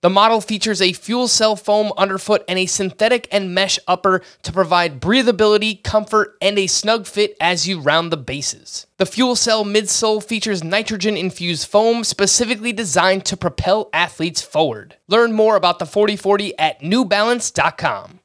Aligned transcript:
The 0.00 0.10
model 0.10 0.40
features 0.40 0.80
a 0.80 0.92
fuel 0.92 1.26
cell 1.26 1.56
foam 1.56 1.92
underfoot 1.96 2.44
and 2.46 2.56
a 2.56 2.66
synthetic 2.66 3.26
and 3.32 3.52
mesh 3.52 3.80
upper 3.88 4.22
to 4.44 4.52
provide 4.52 5.00
breathability, 5.00 5.82
comfort, 5.82 6.36
and 6.40 6.56
a 6.56 6.68
snug 6.68 7.04
fit 7.04 7.36
as 7.40 7.66
you 7.66 7.80
round 7.80 8.12
the 8.12 8.16
bases. 8.16 8.86
The 8.98 9.06
fuel 9.06 9.34
cell 9.34 9.64
midsole 9.64 10.22
features 10.22 10.62
nitrogen 10.62 11.16
infused 11.16 11.66
foam 11.66 12.04
specifically 12.04 12.72
designed 12.72 13.24
to 13.24 13.36
propel 13.36 13.90
athletes 13.92 14.40
forward. 14.40 14.94
Learn 15.08 15.32
more 15.32 15.56
about 15.56 15.80
the 15.80 15.86
4040 15.86 16.56
at 16.60 16.80
newbalance.com. 16.80 18.20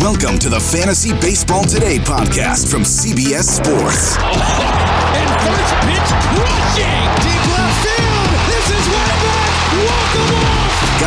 Welcome 0.00 0.40
to 0.40 0.48
the 0.48 0.58
Fantasy 0.72 1.12
Baseball 1.20 1.62
Today 1.62 1.98
podcast 1.98 2.68
from 2.68 2.82
CBS 2.82 3.44
Sports. 3.44 4.16
And 5.10 5.28
first 5.42 5.74
pitch 5.82 6.10
crushing. 6.30 7.02
Deep 7.20 7.42
left 7.50 7.69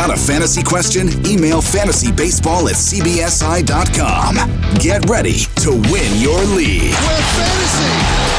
Got 0.06 0.18
a 0.18 0.20
fantasy 0.20 0.62
question? 0.62 1.08
Email 1.26 1.62
fantasybaseball 1.62 2.68
at 2.68 2.76
cbsi.com. 2.76 4.34
Get 4.78 5.08
ready 5.08 5.32
to 5.62 5.70
win 5.70 6.20
your 6.20 6.38
league. 6.54 6.92
Where 6.92 7.22
fantasy 7.32 7.88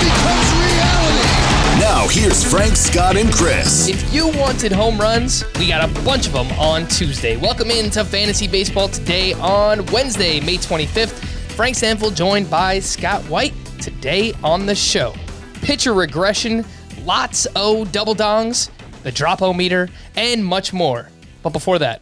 becomes 0.05 0.54
reality. 0.62 1.82
Now, 1.82 2.08
here's 2.08 2.44
Frank, 2.44 2.76
Scott, 2.76 3.18
and 3.18 3.34
Chris. 3.34 3.88
If 3.88 4.14
you 4.14 4.28
wanted 4.38 4.74
home 4.74 5.02
runs, 5.02 5.44
we 5.58 5.68
got 5.68 5.90
a 5.90 6.04
bunch 6.04 6.28
of 6.28 6.34
them 6.34 6.52
on 6.60 6.85
Tuesday. 6.85 7.35
Welcome 7.35 7.72
into 7.72 8.05
Fantasy 8.05 8.48
Baseball 8.48 8.88
today 8.88 9.34
on 9.34 9.88
Wednesday, 9.88 10.40
May 10.41 10.57
25th. 10.57 11.18
Frank 11.54 11.76
Stampfl 11.76 12.16
joined 12.16 12.48
by 12.48 12.77
Scott 12.77 13.24
White 13.24 13.55
today 13.82 14.34
on 14.44 14.68
the 14.68 14.76
show. 14.76 15.16
Pitcher 15.63 15.96
regression, 15.96 16.63
lots 17.05 17.48
o 17.55 17.85
double 17.85 18.13
dongs, 18.13 18.70
the 19.02 19.12
drop 19.12 19.41
o 19.41 19.52
meter, 19.52 19.90
and 20.16 20.46
much 20.46 20.72
more. 20.72 21.10
But 21.46 21.54
before 21.54 21.77
that, 21.77 22.01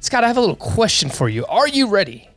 Scott, 0.00 0.24
I 0.24 0.26
have 0.28 0.36
a 0.36 0.40
little 0.40 0.56
question 0.56 1.08
for 1.08 1.30
you. 1.30 1.46
Are 1.46 1.66
you 1.66 1.88
ready? 1.88 2.28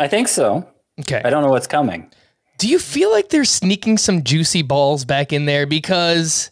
I 0.00 0.08
think 0.08 0.26
so. 0.26 0.68
Okay. 0.98 1.22
I 1.24 1.30
don't 1.30 1.44
know 1.44 1.50
what's 1.50 1.68
coming. 1.68 2.10
Do 2.58 2.68
you 2.68 2.80
feel 2.80 3.12
like 3.12 3.28
they're 3.28 3.44
sneaking 3.44 3.98
some 3.98 4.24
juicy 4.24 4.62
balls 4.62 5.04
back 5.04 5.32
in 5.32 5.44
there? 5.44 5.66
Because 5.66 6.50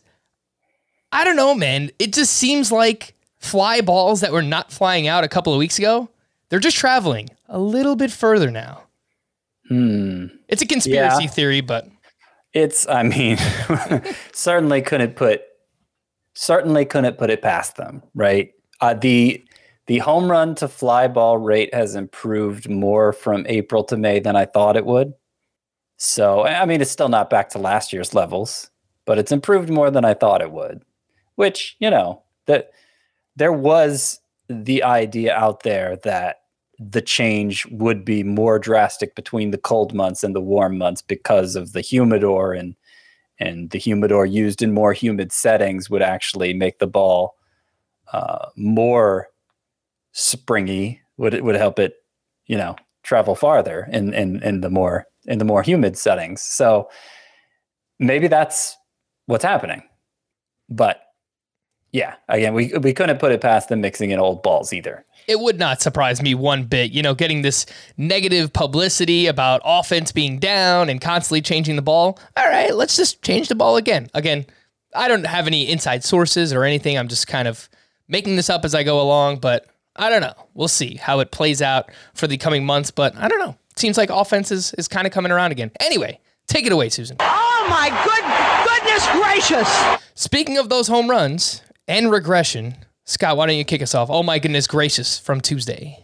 I 1.11 1.25
don't 1.25 1.35
know, 1.35 1.57
man. 1.57 1.91
It 1.99 2.13
just 2.13 2.35
seems 2.35 2.71
like 2.71 3.15
fly 3.41 3.81
balls 3.81 4.21
that 4.21 4.31
were 4.31 4.43
not 4.43 4.71
flying 4.71 5.09
out 5.09 5.25
a 5.25 5.29
couple 5.29 5.53
of 5.53 5.59
weeks 5.59 5.77
ago, 5.81 6.09
they're 6.49 6.61
just 6.61 6.77
traveling 6.77 7.31
a 7.49 7.59
little 7.59 7.97
bit 7.97 8.13
further 8.13 8.49
now. 8.53 8.83
Hmm. 9.67 10.27
It's 10.47 10.63
a 10.63 10.67
conspiracy 10.67 11.25
Yeah. 11.25 11.31
theory, 11.31 11.63
but 11.63 11.89
It's, 12.53 12.87
I 12.89 13.03
mean, 13.03 13.39
certainly 14.33 14.83
couldn't 14.83 15.17
put, 15.17 15.43
certainly 16.35 16.85
couldn't 16.85 17.19
put 17.19 17.31
it 17.31 17.43
past 17.43 17.77
them, 17.77 18.03
right? 18.15 18.51
Uh, 18.81 18.95
the 18.95 19.45
the 19.87 19.99
home 19.99 20.31
run 20.31 20.55
to 20.57 20.69
fly 20.69 21.09
ball 21.09 21.39
rate 21.39 21.75
has 21.75 21.95
improved 21.95 22.71
more 22.71 23.13
from 23.13 23.45
April 23.49 23.83
to 23.85 23.97
May 23.97 24.21
than 24.21 24.37
I 24.37 24.45
thought 24.45 24.77
it 24.77 24.87
would. 24.87 25.13
So, 25.97 26.47
I 26.47 26.65
mean, 26.67 26.81
it's 26.81 26.91
still 26.91 27.09
not 27.09 27.31
back 27.31 27.49
to 27.51 27.59
last 27.59 27.93
year's 27.93 28.15
levels, 28.15 28.71
but 29.07 29.19
it's 29.19 29.33
improved 29.33 29.71
more 29.71 29.91
than 29.91 30.05
I 30.05 30.15
thought 30.15 30.41
it 30.41 30.53
would. 30.53 30.83
Which, 31.35 31.77
you 31.81 31.91
know, 31.91 32.23
that 32.47 32.71
there 33.37 33.53
was 33.53 34.21
the 34.49 34.83
idea 34.83 35.35
out 35.35 35.63
there 35.63 35.97
that 36.05 36.43
the 36.79 37.03
change 37.03 37.67
would 37.67 38.05
be 38.05 38.23
more 38.23 38.59
drastic 38.59 39.15
between 39.15 39.51
the 39.51 39.59
cold 39.59 39.95
months 39.95 40.25
and 40.25 40.35
the 40.35 40.41
warm 40.41 40.79
months 40.79 41.03
because 41.03 41.55
of 41.55 41.73
the 41.73 41.81
humidor 41.81 42.53
and 42.53 42.75
and 43.43 43.71
the 43.71 43.79
humidor 43.79 44.25
used 44.25 44.63
in 44.63 44.73
more 44.73 44.93
humid 44.93 45.33
settings 45.33 45.91
would 45.91 46.03
actually 46.03 46.55
make 46.55 46.79
the 46.79 46.87
ball 46.87 47.35
uh, 48.13 48.49
more 48.57 49.29
springy 50.13 51.01
would 51.17 51.35
it 51.35 51.45
would 51.45 51.57
help 51.57 51.79
it 51.79 51.95
you 52.47 52.57
know 52.57 52.77
travel 53.03 53.35
farther 53.35 53.89
in 53.91 54.15
in 54.15 54.43
in 54.43 54.61
the 54.61 54.71
more 54.71 55.07
in 55.27 55.39
the 55.39 55.45
more 55.45 55.63
humid 55.63 55.97
settings. 55.97 56.41
So 56.43 56.89
maybe 57.99 58.29
that's 58.29 58.77
what's 59.27 59.45
happening. 59.45 59.83
But 60.69 61.01
yeah 61.93 62.15
again 62.29 62.55
we 62.55 62.73
we 62.79 62.95
couldn't 62.95 63.19
put 63.19 63.33
it 63.33 63.41
past 63.43 63.69
them 63.69 63.83
mixing 63.83 64.11
in 64.11 64.19
old 64.19 64.43
balls 64.43 64.73
either 64.73 65.05
it 65.27 65.41
would 65.41 65.59
not 65.59 65.81
surprise 65.81 66.23
me 66.23 66.35
one 66.35 66.65
bit. 66.65 66.93
You 66.93 67.03
know, 67.03 67.15
getting 67.15 67.43
this 67.43 67.67
negative 67.97 68.53
publicity 68.53 69.27
about 69.27 69.61
offense 69.65 70.13
being 70.13 70.39
down 70.39 70.89
and 70.89 71.01
constantly 71.01 71.41
changing 71.41 71.77
the 71.77 71.83
ball. 71.83 72.19
All 72.37 72.49
right, 72.49 72.75
let's 72.75 72.97
just 72.97 73.23
change 73.23 73.49
the 73.49 73.55
ball 73.55 73.77
again. 73.77 74.09
Again, 74.15 74.47
I 74.95 75.09
don't 75.09 75.25
have 75.25 75.47
any 75.47 75.71
inside 75.71 76.05
sources 76.05 76.53
or 76.53 76.65
anything. 76.65 76.99
I'm 76.99 77.09
just 77.09 77.27
kind 77.27 77.49
of 77.49 77.69
making 78.09 78.37
this 78.37 78.51
up 78.51 78.65
as 78.65 78.75
I 78.75 78.83
go 78.83 79.01
along, 79.01 79.39
but 79.39 79.67
I 79.97 80.11
don't 80.11 80.21
know. 80.21 80.35
We'll 80.55 80.69
see 80.69 80.97
how 80.97 81.21
it 81.21 81.31
plays 81.31 81.63
out 81.63 81.91
for 82.15 82.27
the 82.27 82.37
coming 82.37 82.65
months, 82.65 82.91
but 82.91 83.17
I 83.17 83.29
don't 83.29 83.39
know. 83.39 83.57
Seems 83.77 83.97
like 83.97 84.11
offense 84.11 84.51
is, 84.51 84.75
is 84.75 84.89
kind 84.89 85.07
of 85.07 85.13
coming 85.13 85.33
around 85.33 85.53
again. 85.53 85.71
Anyway, 85.81 86.21
take 86.47 86.67
it 86.67 86.73
away, 86.73 86.89
Susan. 86.89 87.17
Oh 87.21 87.67
my 87.69 87.89
good 88.05 88.23
goodness 88.67 89.09
gracious! 89.13 89.99
Speaking 90.15 90.59
of 90.59 90.69
those 90.69 90.89
home 90.89 91.09
runs 91.09 91.63
and 91.89 92.11
regression, 92.11 92.77
Scott, 93.05 93.37
why 93.37 93.47
don't 93.47 93.57
you 93.57 93.65
kick 93.65 93.83
us 93.83 93.95
off? 93.95 94.11
Oh 94.11 94.23
my 94.23 94.39
goodness 94.39 94.67
gracious 94.67 95.19
from 95.19 95.41
Tuesday. 95.41 95.99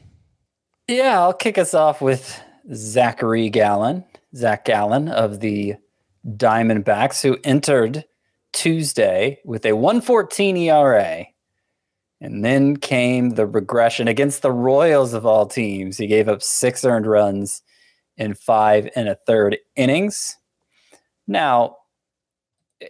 Yeah, 0.89 1.21
I'll 1.21 1.35
kick 1.35 1.59
us 1.59 1.75
off 1.75 2.01
with 2.01 2.41
Zachary 2.75 3.51
Gallen, 3.51 4.05
Zach 4.35 4.65
Gallen 4.65 5.09
of 5.09 5.41
the 5.41 5.77
Diamondbacks, 6.27 7.23
who 7.23 7.39
entered 7.45 8.05
Tuesday 8.53 9.39
with 9.45 9.65
a 9.65 9.75
114 9.75 10.57
ERA. 10.57 11.27
And 12.21 12.45
then 12.45 12.77
came 12.77 13.31
the 13.31 13.47
regression 13.47 14.09
against 14.09 14.43
the 14.43 14.51
Royals 14.51 15.15
of 15.15 15.25
all 15.25 15.47
teams. 15.47 15.99
He 15.99 16.09
gave 16.09 16.29
up 16.29 16.43
six 16.43 16.85
earned 16.85 17.07
runs 17.07 17.63
in 18.17 18.35
five 18.35 18.89
and 18.97 19.09
a 19.09 19.15
third 19.27 19.57
innings. 19.77 20.37
Now, 21.29 21.77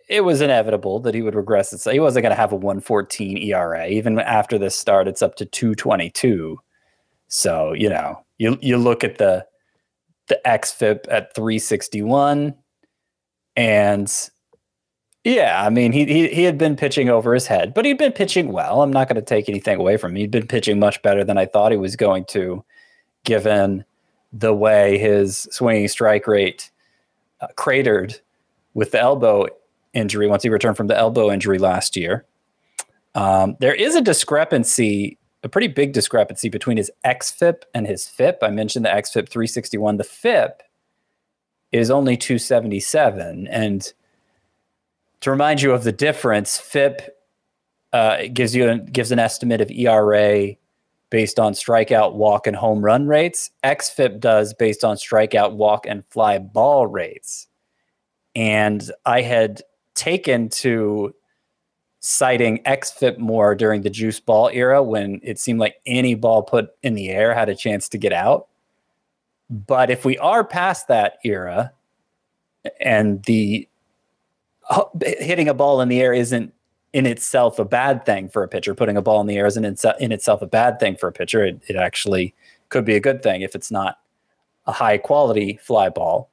it 0.08 0.22
was 0.22 0.40
inevitable 0.40 1.00
that 1.00 1.14
he 1.14 1.22
would 1.22 1.34
regress. 1.34 1.72
It. 1.72 1.78
So 1.78 1.90
he 1.90 2.00
wasn't 2.00 2.24
going 2.24 2.34
to 2.34 2.40
have 2.40 2.52
a 2.52 2.56
114 2.56 3.38
ERA. 3.38 3.86
Even 3.88 4.18
after 4.18 4.58
this 4.58 4.76
start, 4.76 5.08
it's 5.08 5.22
up 5.22 5.36
to 5.36 5.46
222. 5.46 6.60
So, 7.28 7.72
you 7.72 7.88
know, 7.88 8.24
you 8.38 8.58
you 8.60 8.76
look 8.76 9.04
at 9.04 9.18
the 9.18 9.46
the 10.28 10.40
XFIP 10.46 11.06
at 11.10 11.34
361 11.34 12.54
and 13.56 14.30
yeah, 15.24 15.62
I 15.64 15.68
mean, 15.68 15.92
he, 15.92 16.04
he 16.06 16.28
he 16.28 16.44
had 16.44 16.58
been 16.58 16.76
pitching 16.76 17.08
over 17.10 17.34
his 17.34 17.46
head, 17.46 17.74
but 17.74 17.84
he'd 17.84 17.98
been 17.98 18.12
pitching 18.12 18.52
well. 18.52 18.82
I'm 18.82 18.92
not 18.92 19.08
going 19.08 19.16
to 19.16 19.22
take 19.22 19.48
anything 19.48 19.78
away 19.78 19.96
from 19.96 20.12
him. 20.12 20.16
He'd 20.16 20.30
been 20.30 20.46
pitching 20.46 20.78
much 20.78 21.02
better 21.02 21.24
than 21.24 21.36
I 21.36 21.44
thought 21.44 21.72
he 21.72 21.78
was 21.78 21.96
going 21.96 22.24
to, 22.26 22.64
given 23.24 23.84
the 24.32 24.54
way 24.54 24.96
his 24.96 25.48
swinging 25.50 25.88
strike 25.88 26.26
rate 26.26 26.70
uh, 27.40 27.48
cratered 27.56 28.20
with 28.74 28.92
the 28.92 29.00
elbow 29.00 29.48
injury 29.92 30.26
once 30.26 30.42
he 30.42 30.48
returned 30.48 30.76
from 30.76 30.86
the 30.86 30.96
elbow 30.96 31.30
injury 31.30 31.58
last 31.58 31.96
year. 31.96 32.24
Um, 33.14 33.56
there 33.60 33.74
is 33.74 33.94
a 33.94 34.00
discrepancy, 34.00 35.18
a 35.42 35.48
pretty 35.48 35.68
big 35.68 35.92
discrepancy 35.92 36.48
between 36.48 36.76
his 36.76 36.90
XFIP 37.04 37.62
and 37.74 37.86
his 37.86 38.06
FIP. 38.06 38.38
I 38.42 38.50
mentioned 38.50 38.84
the 38.84 38.90
XFIP 38.90 39.28
361. 39.28 39.96
The 39.96 40.04
FIP 40.04 40.62
is 41.72 41.90
only 41.90 42.16
277. 42.16 43.48
And 43.48 43.92
to 45.20 45.30
remind 45.30 45.62
you 45.62 45.72
of 45.72 45.84
the 45.84 45.92
difference, 45.92 46.58
FIP 46.58 47.16
uh, 47.92 48.22
gives 48.32 48.54
you 48.54 48.70
a, 48.70 48.78
gives 48.78 49.10
an 49.12 49.18
estimate 49.18 49.60
of 49.60 49.70
ERA 49.70 50.54
based 51.10 51.38
on 51.38 51.54
strikeout, 51.54 52.14
walk, 52.14 52.46
and 52.46 52.54
home 52.54 52.84
run 52.84 53.06
rates. 53.06 53.50
XFIP 53.64 54.20
does 54.20 54.52
based 54.54 54.84
on 54.84 54.96
strikeout, 54.96 55.54
walk, 55.54 55.86
and 55.86 56.04
fly 56.06 56.38
ball 56.38 56.86
rates. 56.86 57.46
And 58.34 58.88
I 59.06 59.22
had 59.22 59.62
taken 59.98 60.48
to 60.48 61.14
citing 62.00 62.62
XFIP 62.62 63.18
more 63.18 63.54
during 63.54 63.82
the 63.82 63.90
juice 63.90 64.20
ball 64.20 64.48
era 64.52 64.82
when 64.82 65.20
it 65.22 65.38
seemed 65.38 65.58
like 65.58 65.80
any 65.84 66.14
ball 66.14 66.42
put 66.42 66.70
in 66.82 66.94
the 66.94 67.08
air 67.08 67.34
had 67.34 67.48
a 67.48 67.54
chance 67.54 67.88
to 67.88 67.98
get 67.98 68.12
out. 68.12 68.46
But 69.50 69.90
if 69.90 70.04
we 70.04 70.16
are 70.18 70.44
past 70.44 70.88
that 70.88 71.18
era 71.24 71.72
and 72.80 73.22
the 73.24 73.68
uh, 74.70 74.84
hitting 75.00 75.48
a 75.48 75.54
ball 75.54 75.80
in 75.80 75.88
the 75.88 76.00
air 76.00 76.12
isn't 76.12 76.52
in 76.92 77.04
itself 77.04 77.58
a 77.58 77.64
bad 77.64 78.06
thing 78.06 78.28
for 78.28 78.42
a 78.42 78.48
pitcher, 78.48 78.74
putting 78.74 78.96
a 78.96 79.02
ball 79.02 79.20
in 79.20 79.26
the 79.26 79.36
air 79.36 79.46
isn't 79.46 79.64
in, 79.64 79.76
in 79.98 80.12
itself 80.12 80.40
a 80.40 80.46
bad 80.46 80.78
thing 80.78 80.96
for 80.96 81.08
a 81.08 81.12
pitcher. 81.12 81.44
It, 81.44 81.60
it 81.66 81.76
actually 81.76 82.34
could 82.68 82.84
be 82.84 82.94
a 82.94 83.00
good 83.00 83.22
thing 83.22 83.42
if 83.42 83.54
it's 83.54 83.70
not 83.70 83.98
a 84.66 84.72
high 84.72 84.98
quality 84.98 85.58
fly 85.62 85.88
ball. 85.88 86.30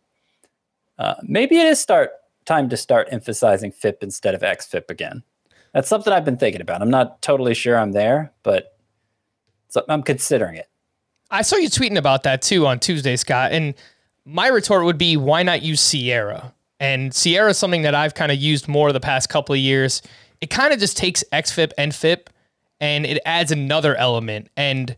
Uh, 1.00 1.16
maybe 1.24 1.58
it 1.58 1.66
is 1.66 1.80
start 1.80 2.12
time 2.46 2.70
to 2.70 2.78
start 2.78 3.08
emphasizing 3.12 3.72
FIP 3.72 4.04
instead 4.04 4.36
of 4.36 4.42
XFIP 4.42 4.90
again. 4.90 5.24
That's 5.74 5.90
something 5.90 6.14
I've 6.14 6.26
been 6.26 6.38
thinking 6.38 6.62
about. 6.62 6.82
I'm 6.82 6.90
not 6.90 7.22
totally 7.22 7.54
sure 7.54 7.78
I'm 7.78 7.92
there, 7.92 8.32
but 8.44 8.78
I'm 9.90 10.04
considering 10.04 10.56
it. 10.56 10.70
I 11.32 11.42
saw 11.42 11.58
you 11.58 11.70
tweeting 11.70 11.98
about 11.98 12.24
that 12.24 12.42
too 12.42 12.66
on 12.66 12.80
Tuesday, 12.80 13.16
Scott. 13.18 13.52
And 13.52 13.74
my 14.26 14.48
retort 14.48 14.86
would 14.86 14.98
be, 14.98 15.18
why 15.18 15.44
not 15.44 15.64
use 15.64 15.82
SIERA? 15.82 16.54
And 16.80 17.12
SIERA 17.12 17.50
is 17.50 17.58
something 17.58 17.82
that 17.82 17.96
I've 17.96 18.14
kind 18.14 18.32
of 18.32 18.38
used 18.38 18.68
more 18.68 18.92
the 18.92 19.00
past 19.00 19.28
couple 19.30 19.54
of 19.54 19.60
years. 19.60 20.02
It 20.40 20.50
kind 20.50 20.72
of 20.72 20.80
just 20.80 20.98
takes 20.98 21.24
XFIP 21.34 21.72
and 21.78 21.94
FIP 21.94 22.30
and 22.80 23.06
it 23.06 23.22
adds 23.26 23.52
another 23.52 23.96
element. 23.96 24.50
And 24.56 24.96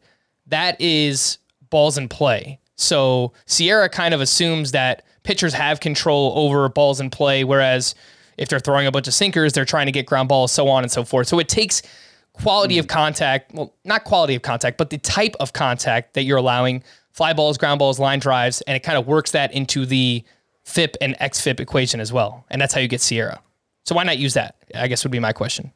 that 0.47 0.79
is 0.79 1.37
balls 1.69 1.97
in 1.97 2.09
play. 2.09 2.59
So 2.75 3.33
SIERA 3.47 3.91
kind 3.91 4.13
of 4.13 4.21
assumes 4.21 4.71
that 4.71 5.03
pitchers 5.27 5.53
have 5.53 5.81
control 5.81 6.31
over 6.37 6.69
balls 6.69 7.01
in 7.01 7.09
play, 7.09 7.43
whereas 7.43 7.95
if 8.37 8.47
they're 8.47 8.61
throwing 8.61 8.87
a 8.87 8.91
bunch 8.91 9.09
of 9.09 9.13
sinkers, 9.13 9.51
they're 9.51 9.65
trying 9.65 9.85
to 9.85 9.91
get 9.91 10.05
ground 10.05 10.29
balls, 10.29 10.53
so 10.53 10.69
on 10.69 10.83
and 10.83 10.91
so 10.91 11.03
forth. 11.03 11.27
So 11.27 11.37
it 11.37 11.49
takes 11.49 11.81
quality 12.31 12.77
mm. 12.77 12.79
of 12.79 12.87
contact, 12.87 13.53
well, 13.53 13.73
not 13.83 14.05
quality 14.05 14.35
of 14.35 14.41
contact, 14.41 14.77
but 14.77 14.89
the 14.89 14.97
type 14.99 15.35
of 15.41 15.51
contact 15.51 16.13
that 16.13 16.23
you're 16.23 16.37
allowing 16.37 16.81
fly 17.11 17.33
balls, 17.33 17.57
ground 17.57 17.77
balls, 17.77 17.99
line 17.99 18.19
drives, 18.19 18.61
and 18.61 18.77
it 18.77 18.83
kind 18.83 18.97
of 18.97 19.05
works 19.05 19.31
that 19.31 19.53
into 19.53 19.85
the 19.85 20.23
FIP 20.63 20.95
and 21.01 21.13
XFIP 21.19 21.59
equation 21.59 21.99
as 21.99 22.13
well. 22.13 22.45
And 22.49 22.61
that's 22.61 22.73
how 22.73 22.79
you 22.79 22.87
get 22.87 23.01
SIERA. 23.01 23.39
So 23.83 23.95
why 23.95 24.03
not 24.03 24.17
use 24.17 24.33
that? 24.35 24.55
I 24.75 24.87
guess 24.87 25.03
would 25.03 25.11
be 25.11 25.19
my 25.19 25.33
question. 25.33 25.73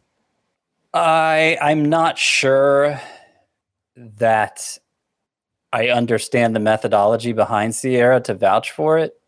I 0.93 1.57
I'm 1.61 1.89
not 1.89 2.17
sure 2.17 3.01
that 3.97 4.77
I 5.73 5.89
understand 5.89 6.55
the 6.55 6.59
methodology 6.61 7.33
behind 7.33 7.73
SIERA 7.73 8.23
to 8.25 8.33
vouch 8.33 8.71
for 8.71 8.97
it. 8.97 9.20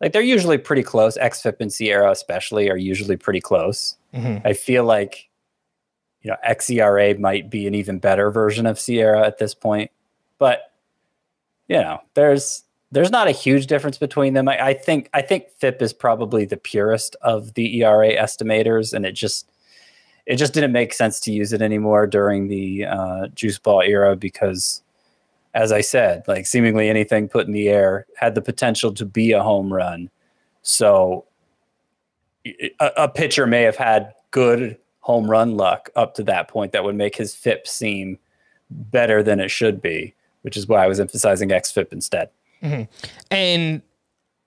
Like 0.00 0.12
they're 0.12 0.22
usually 0.22 0.58
pretty 0.58 0.82
close. 0.82 1.18
XFIP 1.18 1.56
and 1.60 1.70
SIERA, 1.70 2.10
especially 2.10 2.70
are 2.70 2.76
usually 2.76 3.16
pretty 3.16 3.40
close. 3.40 3.96
Mm-hmm. 4.14 4.46
I 4.46 4.54
feel 4.54 4.84
like 4.84 5.28
you 6.22 6.30
know 6.30 6.36
xERA 6.46 7.18
might 7.18 7.50
be 7.50 7.66
an 7.66 7.74
even 7.74 7.98
better 7.98 8.30
version 8.30 8.66
of 8.66 8.78
SIERA 8.78 9.24
at 9.26 9.38
this 9.38 9.54
point, 9.54 9.90
but 10.38 10.72
you 11.68 11.76
know 11.76 12.00
there's 12.14 12.64
there's 12.92 13.10
not 13.10 13.28
a 13.28 13.32
huge 13.32 13.66
difference 13.66 13.98
between 13.98 14.34
them. 14.34 14.48
I, 14.48 14.66
I 14.68 14.74
think 14.74 15.08
I 15.12 15.22
think 15.22 15.50
FIP 15.58 15.82
is 15.82 15.92
probably 15.92 16.44
the 16.44 16.56
purest 16.56 17.16
of 17.22 17.54
the 17.54 17.82
ERA 17.82 18.14
estimators, 18.16 18.92
and 18.92 19.04
it 19.06 19.12
just 19.12 19.50
it 20.26 20.36
just 20.36 20.54
didn't 20.54 20.72
make 20.72 20.92
sense 20.92 21.20
to 21.20 21.32
use 21.32 21.52
it 21.52 21.62
anymore 21.62 22.06
during 22.06 22.48
the 22.48 22.86
uh, 22.86 23.26
juice 23.28 23.58
ball 23.58 23.82
era 23.82 24.16
because 24.16 24.82
as 25.54 25.72
I 25.72 25.80
said, 25.80 26.24
like 26.28 26.46
seemingly 26.46 26.88
anything 26.88 27.28
put 27.28 27.46
in 27.46 27.52
the 27.52 27.68
air 27.68 28.06
had 28.16 28.34
the 28.34 28.42
potential 28.42 28.92
to 28.94 29.04
be 29.04 29.32
a 29.32 29.42
home 29.42 29.72
run. 29.72 30.10
So 30.62 31.26
a, 32.46 32.70
a, 32.96 33.08
pitcher 33.08 33.46
may 33.46 33.62
have 33.62 33.76
had 33.76 34.14
good 34.30 34.78
home 35.00 35.30
run 35.30 35.56
luck 35.56 35.90
up 35.96 36.14
to 36.14 36.22
that 36.24 36.48
point 36.48 36.72
that 36.72 36.84
would 36.84 36.94
make 36.94 37.16
his 37.16 37.34
FIP 37.34 37.66
seem 37.66 38.18
better 38.70 39.22
than 39.22 39.40
it 39.40 39.50
should 39.50 39.82
be, 39.82 40.14
which 40.42 40.56
is 40.56 40.66
why 40.66 40.84
I 40.84 40.86
was 40.86 41.00
emphasizing 41.00 41.48
XFIP 41.48 41.92
instead. 41.92 42.30
Mm-hmm. 42.62 42.82
And 43.30 43.82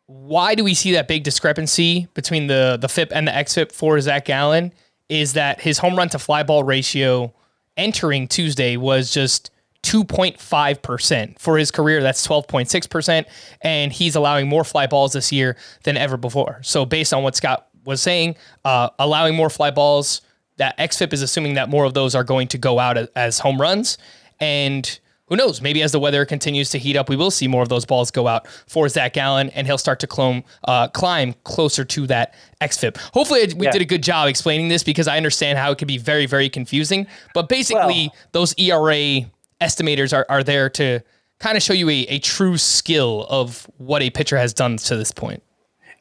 why 0.06 0.56
do 0.56 0.64
we 0.64 0.74
see 0.74 0.92
that 0.94 1.08
big 1.08 1.24
discrepancy 1.24 2.08
between 2.14 2.48
the 2.48 2.78
the 2.80 2.90
FIP 2.90 3.12
and 3.14 3.28
the 3.28 3.32
XFIP 3.32 3.72
for 3.72 4.00
Zach 4.00 4.26
Gallen? 4.26 4.72
Is 5.10 5.34
that 5.34 5.60
his 5.62 5.78
home 5.78 5.96
run 5.96 6.10
to 6.10 6.20
fly 6.20 6.44
ball 6.44 6.64
ratio 6.64 7.34
entering 7.78 8.28
Tuesday 8.28 8.78
was 8.78 9.12
just 9.12 9.52
2.5%. 9.84 11.40
For 11.40 11.58
his 11.58 11.72
career, 11.72 12.02
that's 12.02 12.26
12.6%. 12.26 13.26
And 13.62 13.92
he's 13.92 14.16
allowing 14.16 14.48
more 14.48 14.64
fly 14.64 14.88
balls 14.88 15.14
this 15.14 15.32
year 15.32 15.58
than 15.84 15.98
ever 15.98 16.18
before. 16.18 16.60
So, 16.64 16.86
based 16.86 17.14
on 17.14 17.24
what 17.24 17.36
Scott 17.36 17.68
was 17.86 18.02
saying, 18.02 18.36
uh, 18.66 18.90
allowing 18.98 19.36
more 19.36 19.50
fly 19.50 19.72
balls, 19.72 20.22
that 20.58 20.78
XFIP 20.78 21.14
is 21.14 21.22
assuming 21.22 21.56
that 21.56 21.70
more 21.70 21.86
of 21.86 21.94
those 21.94 22.16
are 22.16 22.24
going 22.24 22.48
to 22.50 22.58
go 22.58 22.80
out 22.80 22.98
as 23.16 23.40
home 23.40 23.60
runs. 23.60 23.98
And 24.40 25.00
who 25.28 25.38
knows? 25.38 25.62
Maybe 25.62 25.82
as 25.82 25.92
the 25.92 26.00
weather 26.00 26.26
continues 26.26 26.70
to 26.72 26.78
heat 26.78 26.96
up, 26.96 27.10
we 27.10 27.16
will 27.16 27.32
see 27.32 27.48
more 27.48 27.64
of 27.64 27.70
those 27.70 27.86
balls 27.86 28.12
go 28.12 28.28
out 28.28 28.48
for 28.68 28.88
Zach 28.90 29.14
Gallen, 29.14 29.50
and 29.52 29.66
he'll 29.66 29.78
start 29.78 30.00
to 30.02 30.08
clone, 30.08 30.44
uh, 30.66 30.90
climb 30.90 31.34
closer 31.44 31.86
to 31.86 32.08
that 32.08 32.36
XFIP. 32.62 32.98
Hopefully, 33.14 33.52
we 33.56 33.66
yeah. 33.66 33.72
did 33.72 33.82
a 33.82 33.86
good 33.86 34.04
job 34.04 34.28
explaining 34.28 34.68
this 34.68 34.84
because 34.84 35.08
I 35.08 35.18
understand 35.18 35.58
how 35.58 35.72
it 35.72 35.78
can 35.78 35.88
be 35.88 35.98
very, 35.98 36.26
very 36.26 36.50
confusing. 36.50 37.08
But 37.34 37.50
basically, 37.50 38.12
well, 38.14 38.16
those 38.34 38.54
ERA 38.60 39.26
estimators 39.64 40.16
are, 40.16 40.26
are 40.30 40.44
there 40.44 40.70
to 40.72 41.02
kind 41.40 41.58
of 41.58 41.64
show 41.64 41.74
you 41.74 41.90
a, 41.90 42.02
a 42.08 42.20
true 42.20 42.58
skill 42.58 43.26
of 43.30 43.70
what 43.78 44.02
a 44.02 44.10
pitcher 44.10 44.38
has 44.38 44.54
done 44.54 44.78
to 44.78 44.96
this 44.96 45.12
point. 45.12 45.44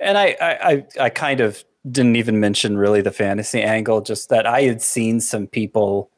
And 0.00 0.19
I, 0.19 0.37
I, 0.41 0.87
I 1.00 1.11
kind 1.11 1.41
of 1.41 1.64
didn't 1.91 2.17
even 2.17 2.41
mention 2.41 2.76
really 2.76 3.00
the 3.00 3.11
fantasy 3.11 3.62
angle, 3.62 4.00
just 4.00 4.29
that 4.29 4.47
I 4.47 4.62
had 4.62 4.81
seen 4.82 5.20
some 5.20 5.47
people 5.47 6.11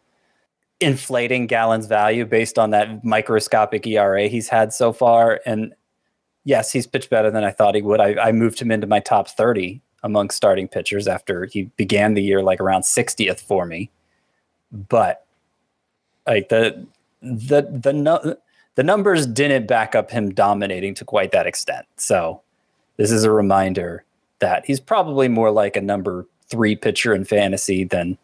inflating 0.80 1.46
Gallen's 1.46 1.86
value 1.86 2.26
based 2.26 2.58
on 2.58 2.70
that 2.70 3.04
microscopic 3.04 3.86
ERA 3.86 4.26
he's 4.26 4.48
had 4.48 4.72
so 4.72 4.92
far. 4.92 5.40
And 5.46 5.74
yes, 6.44 6.72
he's 6.72 6.86
pitched 6.86 7.10
better 7.10 7.30
than 7.30 7.44
I 7.44 7.50
thought 7.50 7.74
he 7.74 7.82
would. 7.82 8.00
I, 8.00 8.14
I 8.20 8.32
moved 8.32 8.60
him 8.60 8.70
into 8.70 8.86
my 8.86 9.00
top 9.00 9.28
30 9.28 9.80
among 10.02 10.30
starting 10.30 10.68
pitchers 10.68 11.08
after 11.08 11.46
he 11.46 11.62
began 11.76 12.12
the 12.12 12.22
year 12.22 12.42
like 12.42 12.60
around 12.60 12.82
60th 12.82 13.40
for 13.40 13.64
me. 13.64 13.90
But 14.70 15.24
like 16.26 16.50
the 16.50 16.86
the 17.24 17.62
the 17.62 18.38
the 18.74 18.82
numbers 18.82 19.26
didn't 19.26 19.66
back 19.66 19.94
up 19.94 20.10
him 20.10 20.32
dominating 20.32 20.94
to 20.94 21.04
quite 21.04 21.32
that 21.32 21.46
extent. 21.46 21.86
So 21.96 22.42
this 22.96 23.10
is 23.10 23.24
a 23.24 23.30
reminder 23.30 24.04
that 24.40 24.64
he's 24.66 24.80
probably 24.80 25.28
more 25.28 25.50
like 25.50 25.76
a 25.76 25.80
number 25.80 26.26
three 26.48 26.76
pitcher 26.76 27.14
in 27.14 27.24
fantasy 27.24 27.84
than 27.84 28.18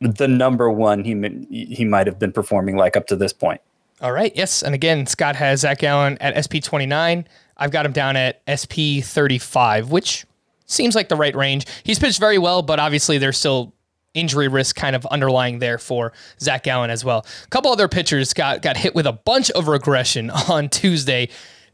the 0.00 0.28
number 0.28 0.70
one 0.70 1.04
he 1.04 1.14
he 1.50 1.84
might 1.84 2.06
have 2.06 2.18
been 2.18 2.32
performing 2.32 2.76
like 2.76 2.96
up 2.96 3.06
to 3.08 3.16
this 3.16 3.32
point. 3.32 3.60
All 4.00 4.12
right. 4.12 4.34
Yes. 4.34 4.62
And 4.62 4.74
again, 4.74 5.06
Scott 5.06 5.36
has 5.36 5.60
Zach 5.60 5.78
Gallen 5.78 6.16
at 6.20 6.42
SP 6.44 6.64
29. 6.64 7.26
I've 7.58 7.70
got 7.70 7.84
him 7.84 7.92
down 7.92 8.16
at 8.16 8.40
SP 8.48 9.04
35, 9.04 9.90
which 9.90 10.24
seems 10.64 10.94
like 10.94 11.10
the 11.10 11.16
right 11.16 11.36
range. 11.36 11.66
He's 11.84 11.98
pitched 11.98 12.18
very 12.18 12.38
well, 12.38 12.62
but 12.62 12.80
obviously 12.80 13.18
there's 13.18 13.36
still 13.36 13.74
injury 14.14 14.48
risk 14.48 14.76
kind 14.76 14.96
of 14.96 15.06
underlying 15.06 15.58
there 15.58 15.78
for 15.78 16.12
Zach 16.40 16.64
Gallen 16.64 16.90
as 16.90 17.04
well. 17.04 17.24
A 17.44 17.48
couple 17.48 17.70
other 17.70 17.88
pitchers 17.88 18.32
got 18.32 18.62
got 18.62 18.76
hit 18.76 18.94
with 18.94 19.06
a 19.06 19.12
bunch 19.12 19.50
of 19.52 19.68
regression 19.68 20.30
on 20.48 20.68
Tuesday. 20.68 21.28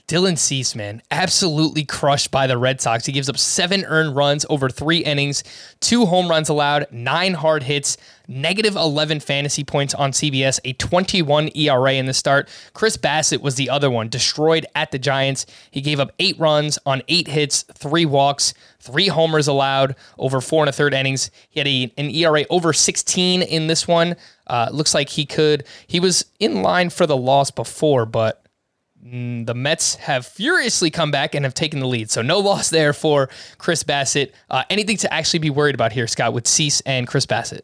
Dylan 0.09 0.39
Cease, 0.39 0.77
man, 0.77 1.03
absolutely 1.11 1.85
crushed 1.85 2.31
by 2.31 2.47
the 2.47 2.57
Red 2.57 2.81
Sox. 2.81 3.07
He 3.07 3.13
gives 3.13 3.29
up 3.29 3.37
seven 3.37 3.85
earned 3.85 4.15
runs 4.15 4.47
over 4.49 4.69
three 4.69 4.99
innings, 4.99 5.43
two 5.81 6.07
home 6.07 6.29
runs 6.29 6.49
allowed, 6.49 6.87
nine 6.93 7.35
hard 7.35 7.65
hits, 7.65 7.97
negative 8.29 8.77
11 8.77 9.21
fantasy 9.21 9.65
points 9.65 9.95
on 9.95 10.13
CBS, 10.13 10.61
a 10.65 10.73
21 10.75 11.51
ERA 11.55 11.93
in 11.93 12.07
the 12.07 12.15
start. 12.15 12.49
Chris 12.73 12.97
Bassitt 12.97 13.41
was 13.41 13.55
the 13.57 13.71
other 13.71 13.91
one, 13.91 14.09
destroyed 14.09 14.67
at 14.75 14.91
the 14.91 14.99
Giants. 14.99 15.47
He 15.71 15.81
gave 15.81 16.01
up 16.01 16.13
eight 16.19 16.39
runs 16.39 16.79
on 16.87 17.03
eight 17.09 17.29
hits, 17.29 17.63
three 17.63 18.07
walks, 18.07 18.55
three 18.81 19.09
homers 19.09 19.49
allowed 19.49 19.97
over 20.19 20.41
four 20.41 20.63
and 20.63 20.69
a 20.69 20.73
third 20.73 20.95
innings. 20.95 21.31
He 21.49 21.61
had 21.61 21.69
a, 21.69 21.93
an 21.97 22.11
ERA 22.11 22.45
over 22.51 22.73
16 22.73 23.43
in 23.43 23.67
this 23.67 23.87
one. 23.87 24.17
Uh, 24.47 24.69
looks 24.71 24.95
like 24.95 25.09
he 25.09 25.27
could, 25.27 25.65
he 25.87 26.01
was 26.01 26.27
in 26.39 26.63
line 26.63 26.91
for 26.91 27.07
the 27.07 27.17
loss 27.17 27.51
before, 27.51 28.07
but 28.07 28.43
Mm, 29.07 29.47
the 29.47 29.55
Mets 29.55 29.95
have 29.97 30.27
furiously 30.27 30.91
come 30.91 31.11
back 31.11 31.35
and 31.35 31.45
have 31.45 31.55
taken 31.55 31.81
the 31.81 31.87
lead. 31.87 32.11
So 32.11 32.23
no 32.23 32.39
loss 32.41 32.71
there 32.71 32.93
for 32.93 33.29
Chris 33.59 33.85
Bassitt. 33.85 34.33
Uh, 34.51 34.65
anything 34.71 34.97
to 34.99 35.13
actually 35.13 35.41
be 35.41 35.51
worried 35.51 35.75
about 35.75 35.93
here, 35.93 36.07
Scott, 36.07 36.33
with 36.33 36.47
Cease 36.47 36.81
and 36.83 37.07
Chris 37.07 37.27
Bassitt? 37.27 37.63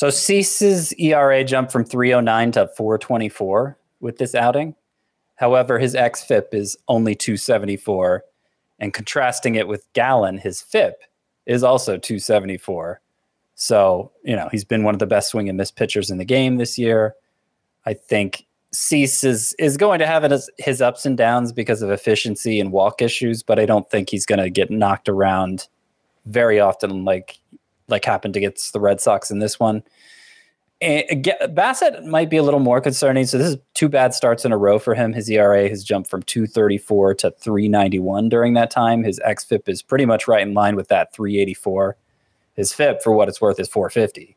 So 0.00 0.08
Cease's 0.08 0.94
ERA 0.94 1.44
jumped 1.44 1.70
from 1.70 1.84
309 1.84 2.52
to 2.52 2.68
424 2.68 3.76
with 4.00 4.16
this 4.16 4.34
outing. 4.34 4.74
However, 5.36 5.78
his 5.78 5.94
xFIP 5.94 6.54
is 6.54 6.74
only 6.88 7.14
274. 7.14 8.24
And 8.78 8.94
contrasting 8.94 9.56
it 9.56 9.68
with 9.68 9.86
Gallen, 9.92 10.38
his 10.38 10.62
FIP 10.62 11.02
is 11.44 11.62
also 11.62 11.98
274. 11.98 13.02
So, 13.56 14.10
you 14.24 14.34
know, 14.34 14.48
he's 14.50 14.64
been 14.64 14.84
one 14.84 14.94
of 14.94 15.00
the 15.00 15.06
best 15.06 15.28
swing 15.28 15.50
and 15.50 15.58
miss 15.58 15.70
pitchers 15.70 16.10
in 16.10 16.16
the 16.16 16.24
game 16.24 16.56
this 16.56 16.78
year. 16.78 17.14
I 17.84 17.92
think 17.92 18.46
Cease 18.72 19.22
is 19.22 19.54
is 19.58 19.76
going 19.76 19.98
to 19.98 20.06
have 20.06 20.22
his, 20.22 20.48
his 20.56 20.80
ups 20.80 21.04
and 21.04 21.14
downs 21.14 21.52
because 21.52 21.82
of 21.82 21.90
efficiency 21.90 22.58
and 22.58 22.72
walk 22.72 23.02
issues, 23.02 23.42
but 23.42 23.58
I 23.58 23.66
don't 23.66 23.90
think 23.90 24.08
he's 24.08 24.24
going 24.24 24.40
to 24.40 24.48
get 24.48 24.70
knocked 24.70 25.10
around 25.10 25.68
very 26.24 26.58
often 26.58 27.04
like 27.04 27.38
like 27.90 28.04
happened 28.04 28.36
against 28.36 28.72
the 28.72 28.80
Red 28.80 29.00
Sox 29.00 29.30
in 29.30 29.38
this 29.38 29.58
one. 29.58 29.82
And 30.82 31.24
Bassitt 31.54 32.06
might 32.06 32.30
be 32.30 32.38
a 32.38 32.42
little 32.42 32.60
more 32.60 32.80
concerning. 32.80 33.26
So 33.26 33.36
this 33.36 33.48
is 33.48 33.56
two 33.74 33.90
bad 33.90 34.14
starts 34.14 34.46
in 34.46 34.52
a 34.52 34.56
row 34.56 34.78
for 34.78 34.94
him. 34.94 35.12
His 35.12 35.28
ERA 35.28 35.68
has 35.68 35.84
jumped 35.84 36.08
from 36.08 36.22
234 36.22 37.14
to 37.16 37.30
391 37.32 38.30
during 38.30 38.54
that 38.54 38.70
time. 38.70 39.04
His 39.04 39.20
xFIP 39.20 39.68
is 39.68 39.82
pretty 39.82 40.06
much 40.06 40.26
right 40.26 40.40
in 40.40 40.54
line 40.54 40.76
with 40.76 40.88
that 40.88 41.12
384. 41.12 41.96
His 42.54 42.72
FIP, 42.72 43.02
for 43.02 43.12
what 43.12 43.28
it's 43.28 43.42
worth, 43.42 43.60
is 43.60 43.68
450. 43.68 44.36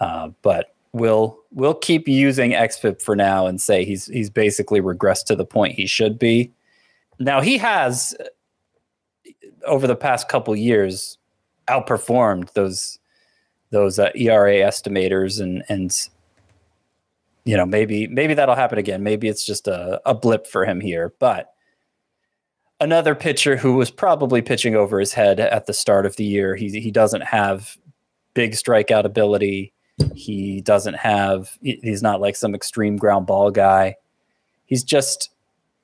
Uh, 0.00 0.30
but 0.42 0.74
we'll 0.92 1.38
we'll 1.50 1.74
keep 1.74 2.08
using 2.08 2.52
xFIP 2.52 3.00
for 3.00 3.16
now 3.16 3.46
and 3.46 3.60
say 3.60 3.84
he's 3.84 4.06
he's 4.06 4.30
basically 4.30 4.80
regressed 4.80 5.24
to 5.24 5.36
the 5.36 5.46
point 5.46 5.74
he 5.74 5.86
should 5.86 6.18
be. 6.18 6.52
Now 7.18 7.40
he 7.40 7.58
has 7.58 8.14
over 9.66 9.86
the 9.86 9.96
past 9.96 10.28
couple 10.28 10.54
years 10.54 11.18
outperformed 11.68 12.52
those 12.52 12.98
those 13.70 13.98
uh, 13.98 14.10
ERA 14.14 14.54
estimators 14.54 15.40
and 15.40 15.62
and 15.68 16.08
you 17.44 17.56
know 17.56 17.66
maybe 17.66 18.06
maybe 18.06 18.34
that'll 18.34 18.54
happen 18.54 18.78
again. 18.78 19.02
Maybe 19.02 19.28
it's 19.28 19.44
just 19.44 19.68
a, 19.68 20.00
a 20.06 20.14
blip 20.14 20.46
for 20.46 20.64
him 20.64 20.80
here, 20.80 21.14
but 21.18 21.54
another 22.80 23.14
pitcher 23.14 23.56
who 23.56 23.74
was 23.74 23.90
probably 23.90 24.42
pitching 24.42 24.74
over 24.74 25.00
his 25.00 25.12
head 25.12 25.40
at 25.40 25.66
the 25.66 25.72
start 25.72 26.06
of 26.06 26.16
the 26.16 26.24
year. 26.24 26.54
He 26.56 26.80
he 26.80 26.90
doesn't 26.90 27.22
have 27.22 27.76
big 28.34 28.52
strikeout 28.52 29.04
ability. 29.04 29.72
He 30.14 30.60
doesn't 30.60 30.94
have 30.94 31.58
he's 31.60 32.02
not 32.02 32.20
like 32.20 32.36
some 32.36 32.54
extreme 32.54 32.96
ground 32.96 33.26
ball 33.26 33.50
guy. 33.50 33.96
He's 34.66 34.84
just 34.84 35.30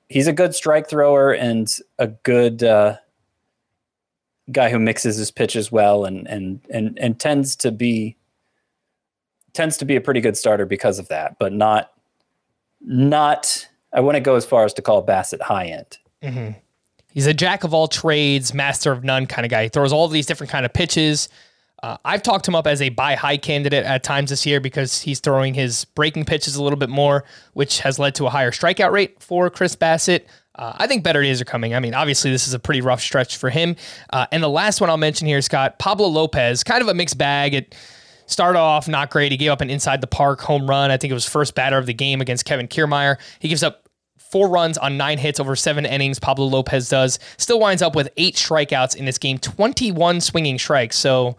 he's 0.09 0.27
a 0.27 0.33
good 0.33 0.55
strike 0.55 0.87
thrower 0.89 1.31
and 1.33 1.71
a 1.99 2.07
good 2.07 2.63
uh, 2.63 2.97
guy 4.51 4.69
who 4.69 4.79
mixes 4.79 5.17
his 5.17 5.31
pitches 5.31 5.71
well 5.71 6.05
and 6.05 6.27
and 6.27 6.59
and 6.69 6.97
and 6.99 7.19
tends 7.19 7.55
to 7.57 7.71
be 7.71 8.15
tends 9.53 9.77
to 9.77 9.85
be 9.85 9.95
a 9.95 10.01
pretty 10.01 10.21
good 10.21 10.37
starter 10.37 10.65
because 10.65 10.99
of 10.99 11.07
that, 11.07 11.37
but 11.39 11.53
not 11.53 11.91
not 12.81 13.67
I 13.93 14.01
wouldn't 14.01 14.25
go 14.25 14.35
as 14.35 14.45
far 14.45 14.65
as 14.65 14.73
to 14.73 14.81
call 14.81 15.05
Bassitt 15.05 15.41
high 15.41 15.67
end. 15.67 15.97
Mm-hmm. 16.21 16.59
He's 17.13 17.27
a 17.27 17.33
jack 17.33 17.63
of 17.63 17.73
all 17.73 17.87
trades, 17.87 18.53
master 18.53 18.91
of 18.91 19.03
none 19.03 19.25
kind 19.25 19.45
of 19.45 19.49
guy. 19.49 19.63
He 19.63 19.69
throws 19.69 19.93
all 19.93 20.09
these 20.09 20.25
different 20.25 20.51
kind 20.51 20.65
of 20.65 20.73
pitches. 20.73 21.29
Uh, 21.81 21.97
I've 22.03 22.23
talked 22.23 22.47
him 22.47 22.55
up 22.55 22.67
as 22.67 22.81
a 22.81 22.89
buy 22.89 23.15
high 23.15 23.37
candidate 23.37 23.85
at 23.85 24.03
times 24.03 24.31
this 24.31 24.45
year 24.45 24.59
because 24.59 25.01
he's 25.01 25.19
throwing 25.19 25.53
his 25.53 25.85
breaking 25.85 26.25
pitches 26.25 26.55
a 26.55 26.63
little 26.63 26.79
bit 26.79 26.89
more, 26.89 27.23
which 27.53 27.79
has 27.79 27.99
led 27.99 28.15
to 28.15 28.25
a 28.25 28.29
higher 28.29 28.51
strikeout 28.51 28.91
rate 28.91 29.21
for 29.21 29.49
Chris 29.49 29.75
Bassitt. 29.75 30.25
Uh, 30.57 30.73
I 30.77 30.87
think 30.87 31.03
better 31.03 31.21
days 31.21 31.41
are 31.41 31.45
coming. 31.45 31.73
I 31.75 31.79
mean, 31.79 31.93
obviously, 31.93 32.31
this 32.31 32.47
is 32.47 32.53
a 32.53 32.59
pretty 32.59 32.81
rough 32.81 33.01
stretch 33.01 33.37
for 33.37 33.49
him. 33.49 33.75
Uh, 34.11 34.25
and 34.31 34.41
the 34.41 34.49
last 34.49 34.79
one 34.79 34.89
I'll 34.89 34.97
mention 34.97 35.27
here, 35.27 35.41
Scott, 35.41 35.79
Pablo 35.79 36.07
Lopez, 36.07 36.63
kind 36.63 36.81
of 36.81 36.87
a 36.87 36.93
mixed 36.93 37.17
bag. 37.17 37.53
It 37.53 37.75
started 38.25 38.57
off 38.59 38.87
not 38.87 39.09
great. 39.09 39.31
He 39.31 39.37
gave 39.37 39.51
up 39.51 39.61
an 39.61 39.69
inside 39.69 40.01
the 40.01 40.07
park 40.07 40.39
home 40.41 40.69
run. 40.69 40.91
I 40.91 40.97
think 40.97 41.11
it 41.11 41.13
was 41.13 41.25
first 41.25 41.55
batter 41.55 41.77
of 41.77 41.85
the 41.85 41.93
game 41.93 42.21
against 42.21 42.45
Kevin 42.45 42.67
Kiermaier. 42.67 43.17
He 43.39 43.49
gives 43.49 43.63
up 43.63 43.89
four 44.17 44.49
runs 44.49 44.77
on 44.77 44.97
nine 44.97 45.17
hits 45.17 45.39
over 45.39 45.55
seven 45.55 45.85
innings. 45.85 46.19
Pablo 46.19 46.45
Lopez 46.45 46.89
does. 46.89 47.19
Still 47.37 47.59
winds 47.59 47.81
up 47.81 47.95
with 47.95 48.09
eight 48.17 48.35
strikeouts 48.35 48.95
in 48.95 49.05
this 49.05 49.17
game, 49.17 49.37
21 49.37 50.21
swinging 50.21 50.57
strikes. 50.57 50.97
So, 50.97 51.35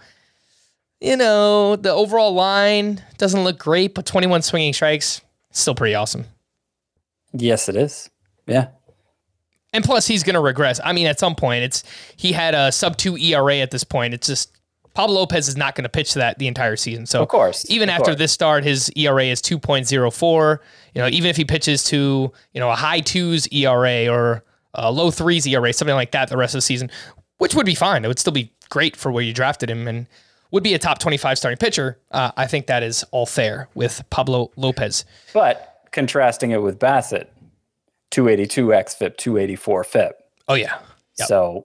you 1.00 1.16
know, 1.16 1.76
the 1.76 1.92
overall 1.92 2.32
line 2.32 3.02
doesn't 3.18 3.44
look 3.44 3.58
great, 3.58 3.94
but 3.94 4.06
21 4.06 4.42
swinging 4.42 4.72
strikes, 4.72 5.20
still 5.50 5.74
pretty 5.74 5.94
awesome. 5.94 6.26
Yes, 7.32 7.68
it 7.68 7.76
is. 7.76 8.08
Yeah. 8.46 8.68
And 9.76 9.84
plus, 9.84 10.06
he's 10.06 10.22
going 10.22 10.34
to 10.34 10.40
regress. 10.40 10.80
I 10.82 10.94
mean, 10.94 11.06
at 11.06 11.18
some 11.18 11.34
point, 11.34 11.62
it's 11.62 11.84
he 12.16 12.32
had 12.32 12.54
a 12.54 12.72
sub 12.72 12.96
two 12.96 13.18
ERA 13.18 13.56
at 13.58 13.70
this 13.70 13.84
point. 13.84 14.14
It's 14.14 14.26
just 14.26 14.56
Pablo 14.94 15.16
Lopez 15.16 15.48
is 15.48 15.56
not 15.56 15.74
going 15.74 15.82
to 15.82 15.90
pitch 15.90 16.14
that 16.14 16.38
the 16.38 16.48
entire 16.48 16.76
season. 16.76 17.04
So, 17.04 17.22
of 17.22 17.28
course, 17.28 17.66
even 17.68 17.90
of 17.90 17.96
after 17.96 18.04
course. 18.12 18.18
this 18.18 18.32
start, 18.32 18.64
his 18.64 18.90
ERA 18.96 19.24
is 19.24 19.42
two 19.42 19.58
point 19.58 19.86
zero 19.86 20.10
four. 20.10 20.62
You 20.94 21.02
know, 21.02 21.08
even 21.08 21.28
if 21.28 21.36
he 21.36 21.44
pitches 21.44 21.84
to 21.84 22.32
you 22.54 22.60
know 22.60 22.70
a 22.70 22.74
high 22.74 23.00
twos 23.00 23.46
ERA 23.52 24.08
or 24.08 24.42
a 24.72 24.90
low 24.90 25.10
threes 25.10 25.46
ERA, 25.46 25.70
something 25.74 25.94
like 25.94 26.12
that, 26.12 26.30
the 26.30 26.38
rest 26.38 26.54
of 26.54 26.58
the 26.58 26.62
season, 26.62 26.90
which 27.36 27.54
would 27.54 27.66
be 27.66 27.74
fine. 27.74 28.02
It 28.02 28.08
would 28.08 28.18
still 28.18 28.32
be 28.32 28.50
great 28.70 28.96
for 28.96 29.12
where 29.12 29.22
you 29.22 29.34
drafted 29.34 29.68
him 29.68 29.86
and 29.86 30.06
would 30.52 30.62
be 30.62 30.72
a 30.72 30.78
top 30.78 31.00
twenty 31.00 31.18
five 31.18 31.36
starting 31.36 31.58
pitcher. 31.58 31.98
Uh, 32.12 32.32
I 32.38 32.46
think 32.46 32.66
that 32.68 32.82
is 32.82 33.04
all 33.10 33.26
fair 33.26 33.68
with 33.74 34.02
Pablo 34.08 34.50
Lopez. 34.56 35.04
But 35.34 35.86
contrasting 35.92 36.52
it 36.52 36.62
with 36.62 36.78
Bassitt, 36.78 37.26
282 38.10 38.66
xFIP, 38.68 39.16
284 39.16 39.84
FIP. 39.84 40.16
Oh 40.48 40.54
yeah. 40.54 40.78
Yep. 41.18 41.28
So, 41.28 41.64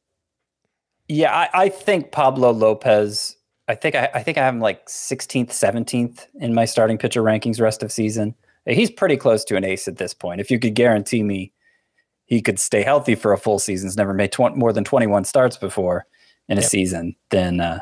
yeah, 1.07 1.35
I, 1.35 1.49
I, 1.65 1.69
think 1.69 2.11
Pablo 2.11 2.51
Lopez. 2.51 3.35
I 3.67 3.75
think 3.75 3.95
I, 3.95 4.09
I, 4.13 4.23
think 4.23 4.37
I 4.37 4.45
have 4.45 4.53
him 4.53 4.61
like 4.61 4.85
16th, 4.87 5.49
17th 5.49 6.27
in 6.35 6.53
my 6.53 6.65
starting 6.65 6.97
pitcher 6.97 7.21
rankings 7.21 7.59
rest 7.59 7.83
of 7.83 7.91
season. 7.91 8.33
He's 8.65 8.91
pretty 8.91 9.17
close 9.17 9.43
to 9.45 9.55
an 9.55 9.63
ace 9.63 9.87
at 9.87 9.97
this 9.97 10.13
point. 10.13 10.39
If 10.39 10.51
you 10.51 10.59
could 10.59 10.75
guarantee 10.75 11.23
me 11.23 11.51
he 12.25 12.41
could 12.41 12.59
stay 12.59 12.83
healthy 12.83 13.15
for 13.15 13.33
a 13.33 13.37
full 13.37 13.59
season, 13.59 13.87
he's 13.87 13.97
never 13.97 14.13
made 14.13 14.31
tw- 14.31 14.55
more 14.55 14.71
than 14.71 14.83
21 14.83 15.25
starts 15.25 15.57
before 15.57 16.05
in 16.47 16.57
a 16.57 16.61
yep. 16.61 16.69
season, 16.69 17.15
then 17.29 17.59
uh, 17.59 17.79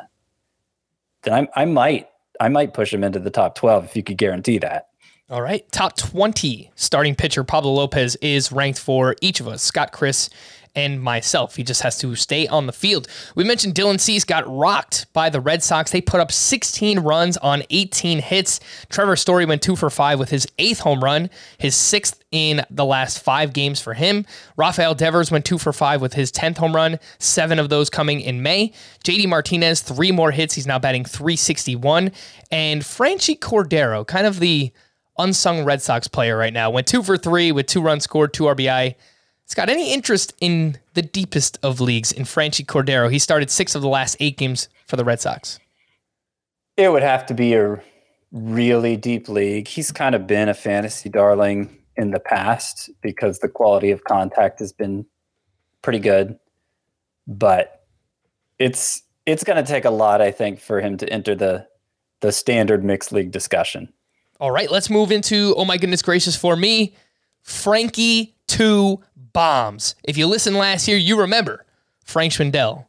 then 1.23 1.47
I, 1.55 1.61
I 1.61 1.65
might 1.65 2.07
I 2.39 2.49
might 2.49 2.73
push 2.73 2.93
him 2.93 3.03
into 3.03 3.19
the 3.19 3.29
top 3.29 3.55
12 3.55 3.85
if 3.85 3.95
you 3.95 4.03
could 4.03 4.17
guarantee 4.17 4.59
that. 4.59 4.88
All 5.31 5.43
right. 5.43 5.71
Top 5.71 5.95
20 5.95 6.71
starting 6.75 7.13
pitcher 7.13 7.43
Pablo 7.43 7.71
Lopez 7.73 8.15
is 8.15 8.51
ranked 8.51 8.79
for 8.79 9.15
each 9.21 9.39
of 9.39 9.47
us, 9.47 9.61
Scott, 9.61 9.91
Chris, 9.91 10.27
and 10.73 10.99
myself. 10.99 11.55
He 11.55 11.63
just 11.63 11.83
has 11.83 11.99
to 11.99 12.15
stay 12.15 12.47
on 12.47 12.65
the 12.65 12.73
field. 12.73 13.07
We 13.35 13.43
mentioned 13.43 13.75
Dylan 13.75 13.99
Cease 13.99 14.23
got 14.23 14.43
rocked 14.47 15.05
by 15.13 15.29
the 15.29 15.39
Red 15.39 15.61
Sox. 15.61 15.91
They 15.91 16.01
put 16.01 16.19
up 16.19 16.31
16 16.31 17.01
runs 17.01 17.37
on 17.37 17.61
18 17.69 18.19
hits. 18.21 18.59
Trevor 18.89 19.15
Story 19.15 19.45
went 19.45 19.61
two 19.61 19.75
for 19.75 19.91
five 19.91 20.17
with 20.17 20.31
his 20.31 20.47
eighth 20.57 20.79
home 20.79 21.03
run, 21.03 21.29
his 21.59 21.75
sixth 21.75 22.23
in 22.31 22.65
the 22.71 22.85
last 22.85 23.19
five 23.21 23.53
games 23.53 23.79
for 23.79 23.93
him. 23.93 24.25
Rafael 24.57 24.95
Devers 24.95 25.29
went 25.29 25.45
two 25.45 25.59
for 25.59 25.73
five 25.73 26.01
with 26.01 26.13
his 26.13 26.31
10th 26.31 26.57
home 26.57 26.75
run, 26.75 26.97
seven 27.19 27.59
of 27.59 27.69
those 27.69 27.91
coming 27.91 28.19
in 28.19 28.41
May. 28.41 28.73
JD 29.03 29.27
Martinez, 29.27 29.81
three 29.81 30.11
more 30.11 30.31
hits. 30.31 30.55
He's 30.55 30.67
now 30.67 30.79
batting 30.79 31.05
361. 31.05 32.11
And 32.49 32.81
Franchy 32.81 33.37
Cordero, 33.37 34.07
kind 34.07 34.25
of 34.25 34.39
the 34.39 34.71
unsung 35.19 35.63
Red 35.63 35.81
Sox 35.81 36.07
player 36.07 36.37
right 36.37 36.53
now, 36.53 36.71
went 36.71 36.87
two 36.87 37.03
for 37.03 37.17
three 37.17 37.51
with 37.51 37.67
two 37.67 37.81
runs 37.81 38.03
scored, 38.03 38.33
two 38.33 38.45
RBI. 38.45 38.95
Scott, 39.45 39.69
any 39.69 39.93
interest 39.93 40.33
in 40.39 40.77
the 40.93 41.01
deepest 41.01 41.57
of 41.63 41.79
leagues 41.79 42.11
in 42.11 42.23
Franchy 42.23 42.65
Cordero? 42.65 43.11
He 43.11 43.19
started 43.19 43.49
six 43.49 43.75
of 43.75 43.81
the 43.81 43.87
last 43.87 44.15
eight 44.19 44.37
games 44.37 44.69
for 44.87 44.95
the 44.95 45.03
Red 45.03 45.19
Sox. 45.19 45.59
It 46.77 46.91
would 46.91 47.03
have 47.03 47.25
to 47.27 47.33
be 47.33 47.53
a 47.55 47.81
really 48.31 48.95
deep 48.95 49.27
league. 49.27 49.67
He's 49.67 49.91
kind 49.91 50.15
of 50.15 50.27
been 50.27 50.49
a 50.49 50.53
fantasy 50.53 51.09
darling 51.09 51.77
in 51.97 52.11
the 52.11 52.19
past 52.19 52.89
because 53.01 53.39
the 53.39 53.49
quality 53.49 53.91
of 53.91 54.03
contact 54.03 54.59
has 54.59 54.71
been 54.71 55.05
pretty 55.81 55.99
good. 55.99 56.39
But 57.27 57.85
it's 58.57 59.03
it's 59.25 59.43
going 59.43 59.63
to 59.63 59.69
take 59.69 59.85
a 59.85 59.91
lot, 59.91 60.21
I 60.21 60.31
think, 60.31 60.59
for 60.59 60.79
him 60.79 60.97
to 60.97 61.09
enter 61.09 61.35
the 61.35 61.67
the 62.21 62.31
standard 62.31 62.83
mixed 62.83 63.11
league 63.11 63.31
discussion. 63.31 63.93
All 64.39 64.51
right, 64.51 64.71
let's 64.71 64.89
move 64.89 65.11
into 65.11 65.53
oh 65.57 65.65
my 65.65 65.77
goodness 65.77 66.01
gracious 66.01 66.35
for 66.35 66.55
me, 66.55 66.95
Frankie 67.41 68.35
two 68.47 69.01
bombs. 69.15 69.95
If 70.03 70.17
you 70.17 70.27
listened 70.27 70.55
last 70.55 70.87
year, 70.87 70.97
you 70.97 71.19
remember 71.19 71.65
Frank 72.05 72.31
Schwindel 72.33 72.85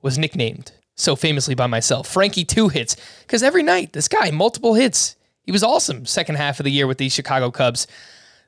was 0.00 0.16
nicknamed 0.16 0.72
so 0.94 1.14
famously 1.14 1.54
by 1.54 1.66
myself. 1.66 2.08
Frankie 2.08 2.44
two 2.44 2.68
hits 2.68 2.96
because 3.20 3.42
every 3.42 3.62
night 3.62 3.92
this 3.92 4.08
guy 4.08 4.30
multiple 4.30 4.74
hits. 4.74 5.16
He 5.42 5.52
was 5.52 5.62
awesome 5.62 6.06
second 6.06 6.36
half 6.36 6.58
of 6.58 6.64
the 6.64 6.72
year 6.72 6.86
with 6.86 6.96
the 6.96 7.10
Chicago 7.10 7.50
Cubs. 7.50 7.86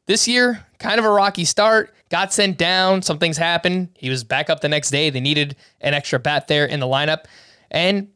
This 0.06 0.26
year, 0.26 0.64
kind 0.78 0.98
of 0.98 1.04
a 1.04 1.10
rocky 1.10 1.44
start. 1.44 1.92
Got 2.08 2.32
sent 2.32 2.56
down. 2.56 3.02
Some 3.02 3.18
things 3.18 3.36
happened. 3.36 3.90
He 3.94 4.08
was 4.08 4.25
back 4.25 4.48
up 4.48 4.60
the 4.60 4.68
next 4.68 4.90
day. 4.90 5.10
They 5.10 5.20
needed 5.20 5.56
an 5.82 5.92
extra 5.92 6.18
bat 6.18 6.48
there 6.48 6.64
in 6.64 6.80
the 6.80 6.86
lineup, 6.86 7.25
and 7.70 8.08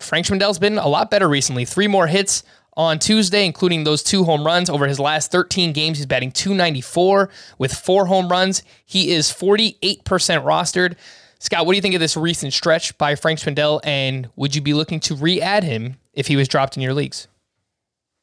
Frank 0.00 0.26
Schwindel's 0.26 0.58
been 0.58 0.78
a 0.78 0.88
lot 0.88 1.10
better 1.10 1.28
recently. 1.28 1.64
Three 1.64 1.86
more 1.86 2.06
hits 2.06 2.42
on 2.78 3.00
Tuesday, 3.00 3.44
including 3.44 3.82
those 3.82 4.04
two 4.04 4.24
home 4.24 4.46
runs 4.46 4.70
over 4.70 4.86
his 4.86 5.00
last 5.00 5.32
13 5.32 5.72
games. 5.72 5.98
He's 5.98 6.06
batting 6.06 6.30
294 6.30 7.28
with 7.58 7.74
four 7.74 8.06
home 8.06 8.28
runs. 8.28 8.62
He 8.86 9.10
is 9.10 9.28
48% 9.28 10.00
rostered. 10.00 10.94
Scott, 11.40 11.66
what 11.66 11.72
do 11.72 11.76
you 11.76 11.82
think 11.82 11.94
of 11.94 12.00
this 12.00 12.16
recent 12.16 12.52
stretch 12.52 12.96
by 12.96 13.16
Frank 13.16 13.40
Schwindel, 13.40 13.80
and 13.84 14.28
would 14.36 14.54
you 14.54 14.60
be 14.60 14.74
looking 14.74 15.00
to 15.00 15.14
re-add 15.14 15.64
him 15.64 15.96
if 16.12 16.28
he 16.28 16.36
was 16.36 16.48
dropped 16.48 16.76
in 16.76 16.82
your 16.82 16.94
leagues? 16.94 17.28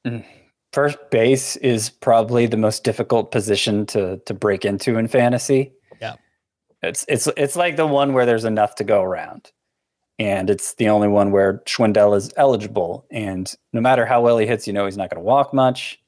Mm. 0.08 0.26
First 0.74 0.98
base 1.12 1.56
is 1.58 1.90
probably 1.90 2.48
the 2.48 2.58
most 2.58 2.84
difficult 2.84 3.32
position 3.32 3.86
to 3.88 4.18
to 4.26 4.34
break 4.34 4.66
into 4.66 4.98
in 4.98 5.08
fantasy. 5.08 5.72
Yeah, 6.02 6.16
it's 6.82 7.06
it's 7.08 7.30
it's 7.38 7.56
like 7.56 7.78
the 7.78 7.88
one 7.88 8.14
where 8.14 8.26
there's 8.26 8.44
enough 8.44 8.76
to 8.76 8.84
go 8.84 9.02
around 9.02 9.54
and 10.18 10.50
it's 10.50 10.76
the 10.76 10.90
only 10.90 11.08
one 11.08 11.32
where 11.32 11.60
Schwindel 11.66 12.16
is 12.16 12.32
eligible. 12.38 13.06
And 13.12 13.54
no 13.74 13.82
matter 13.82 14.06
how 14.06 14.22
well 14.22 14.38
he 14.38 14.48
hits, 14.48 14.68
you 14.68 14.74
know 14.74 14.86
he's 14.86 14.98
not 14.98 15.10
going 15.10 15.22
to 15.22 15.26
walk 15.26 15.54
much. 15.54 16.00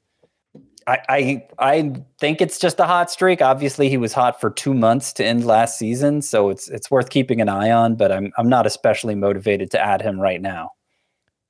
I, 0.87 0.99
I 1.09 1.47
I 1.59 1.93
think 2.17 2.39
it's 2.39 2.57
just 2.57 2.79
a 2.79 2.85
hot 2.85 3.11
streak. 3.11 3.41
Obviously, 3.41 3.89
he 3.89 3.97
was 3.97 4.13
hot 4.13 4.39
for 4.39 4.49
two 4.49 4.73
months 4.73 5.11
to 5.13 5.25
end 5.25 5.45
last 5.45 5.77
season, 5.77 6.21
so 6.21 6.49
it's 6.49 6.69
it's 6.69 6.89
worth 6.89 7.09
keeping 7.09 7.41
an 7.41 7.49
eye 7.49 7.71
on. 7.71 7.95
But 7.95 8.13
I'm 8.13 8.31
I'm 8.37 8.47
not 8.47 8.65
especially 8.65 9.13
motivated 9.13 9.69
to 9.71 9.81
add 9.81 10.01
him 10.01 10.17
right 10.19 10.41
now. 10.41 10.71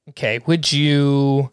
Okay, 0.10 0.40
would 0.48 0.72
you? 0.72 1.52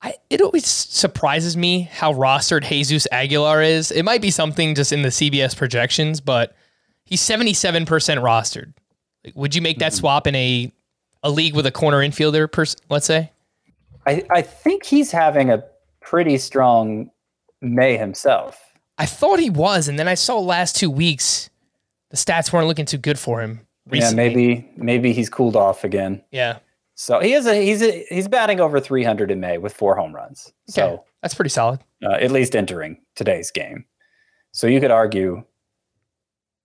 I, 0.00 0.14
it 0.30 0.40
always 0.40 0.64
surprises 0.64 1.56
me 1.56 1.82
how 1.90 2.12
rostered 2.12 2.68
Jesus 2.68 3.08
Aguilar 3.10 3.62
is. 3.62 3.90
It 3.90 4.04
might 4.04 4.22
be 4.22 4.30
something 4.30 4.76
just 4.76 4.92
in 4.92 5.02
the 5.02 5.08
CBS 5.08 5.56
projections, 5.56 6.20
but 6.20 6.54
he's 7.04 7.20
77% 7.20 7.84
rostered. 7.84 8.74
Would 9.34 9.54
you 9.54 9.62
make 9.62 9.78
that 9.78 9.92
swap 9.92 10.26
in 10.26 10.34
a 10.34 10.72
a 11.22 11.30
league 11.30 11.54
with 11.54 11.66
a 11.66 11.72
corner 11.72 11.98
infielder, 11.98 12.50
pers- 12.50 12.76
let's 12.88 13.06
say? 13.06 13.32
I, 14.06 14.22
I 14.30 14.42
think 14.42 14.84
he's 14.84 15.10
having 15.10 15.50
a 15.50 15.64
pretty 16.00 16.38
strong 16.38 17.10
May 17.60 17.96
himself. 17.96 18.60
I 18.96 19.06
thought 19.06 19.38
he 19.38 19.50
was, 19.50 19.88
and 19.88 19.98
then 19.98 20.08
I 20.08 20.14
saw 20.14 20.38
last 20.38 20.76
two 20.76 20.90
weeks 20.90 21.50
the 22.10 22.16
stats 22.16 22.52
weren't 22.52 22.66
looking 22.66 22.86
too 22.86 22.98
good 22.98 23.18
for 23.18 23.40
him. 23.40 23.66
Recently. 23.86 24.22
Yeah, 24.22 24.28
maybe 24.28 24.70
maybe 24.76 25.12
he's 25.12 25.28
cooled 25.28 25.56
off 25.56 25.84
again. 25.84 26.22
Yeah. 26.30 26.58
So 26.94 27.20
he 27.20 27.32
is 27.32 27.46
a 27.46 27.54
he's 27.54 27.82
a, 27.82 28.04
he's 28.08 28.28
batting 28.28 28.60
over 28.60 28.80
300 28.80 29.30
in 29.30 29.40
May 29.40 29.58
with 29.58 29.72
four 29.72 29.94
home 29.94 30.14
runs. 30.14 30.52
So 30.68 31.04
That's 31.22 31.34
pretty 31.34 31.50
solid. 31.50 31.80
uh, 32.04 32.12
at 32.12 32.30
least 32.30 32.56
entering 32.56 33.00
today's 33.14 33.50
game. 33.50 33.84
So 34.52 34.66
you 34.66 34.80
could 34.80 34.90
argue 34.90 35.44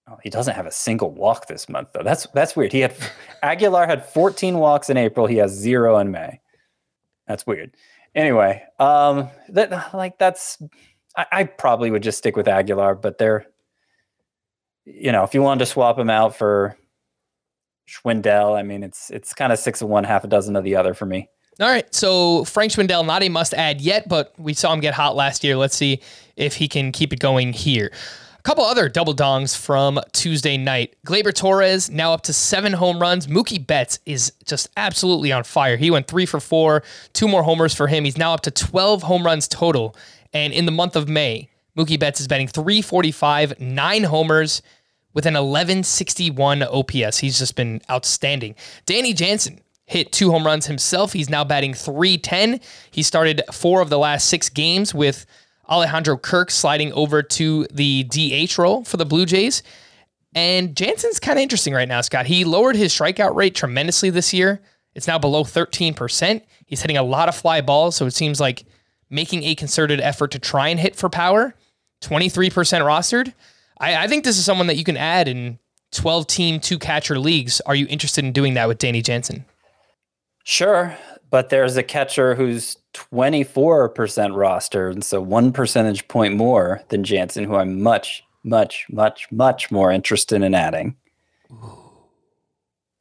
oh, 0.10 0.18
he 0.24 0.30
doesn't 0.30 0.56
have 0.56 0.66
a 0.66 0.72
single 0.72 1.12
walk 1.12 1.48
this 1.48 1.70
month 1.70 1.90
though. 1.94 2.04
That's 2.04 2.28
that's 2.34 2.56
weird. 2.56 2.72
He 2.72 2.80
had 2.80 2.96
Aguilar 3.44 3.88
had 3.88 4.06
14 4.06 4.58
walks 4.58 4.90
in 4.90 4.98
April. 4.98 5.28
He 5.28 5.38
has 5.38 5.52
zero 5.52 5.98
in 5.98 6.12
May. 6.12 6.40
That's 7.28 7.48
weird. 7.48 7.76
Anyway, 8.16 8.64
um, 8.80 9.30
that 9.50 9.94
like 9.94 10.18
that's 10.20 10.62
I, 11.16 11.26
I 11.32 11.44
probably 11.46 11.92
would 11.92 12.04
just 12.04 12.18
stick 12.18 12.36
with 12.36 12.48
Aguilar, 12.48 12.96
but 12.96 13.18
they're 13.18 13.46
you 14.86 15.12
know 15.12 15.24
if 15.24 15.34
you 15.34 15.42
wanted 15.42 15.60
to 15.60 15.66
swap 15.66 15.98
him 15.98 16.10
out 16.10 16.36
for 16.36 16.78
Schwindel, 17.88 18.58
I 18.58 18.64
mean 18.64 18.84
it's 18.84 19.10
it's 19.10 19.34
kind 19.34 19.52
of 19.52 19.60
six 19.60 19.82
of 19.82 19.90
one, 19.90 20.04
half 20.04 20.24
a 20.24 20.28
dozen 20.28 20.56
of 20.56 20.64
the 20.64 20.76
other 20.76 20.94
for 20.94 21.06
me. 21.06 21.30
All 21.60 21.70
right. 21.70 21.94
So 21.94 22.46
Frank 22.46 22.72
Schwindel, 22.72 23.06
not 23.06 23.22
a 23.22 23.30
must 23.30 23.54
add 23.54 23.80
yet, 23.80 24.10
but 24.10 24.34
we 24.40 24.54
saw 24.54 24.74
him 24.74 24.80
get 24.80 24.94
hot 24.94 25.16
last 25.16 25.44
year. 25.44 25.56
Let's 25.56 25.76
see 25.76 26.02
if 26.36 26.56
he 26.56 26.68
can 26.68 26.92
keep 26.92 27.14
it 27.14 27.20
going 27.20 27.54
here. 27.54 27.92
Couple 28.44 28.66
other 28.66 28.90
double 28.90 29.16
dongs 29.16 29.58
from 29.58 30.02
Tuesday 30.12 30.58
night. 30.58 30.98
Gleyber 31.08 31.34
Torres 31.34 31.90
now 31.90 32.12
up 32.12 32.24
to 32.24 32.34
seven 32.34 32.74
home 32.74 33.00
runs. 33.00 33.26
Mookie 33.28 33.66
Betts 33.66 34.00
is 34.06 34.34
just 34.46 34.70
absolutely 34.76 35.32
on 35.32 35.46
fire. 35.46 35.78
He 35.78 35.90
went 35.90 36.10
three 36.10 36.26
for 36.26 36.42
four, 36.42 36.84
two 37.14 37.30
more 37.30 37.44
homers 37.44 37.74
for 37.74 37.88
him. 37.88 38.04
He's 38.04 38.18
now 38.18 38.34
up 38.34 38.42
to 38.42 38.52
12 38.52 39.04
home 39.04 39.26
runs 39.26 39.48
total. 39.48 39.96
And 40.34 40.52
in 40.52 40.66
the 40.66 40.74
month 40.74 40.98
of 40.98 41.08
May, 41.08 41.48
Mookie 41.78 41.98
Betts 41.98 42.20
is 42.20 42.28
batting 42.28 42.50
345, 42.50 43.62
nine 43.62 44.04
homers 44.04 44.62
with 45.14 45.26
an 45.26 45.36
1161 45.36 46.64
OPS. 46.64 47.20
He's 47.20 47.40
just 47.40 47.56
been 47.56 47.82
outstanding. 47.90 48.56
Danny 48.86 49.14
Jansen 49.14 49.62
hit 49.86 50.12
two 50.12 50.32
home 50.32 50.46
runs 50.46 50.66
himself. 50.66 51.14
He's 51.14 51.30
now 51.30 51.46
batting 51.46 51.74
310. 51.74 52.60
He 52.92 53.04
started 53.04 53.42
four 53.54 53.80
of 53.80 53.90
the 53.90 53.98
last 53.98 54.28
six 54.28 54.50
games 54.50 54.94
with 54.94 55.26
Alejandro 55.70 56.18
Kirk 56.18 56.52
sliding 56.52 56.92
over 56.94 57.24
to 57.24 57.66
the 57.72 58.04
DH 58.04 58.58
role 58.58 58.84
for 58.84 58.98
the 58.98 59.06
Blue 59.06 59.26
Jays. 59.26 59.64
And 60.36 60.76
Jansen's 60.76 61.20
kind 61.20 61.38
of 61.38 61.44
interesting 61.44 61.74
right 61.74 61.88
now, 61.88 62.02
Scott. 62.02 62.26
He 62.26 62.44
lowered 62.44 62.76
his 62.76 62.94
strikeout 62.94 63.36
rate 63.36 63.56
tremendously 63.56 64.10
this 64.10 64.34
year. 64.34 64.62
It's 64.96 65.08
now 65.08 65.18
below 65.20 65.44
13%. 65.44 66.42
He's 66.66 66.82
hitting 66.82 66.98
a 66.98 67.04
lot 67.04 67.30
of 67.30 67.36
fly 67.36 67.62
balls, 67.62 67.96
so 67.96 68.06
it 68.06 68.12
seems 68.12 68.40
like 68.40 68.66
making 69.10 69.44
a 69.44 69.56
concerted 69.56 70.02
effort 70.02 70.32
to 70.32 70.40
try 70.40 70.70
and 70.70 70.80
hit 70.80 70.96
for 70.96 71.10
power. 71.10 71.56
23% 72.02 72.52
rostered. 72.82 73.34
I, 73.80 74.04
I 74.04 74.08
think 74.08 74.24
this 74.24 74.38
is 74.38 74.46
someone 74.46 74.68
that 74.68 74.78
you 74.78 74.84
can 74.84 74.98
add 74.98 75.28
in 75.28 75.60
12 75.92 76.28
team, 76.28 76.60
two 76.60 76.80
catcher 76.80 77.20
leagues. 77.20 77.62
Are 77.62 77.76
you 77.76 77.86
interested 77.90 78.26
in 78.26 78.34
doing 78.34 78.56
that 78.56 78.68
with 78.68 78.80
Danny 78.80 79.02
Jansen? 79.02 79.46
Sure, 80.44 80.98
but 81.34 81.50
there's 81.50 81.78
a 81.78 81.82
catcher 81.82 82.36
who's 82.36 82.78
24% 82.94 83.90
rostered, 83.96 84.92
and 84.92 85.04
so 85.04 85.20
one 85.20 85.52
percentage 85.52 86.08
point 86.08 86.36
more 86.36 86.84
than 86.90 87.04
Jansen, 87.04 87.44
who 87.44 87.56
I'm 87.56 87.82
much, 87.82 88.24
much, 88.44 88.86
much, 88.92 89.32
much 89.32 89.72
more 89.72 89.92
interested 89.92 90.44
in 90.44 90.54
adding. 90.54 90.96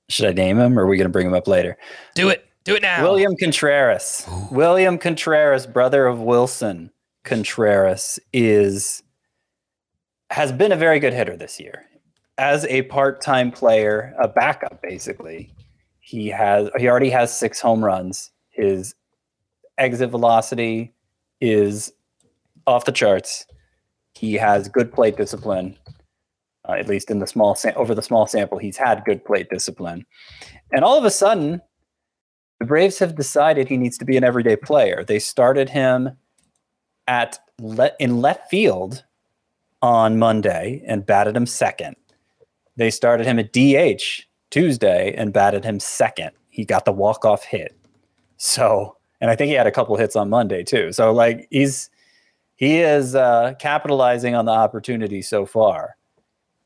Should 0.08 0.30
I 0.30 0.32
name 0.32 0.58
him, 0.58 0.78
or 0.78 0.84
are 0.84 0.86
we 0.86 0.96
going 0.96 1.04
to 1.04 1.12
bring 1.12 1.26
him 1.26 1.34
up 1.34 1.46
later? 1.46 1.76
Do 2.14 2.30
it. 2.30 2.46
Do 2.64 2.74
it 2.74 2.80
now. 2.80 3.02
William 3.02 3.36
Contreras. 3.36 4.26
William 4.50 4.96
Contreras, 4.96 5.66
brother 5.66 6.06
of 6.06 6.20
Willson 6.20 6.88
Contreras, 7.24 8.18
is 8.32 9.02
has 10.30 10.52
been 10.52 10.72
a 10.72 10.76
very 10.76 11.00
good 11.00 11.12
hitter 11.12 11.36
this 11.36 11.60
year. 11.60 11.84
As 12.38 12.64
a 12.64 12.80
part-time 12.84 13.50
player, 13.50 14.14
a 14.18 14.26
backup 14.26 14.80
basically, 14.80 15.52
he 16.12 16.28
has 16.28 16.68
he 16.76 16.88
already 16.88 17.08
has 17.08 17.36
six 17.36 17.58
home 17.58 17.82
runs. 17.82 18.30
His 18.50 18.94
exit 19.78 20.10
velocity 20.10 20.92
is 21.40 21.90
off 22.66 22.84
the 22.84 22.92
charts. 22.92 23.46
He 24.14 24.34
has 24.34 24.68
good 24.68 24.92
plate 24.92 25.16
discipline, 25.16 25.74
uh, 26.68 26.72
at 26.72 26.86
least 26.86 27.10
in 27.10 27.18
the 27.18 27.26
small 27.26 27.56
over 27.76 27.94
the 27.94 28.02
small 28.02 28.26
sample. 28.26 28.58
He's 28.58 28.76
had 28.76 29.06
good 29.06 29.24
plate 29.24 29.48
discipline, 29.48 30.04
and 30.70 30.84
all 30.84 30.98
of 30.98 31.04
a 31.06 31.10
sudden, 31.10 31.62
the 32.60 32.66
Braves 32.66 32.98
have 32.98 33.16
decided 33.16 33.68
he 33.68 33.78
needs 33.78 33.96
to 33.96 34.04
be 34.04 34.18
an 34.18 34.24
everyday 34.24 34.56
player. 34.56 35.04
They 35.04 35.18
started 35.18 35.70
him 35.70 36.10
at 37.08 37.38
le- 37.58 37.92
in 37.98 38.20
left 38.20 38.50
field 38.50 39.02
on 39.80 40.18
Monday 40.18 40.84
and 40.86 41.06
batted 41.06 41.34
him 41.34 41.46
second. 41.46 41.96
They 42.76 42.90
started 42.90 43.26
him 43.26 43.38
at 43.38 43.54
DH 43.54 44.26
Tuesday 44.52 45.12
and 45.16 45.32
batted 45.32 45.64
him 45.64 45.80
second. 45.80 46.30
He 46.50 46.64
got 46.64 46.84
the 46.84 46.92
walk 46.92 47.24
off 47.24 47.42
hit. 47.42 47.76
So, 48.36 48.96
and 49.20 49.30
I 49.30 49.34
think 49.36 49.48
he 49.48 49.54
had 49.54 49.66
a 49.66 49.72
couple 49.72 49.96
hits 49.96 50.14
on 50.14 50.28
Monday 50.30 50.62
too. 50.62 50.92
So, 50.92 51.12
like 51.12 51.48
he's 51.50 51.90
he 52.56 52.78
is 52.78 53.16
uh, 53.16 53.54
capitalizing 53.58 54.36
on 54.36 54.44
the 54.44 54.52
opportunity 54.52 55.22
so 55.22 55.46
far. 55.46 55.96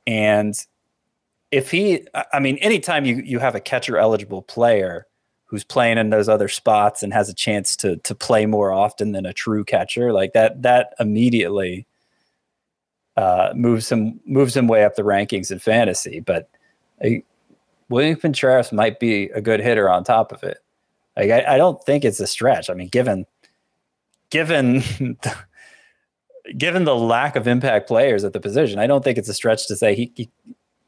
And 0.07 0.55
if 1.51 1.71
he, 1.71 2.07
I- 2.15 2.25
I 2.35 2.41
mean, 2.41 2.59
anytime 2.59 3.07
you 3.07 3.23
you 3.25 3.39
have 3.39 3.55
a 3.55 3.61
catcher 3.61 3.97
eligible 3.97 4.43
player 4.43 5.07
who's 5.45 5.63
playing 5.65 5.97
in 5.97 6.11
those 6.11 6.29
other 6.29 6.49
spots 6.49 7.05
and 7.05 7.13
has 7.13 7.29
a 7.29 7.35
chance 7.35 7.77
to 7.77 7.97
to 7.99 8.15
play 8.15 8.47
more 8.47 8.73
often 8.73 9.13
than 9.13 9.25
a 9.27 9.33
true 9.33 9.65
catcher, 9.65 10.13
like 10.13 10.33
that, 10.33 10.61
that 10.63 10.93
immediately 10.99 11.87
uh, 13.17 13.53
moves 13.55 13.91
him 13.91 14.21
moves 14.27 14.57
him 14.57 14.67
way 14.67 14.85
up 14.85 14.97
the 14.97 15.03
rankings 15.03 15.51
in 15.53 15.59
fantasy. 15.59 16.21
But 16.21 16.49
uh, 17.05 17.11
William 17.89 18.19
Contreras 18.19 18.73
might 18.73 18.99
be 18.99 19.25
a 19.31 19.41
good 19.41 19.61
hitter 19.61 19.89
on 19.89 20.05
top 20.05 20.33
of 20.33 20.43
it. 20.43 20.59
Like 21.17 21.31
I, 21.31 21.55
I 21.55 21.57
don't 21.57 21.83
think 21.85 22.05
it's 22.05 22.21
a 22.21 22.27
stretch. 22.27 22.69
I 22.69 22.75
mean, 22.75 22.89
given 22.89 23.27
given 24.31 24.79
the, 24.79 25.37
given 26.59 26.85
the 26.85 26.97
lack 26.97 27.37
of 27.37 27.47
impact 27.47 27.89
players 27.89 28.25
at 28.25 28.33
the 28.33 28.41
position, 28.41 28.79
I 28.79 28.87
don't 28.87 29.03
think 29.03 29.19
it's 29.19 29.29
a 29.29 29.35
stretch 29.35 29.67
to 29.69 29.77
say 29.77 29.95
he 29.95 30.13
he, 30.15 30.31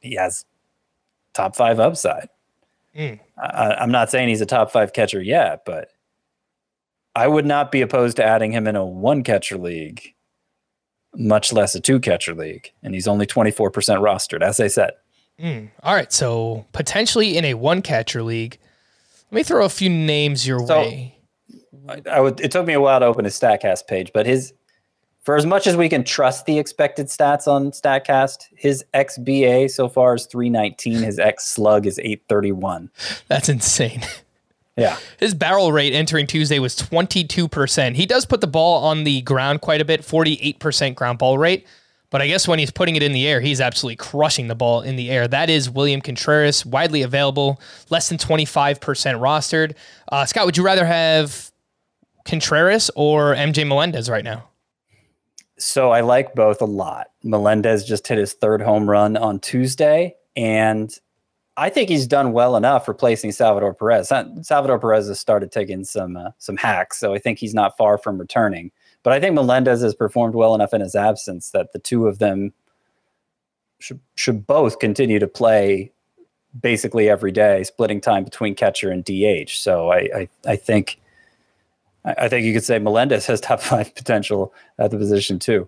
he 0.01 0.15
has 0.15 0.45
top 1.35 1.57
five 1.57 1.81
upside. 1.81 2.29
Mm. 2.97 3.21
I, 3.37 3.75
I'm 3.75 3.91
not 3.91 4.11
saying 4.11 4.29
he's 4.29 4.41
a 4.41 4.47
top 4.47 4.71
five 4.71 4.93
catcher 4.93 5.23
yet, 5.23 5.65
but 5.65 5.91
I 7.15 7.27
would 7.29 7.47
not 7.47 7.73
be 7.73 7.81
opposed 7.81 8.17
to 8.17 8.25
adding 8.25 8.53
him 8.53 8.67
in 8.67 8.77
a 8.77 8.85
one 8.85 9.23
catcher 9.23 9.57
league, 9.57 10.15
much 11.15 11.53
less 11.53 11.75
a 11.75 11.81
two 11.81 12.01
catcher 12.01 12.35
league. 12.35 12.73
And 12.83 12.95
he's 12.95 13.09
only 13.09 13.27
24% 13.27 13.71
rostered, 13.73 14.43
as 14.43 14.61
I 14.61 14.69
said. 14.69 14.93
Mm. 15.41 15.71
All 15.83 15.95
right. 15.95 16.13
So 16.13 16.67
potentially 16.73 17.37
in 17.37 17.45
a 17.45 17.55
one 17.55 17.83
catcher 17.83 18.23
league. 18.23 18.59
Let 19.31 19.37
me 19.37 19.43
throw 19.43 19.65
a 19.65 19.69
few 19.69 19.91
names 19.91 20.47
your 20.47 20.67
So- 20.67 20.79
way. 20.81 21.15
I, 21.89 22.03
I 22.11 22.21
would. 22.21 22.41
It 22.41 22.51
took 22.51 22.67
me 22.67 22.75
a 22.75 22.81
while 22.81 23.01
to 23.01 23.07
open 23.07 23.25
his 23.25 23.39
Statcast 23.39 23.87
page, 23.87 24.11
but 24.13 24.27
his, 24.27 24.53
for 25.23 25.37
as 25.37 25.47
much 25.47 25.67
as 25.67 25.75
we 25.77 25.89
can 25.89 26.05
trust 26.05 26.45
the 26.45 26.59
expected 26.59 27.07
stats 27.07 27.47
on 27.49 27.71
Statcast, 27.71 28.45
his 28.55 28.85
XBA 28.93 29.71
so 29.71 29.89
far 29.89 30.15
is 30.15 30.27
319. 30.27 31.03
His 31.03 31.19
X 31.19 31.47
slug 31.47 31.87
is 31.87 31.99
831. 31.99 32.91
That's 33.29 33.49
insane. 33.49 34.03
Yeah. 34.77 34.97
His 35.19 35.35
barrel 35.35 35.73
rate 35.73 35.93
entering 35.93 36.29
Tuesday 36.29 36.61
was 36.61 36.77
22%. 36.77 37.97
He 37.97 38.07
does 38.07 38.25
put 38.25 38.41
the 38.41 38.47
ball 38.47 38.85
on 38.85 39.03
the 39.03 39.23
ground 39.23 39.61
quite 39.61 39.81
a 39.81 39.85
bit, 39.85 40.03
48% 40.03 40.95
ground 40.95 41.19
ball 41.19 41.37
rate. 41.37 41.67
But 42.11 42.23
I 42.23 42.27
guess 42.27 42.49
when 42.49 42.59
he's 42.59 42.71
putting 42.71 42.97
it 42.97 43.03
in 43.03 43.13
the 43.13 43.27
air, 43.27 43.41
he's 43.41 43.61
absolutely 43.61 43.97
crushing 43.97 44.49
the 44.49 44.55
ball 44.55 44.81
in 44.81 44.97
the 44.97 45.11
air. 45.11 45.29
That 45.29 45.51
is 45.51 45.69
William 45.69 46.01
Contreras, 46.01 46.65
widely 46.65 47.03
available, 47.03 47.61
less 47.91 48.09
than 48.09 48.17
25% 48.17 48.79
rostered. 48.79 49.75
Uh, 50.11 50.25
Scott, 50.25 50.47
would 50.47 50.57
you 50.57 50.65
rather 50.65 50.87
have 50.87 51.51
Contreras 52.25 52.91
or 52.97 53.35
MJ 53.35 53.67
Melendez 53.67 54.09
right 54.09 54.25
now? 54.25 54.49
So 55.59 55.91
I 55.91 56.01
like 56.01 56.35
both 56.35 56.63
a 56.63 56.67
lot. 56.67 57.09
Melendez 57.23 57.85
just 57.85 58.07
hit 58.07 58.17
his 58.17 58.33
third 58.33 58.63
home 58.63 58.89
run 58.89 59.17
on 59.17 59.41
Tuesday, 59.41 60.15
and 60.37 60.97
I 61.57 61.69
think 61.69 61.89
he's 61.89 62.07
done 62.07 62.33
well 62.33 62.57
enough 62.57 62.87
replacing 62.87 63.33
Salvador 63.33 63.75
Perez. 63.75 64.09
Salvador 64.43 64.79
Perez 64.79 65.09
has 65.09 65.19
started 65.19 65.51
taking 65.51 65.85
some 65.85 66.17
uh, 66.17 66.31
some 66.39 66.57
hacks, 66.57 66.99
so 66.99 67.13
I 67.13 67.19
think 67.19 67.39
he's 67.41 67.55
not 67.55 67.77
far 67.77 67.99
from 67.99 68.19
returning. 68.19 68.71
But 69.09 69.15
I 69.15 69.21
think 69.21 69.35
Melendez 69.35 69.81
has 69.81 69.95
performed 69.95 70.35
well 70.35 70.55
enough 70.55 70.75
in 70.75 70.83
his 70.83 70.95
absence 70.95 71.53
that 71.53 71.73
the 71.73 71.79
two 71.79 72.07
of 72.07 72.19
them 72.19 72.53
should 73.79 74.01
should 74.17 74.47
both 74.47 74.81
continue 74.81 75.19
to 75.19 75.27
play 75.27 75.91
basically 76.61 77.09
every 77.09 77.33
day, 77.33 77.65
splitting 77.65 78.03
time 78.03 78.23
between 78.23 78.55
catcher 78.55 78.91
and 78.91 79.03
DH. 79.03 79.53
So 79.53 79.91
I 79.91 79.99
I, 80.15 80.29
I 80.47 80.57
think 80.57 81.01
I 82.05 82.29
think 82.29 82.45
you 82.45 82.53
could 82.53 82.65
say 82.65 82.79
Melendez 82.79 83.25
has 83.29 83.41
top 83.41 83.61
five 83.63 83.95
potential 83.95 84.53
at 84.79 84.91
the 84.91 84.99
position 84.99 85.39
too. 85.39 85.67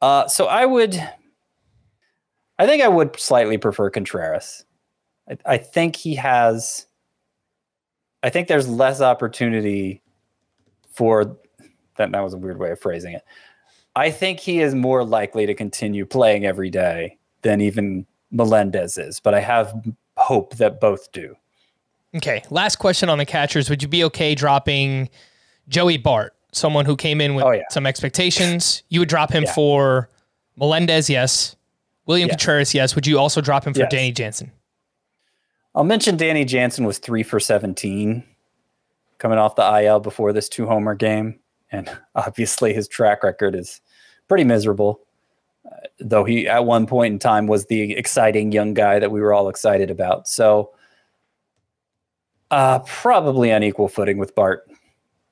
Uh, 0.00 0.28
so 0.28 0.46
I 0.46 0.64
would, 0.64 0.94
I 2.56 2.68
think 2.68 2.84
I 2.84 2.88
would 2.88 3.18
slightly 3.18 3.58
prefer 3.58 3.90
Contreras. 3.90 4.64
I, 5.28 5.38
I 5.44 5.58
think 5.58 5.96
he 5.96 6.14
has, 6.14 6.86
I 8.22 8.30
think 8.30 8.46
there's 8.46 8.68
less 8.68 9.00
opportunity 9.00 10.02
for 10.92 11.36
that. 11.98 12.10
That 12.12 12.20
was 12.24 12.34
a 12.34 12.38
weird 12.38 12.58
way 12.58 12.70
of 12.70 12.80
phrasing 12.80 13.12
it. 13.14 13.22
I 13.94 14.10
think 14.10 14.40
he 14.40 14.60
is 14.60 14.74
more 14.74 15.04
likely 15.04 15.44
to 15.46 15.54
continue 15.54 16.06
playing 16.06 16.46
every 16.46 16.70
day 16.70 17.18
than 17.42 17.60
even 17.60 18.06
Melendez 18.30 18.96
is, 18.98 19.20
but 19.20 19.34
I 19.34 19.40
have 19.40 19.74
hope 20.16 20.56
that 20.56 20.80
both 20.80 21.10
do. 21.12 21.34
Okay. 22.16 22.42
Last 22.50 22.76
question 22.76 23.08
on 23.08 23.18
the 23.18 23.24
catchers. 23.26 23.68
Would 23.70 23.82
you 23.82 23.88
be 23.88 24.02
okay 24.04 24.34
dropping 24.34 25.08
Joey 25.68 25.96
Bart, 25.98 26.34
someone 26.52 26.86
who 26.86 26.96
came 26.96 27.20
in 27.20 27.34
with 27.34 27.44
Oh, 27.44 27.50
yeah. 27.52 27.62
some 27.70 27.86
expectations? 27.86 28.82
You 28.88 29.00
would 29.00 29.08
drop 29.08 29.30
him 29.32 29.44
Yeah. 29.44 29.52
for 29.52 30.08
Melendez, 30.56 31.10
yes. 31.10 31.54
William 32.06 32.28
Yes. 32.28 32.36
Contreras, 32.36 32.74
yes. 32.74 32.94
Would 32.94 33.06
you 33.06 33.18
also 33.18 33.40
drop 33.40 33.66
him 33.66 33.74
for 33.74 33.80
Yes. 33.80 33.90
Danny 33.90 34.12
Jansen? 34.12 34.52
I'll 35.74 35.84
mention 35.84 36.16
Danny 36.16 36.44
Jansen 36.44 36.84
was 36.84 36.98
three 36.98 37.22
for 37.22 37.38
17 37.38 38.24
coming 39.18 39.38
off 39.38 39.54
the 39.56 39.62
IL 39.82 40.00
before 40.00 40.32
this 40.32 40.48
two 40.48 40.66
homer 40.66 40.94
game. 40.94 41.38
And 41.70 41.90
obviously 42.14 42.72
his 42.72 42.88
track 42.88 43.22
record 43.22 43.54
is 43.54 43.80
pretty 44.28 44.44
miserable. 44.44 45.00
Uh, 45.66 45.76
though 46.00 46.24
he, 46.24 46.48
at 46.48 46.64
one 46.64 46.86
point 46.86 47.12
in 47.12 47.18
time, 47.18 47.46
was 47.46 47.66
the 47.66 47.92
exciting 47.92 48.52
young 48.52 48.74
guy 48.74 48.98
that 48.98 49.10
we 49.10 49.20
were 49.20 49.32
all 49.34 49.48
excited 49.48 49.90
about. 49.90 50.28
So, 50.28 50.70
uh, 52.50 52.78
probably 52.80 53.52
on 53.52 53.62
equal 53.62 53.88
footing 53.88 54.16
with 54.18 54.34
Bart. 54.34 54.68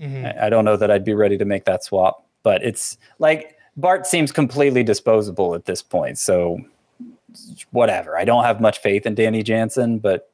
Mhm. 0.00 0.36
I 0.42 0.46
I 0.46 0.50
don't 0.50 0.64
know 0.64 0.76
that 0.76 0.90
I'd 0.90 1.04
be 1.04 1.14
ready 1.14 1.38
to 1.38 1.44
make 1.44 1.64
that 1.64 1.82
swap, 1.82 2.26
but 2.42 2.62
it's 2.62 2.98
like 3.18 3.56
Bart 3.76 4.06
seems 4.06 4.32
completely 4.32 4.82
disposable 4.82 5.54
at 5.54 5.64
this 5.64 5.82
point. 5.82 6.18
So 6.18 6.58
whatever. 7.70 8.18
I 8.18 8.24
don't 8.24 8.44
have 8.44 8.60
much 8.60 8.78
faith 8.78 9.06
in 9.06 9.14
Danny 9.14 9.42
Jansen, 9.42 9.98
but 9.98 10.30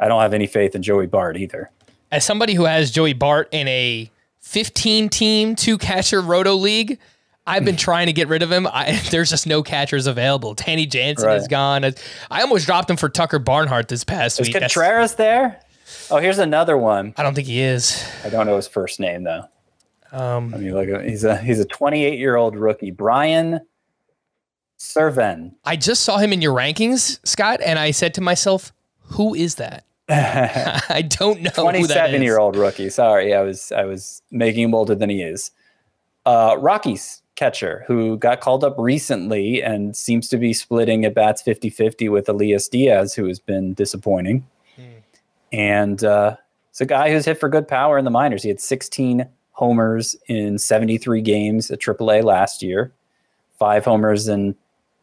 I 0.00 0.08
don't 0.08 0.20
have 0.20 0.34
any 0.34 0.46
faith 0.46 0.74
in 0.74 0.82
Joey 0.82 1.06
Bart 1.06 1.36
either. 1.36 1.70
As 2.12 2.24
somebody 2.24 2.54
who 2.54 2.64
has 2.64 2.90
Joey 2.90 3.12
Bart 3.12 3.48
in 3.52 3.68
a 3.68 4.10
15 4.44 5.08
team 5.08 5.56
two 5.56 5.78
catcher 5.78 6.20
roto 6.20 6.54
league, 6.54 6.98
I've 7.46 7.64
been 7.64 7.76
trying 7.76 8.06
to 8.06 8.12
get 8.12 8.28
rid 8.28 8.42
of 8.42 8.52
him. 8.52 8.66
I, 8.66 9.00
there's 9.10 9.30
just 9.30 9.46
no 9.46 9.62
catchers 9.62 10.06
available. 10.06 10.54
Danny 10.54 10.86
Jansen 10.86 11.30
is 11.30 11.48
gone. 11.48 11.84
I 12.30 12.42
almost 12.42 12.66
dropped 12.66 12.88
him 12.88 12.96
for 12.96 13.08
Tucker 13.08 13.38
Barnhart 13.38 13.88
this 13.88 14.04
past 14.04 14.38
Is 14.40 14.46
week. 14.46 14.52
That's- 14.52 14.72
Contreras 14.72 15.14
there? 15.16 15.60
Oh, 16.10 16.18
here's 16.18 16.38
another 16.38 16.76
one. 16.76 17.14
I 17.16 17.22
don't 17.22 17.34
think 17.34 17.48
he 17.48 17.60
is. 17.60 18.06
I 18.22 18.28
don't 18.28 18.46
know 18.46 18.56
his 18.56 18.68
first 18.68 19.00
name 19.00 19.24
though. 19.24 19.44
Um, 20.12 20.54
I 20.54 20.58
mean, 20.58 20.74
look, 20.74 21.02
he's 21.02 21.24
a 21.24 21.36
he's 21.36 21.58
a 21.58 21.64
28 21.64 22.18
year 22.18 22.36
old 22.36 22.54
rookie, 22.54 22.90
Brian 22.90 23.60
Serven. 24.78 25.56
I 25.64 25.76
just 25.76 26.02
saw 26.02 26.18
him 26.18 26.32
in 26.32 26.40
your 26.40 26.54
rankings, 26.54 27.18
Scott, 27.26 27.60
and 27.64 27.78
I 27.78 27.90
said 27.90 28.14
to 28.14 28.20
myself, 28.20 28.72
"Who 29.00 29.34
is 29.34 29.56
that?" 29.56 29.84
I 30.08 31.02
don't 31.08 31.40
know 31.40 31.50
Twenty-seven 31.54 32.20
year 32.22 32.38
old 32.38 32.56
rookie. 32.56 32.90
Sorry, 32.90 33.34
I 33.34 33.40
was 33.40 33.72
I 33.72 33.84
was 33.84 34.20
making 34.30 34.64
him 34.64 34.74
older 34.74 34.94
than 34.94 35.08
he 35.08 35.22
is. 35.22 35.50
Uh, 36.26 36.56
Rockies 36.58 37.22
catcher 37.36 37.84
who 37.86 38.16
got 38.18 38.40
called 38.40 38.64
up 38.64 38.74
recently 38.78 39.62
and 39.62 39.96
seems 39.96 40.28
to 40.28 40.36
be 40.36 40.52
splitting 40.52 41.04
at 41.04 41.14
bats 41.14 41.42
50-50 41.42 42.10
with 42.10 42.28
Elias 42.28 42.68
Diaz, 42.68 43.14
who 43.14 43.26
has 43.26 43.40
been 43.40 43.74
disappointing. 43.74 44.46
And 45.52 46.04
uh, 46.04 46.36
it's 46.70 46.80
a 46.80 46.86
guy 46.86 47.10
who's 47.10 47.24
hit 47.24 47.40
for 47.40 47.48
good 47.48 47.66
power 47.66 47.98
in 47.98 48.04
the 48.04 48.10
minors. 48.10 48.42
He 48.42 48.48
had 48.48 48.60
16 48.60 49.26
homers 49.52 50.16
in 50.28 50.58
73 50.58 51.22
games 51.22 51.70
at 51.70 51.80
AAA 51.80 52.24
last 52.24 52.62
year, 52.62 52.92
five 53.58 53.84
homers 53.84 54.28
in 54.28 54.54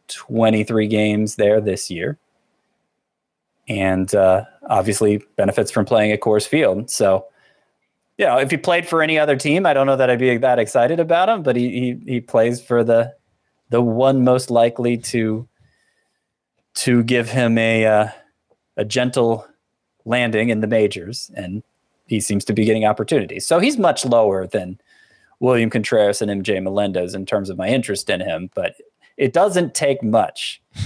23 0.08 0.86
games 0.86 1.36
there 1.36 1.60
this 1.60 1.90
year 1.90 2.18
and 3.68 4.14
uh, 4.14 4.44
obviously 4.68 5.22
benefits 5.36 5.70
from 5.70 5.84
playing 5.84 6.12
at 6.12 6.20
Coors 6.20 6.46
Field. 6.46 6.90
So, 6.90 7.26
you 8.18 8.26
know, 8.26 8.38
if 8.38 8.50
he 8.50 8.56
played 8.56 8.86
for 8.86 9.02
any 9.02 9.18
other 9.18 9.36
team, 9.36 9.66
I 9.66 9.72
don't 9.72 9.86
know 9.86 9.96
that 9.96 10.10
I'd 10.10 10.18
be 10.18 10.36
that 10.36 10.58
excited 10.58 11.00
about 11.00 11.28
him. 11.28 11.42
But 11.42 11.56
he 11.56 11.70
he, 12.04 12.12
he 12.12 12.20
plays 12.20 12.60
for 12.60 12.84
the 12.84 13.14
the 13.70 13.82
one 13.82 14.24
most 14.24 14.50
likely 14.50 14.96
to 14.98 15.48
to 16.74 17.02
give 17.02 17.30
him 17.30 17.58
a 17.58 17.86
uh, 17.86 18.08
a 18.76 18.84
gentle 18.84 19.46
landing 20.04 20.48
in 20.50 20.60
the 20.60 20.66
majors, 20.66 21.30
and 21.34 21.62
he 22.06 22.20
seems 22.20 22.44
to 22.44 22.52
be 22.52 22.64
getting 22.64 22.84
opportunities. 22.84 23.46
So 23.46 23.58
he's 23.58 23.78
much 23.78 24.04
lower 24.04 24.46
than 24.46 24.78
William 25.40 25.70
Contreras 25.70 26.22
and 26.22 26.44
MJ 26.44 26.62
Melendez 26.62 27.14
in 27.14 27.26
terms 27.26 27.50
of 27.50 27.56
my 27.56 27.68
interest 27.68 28.10
in 28.10 28.20
him. 28.20 28.50
But 28.54 28.74
it 29.16 29.32
doesn't 29.32 29.74
take 29.74 30.02
much. 30.02 30.62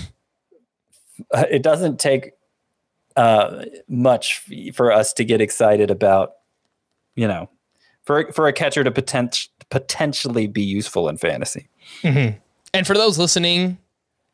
It 1.33 1.63
doesn't 1.63 1.99
take 1.99 2.33
uh, 3.17 3.65
much 3.89 4.43
for 4.75 4.93
us 4.93 5.13
to 5.15 5.25
get 5.25 5.41
excited 5.41 5.91
about, 5.91 6.33
you 7.15 7.27
know, 7.27 7.49
for 8.03 8.31
for 8.33 8.47
a 8.47 8.53
catcher 8.53 8.85
to 8.85 8.91
potent, 8.91 9.49
potentially 9.71 10.47
be 10.47 10.63
useful 10.63 11.09
in 11.09 11.17
fantasy. 11.17 11.69
And 12.75 12.87
for 12.87 12.95
those 12.95 13.19
listening, 13.19 13.79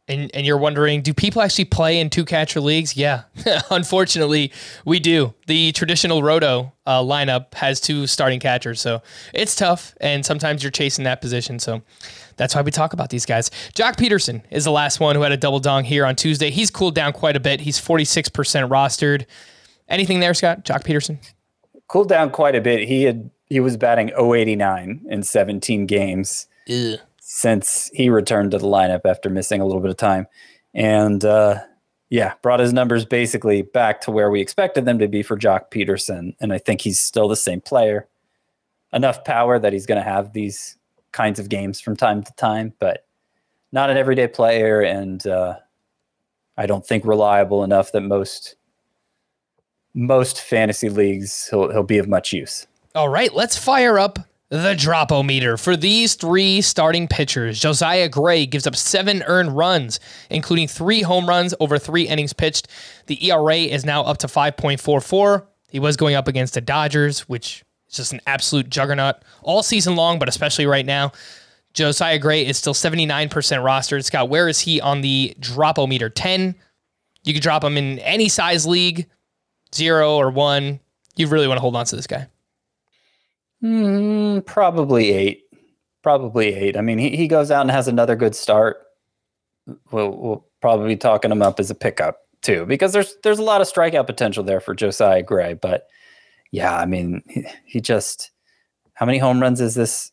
and 0.09 0.31
and 0.35 0.45
you're 0.45 0.59
wondering, 0.59 1.03
do 1.03 1.15
people 1.15 1.43
actually 1.43 1.67
play 1.67 2.01
in 2.01 2.11
two 2.11 2.25
catcher 2.25 2.61
leagues? 2.61 2.97
Yeah, 2.97 3.23
unfortunately, 3.71 4.53
we 4.85 5.01
do. 5.01 5.35
The 5.47 5.73
traditional 5.73 6.23
roto 6.23 6.73
uh, 6.87 7.01
lineup 7.01 7.55
has 7.55 7.81
two 7.81 8.07
starting 8.07 8.41
catchers, 8.41 8.81
so 8.81 9.03
it's 9.33 9.55
tough. 9.55 9.95
And 10.01 10.27
sometimes 10.27 10.63
you're 10.63 10.73
chasing 10.73 11.05
that 11.05 11.21
position, 11.21 11.59
so 11.59 11.83
that's 12.37 12.55
why 12.55 12.63
we 12.63 12.71
talk 12.71 12.93
about 12.93 13.11
these 13.11 13.27
guys. 13.27 13.51
Joc 13.75 13.97
Pederson 13.97 14.43
is 14.51 14.65
the 14.65 14.73
last 14.73 14.99
one 15.01 15.15
who 15.15 15.23
had 15.23 15.33
a 15.33 15.37
double 15.37 15.61
dong 15.61 15.85
here 15.85 16.05
on 16.05 16.17
Tuesday. 16.17 16.51
He's 16.51 16.71
cooled 16.71 16.95
down 16.95 17.13
quite 17.13 17.37
a 17.37 17.41
bit. 17.41 17.61
He's 17.61 17.81
46% 17.81 18.31
rostered. 18.69 19.27
Anything 19.89 20.21
there, 20.21 20.35
Scott? 20.35 20.65
Joc 20.65 20.85
Pederson? 20.85 21.19
Cooled 21.89 22.09
down 22.09 22.31
quite 22.31 22.55
a 22.55 22.61
bit. 22.61 22.89
He 22.89 23.05
had 23.05 23.31
he 23.47 23.61
was 23.61 23.77
batting 23.77 24.11
089 24.19 25.03
in 25.09 25.23
17 25.23 25.87
games 25.87 26.47
since 27.25 27.89
he 27.95 28.11
returned 28.11 28.51
to 28.51 28.59
the 28.59 28.67
lineup 28.67 29.03
after 29.05 29.31
missing 29.31 29.61
a 29.61 29.65
little 29.65 29.81
bit 29.81 29.93
of 29.93 29.97
time, 29.97 30.27
and 30.75 31.25
uh, 31.25 31.61
yeah, 32.11 32.35
brought 32.43 32.59
his 32.59 32.73
numbers 32.73 33.05
basically 33.05 33.63
back 33.63 34.01
to 34.01 34.11
where 34.11 34.29
we 34.29 34.41
expected 34.41 34.85
them 34.85 34.99
to 34.99 35.07
be 35.07 35.23
for 35.23 35.39
Joc 35.39 35.71
Pederson. 35.71 36.35
And 36.41 36.53
I 36.53 36.59
think 36.59 36.81
he's 36.81 36.99
still 36.99 37.29
the 37.29 37.37
same 37.37 37.61
player. 37.61 38.09
Enough 38.93 39.25
power 39.25 39.61
that 39.61 39.73
he's 39.73 39.87
going 39.87 40.03
to 40.03 40.05
have 40.05 40.33
these 40.33 40.77
kinds 41.13 41.39
of 41.39 41.49
games 41.49 41.81
from 41.81 41.97
time 41.97 42.25
to 42.25 42.33
time, 42.35 42.75
but 42.81 43.07
not 43.71 43.89
an 43.89 43.97
everyday 43.97 44.27
player, 44.27 44.81
and 44.81 45.25
uh, 45.25 45.55
I 46.57 46.67
don't 46.67 46.85
think 46.85 47.07
reliable 47.07 47.63
enough 47.63 47.93
that 47.93 48.03
most 48.03 48.57
most 49.95 50.41
fantasy 50.41 50.89
leagues 50.89 51.47
he'll 51.49 51.71
he'll 51.71 51.85
be 51.85 51.99
of 51.99 52.09
much 52.09 52.33
use. 52.33 52.67
All 52.97 53.09
right, 53.09 53.33
let's 53.33 53.57
fire 53.57 53.99
up 53.99 54.19
the 54.53 54.75
dropometer 54.75 55.59
for 55.59 55.79
these 55.79 56.15
three 56.15 56.61
starting 56.61 57.09
pitchers. 57.09 57.59
Josiah 57.59 58.07
Gray 58.07 58.45
gives 58.45 58.67
up 58.67 58.77
seven 58.77 59.23
earned 59.23 59.57
runs, 59.57 59.99
including 60.29 60.69
three 60.69 61.01
home 61.01 61.27
runs 61.27 61.55
over 61.59 61.79
three 61.79 62.07
innings 62.07 62.35
pitched. 62.35 62.69
The 63.07 63.31
ERA 63.31 63.57
is 63.57 63.87
now 63.87 64.03
up 64.03 64.19
to 64.19 64.27
5.44. 64.27 65.47
He 65.71 65.81
was 65.81 65.97
going 65.97 66.17
up 66.17 66.29
against 66.29 66.53
the 66.53 66.61
Dodgers, 66.61 67.21
which 67.21 67.65
is 67.89 67.97
just 67.97 68.13
an 68.13 68.21
absolute 68.27 68.69
juggernaut 68.69 69.17
all 69.41 69.63
season 69.63 69.97
long, 69.97 70.19
but 70.19 70.29
especially 70.29 70.67
right 70.67 70.85
now. 70.85 71.13
Josiah 71.73 72.19
Gray 72.19 72.45
is 72.45 72.59
still 72.59 72.75
79% 72.75 73.31
rostered. 73.31 74.05
Scott, 74.05 74.29
where 74.29 74.49
is 74.49 74.61
he 74.61 74.83
on 74.83 75.01
the 75.01 75.35
dropometer? 75.41 76.13
10. 76.15 76.55
You 77.25 77.33
could 77.33 77.43
drop 77.43 77.65
him 77.65 77.79
in 77.79 78.01
any 78.01 78.29
size 78.29 78.67
league, 78.67 79.09
zero 79.75 80.17
or 80.17 80.31
one. 80.31 80.81
You 81.17 81.29
really 81.29 81.49
want 81.49 81.57
to 81.57 81.63
hold 81.63 81.75
on 81.75 81.87
to 81.87 81.97
this 81.97 82.07
guy. 82.07 82.27
Mm, 83.63 84.45
probably 84.45 85.13
eight. 85.13 85.43
Probably 86.03 86.55
eight. 86.55 86.77
I 86.77 86.81
mean, 86.81 86.99
he, 86.99 87.17
he 87.17 87.29
goes 87.29 87.51
out 87.51 87.63
and 87.63 87.71
has 87.71 87.87
another 87.89 88.17
good 88.17 88.35
start. 88.35 88.79
We'll, 89.93 90.11
we'll 90.11 90.47
probably 90.61 90.89
be 90.89 90.97
talking 90.97 91.31
him 91.31 91.43
up 91.43 91.61
as 91.61 91.71
a 91.71 91.75
pickup 91.75 92.19
too, 92.43 92.67
because 92.67 92.93
there's 92.93 93.15
there's 93.23 93.39
a 93.39 93.45
lot 93.45 93.61
of 93.61 93.69
strikeout 93.73 94.07
potential 94.07 94.43
there 94.43 94.61
for 94.61 94.75
Josiah 94.75 95.23
Gray. 95.23 95.55
But 95.55 95.87
yeah, 96.51 96.77
I 96.77 96.87
mean, 96.87 97.23
he, 97.29 97.45
he 97.65 97.81
just 97.81 98.33
how 98.95 99.07
many 99.07 99.19
home 99.19 99.41
runs 99.41 99.61
is 99.61 99.77
this 99.77 100.11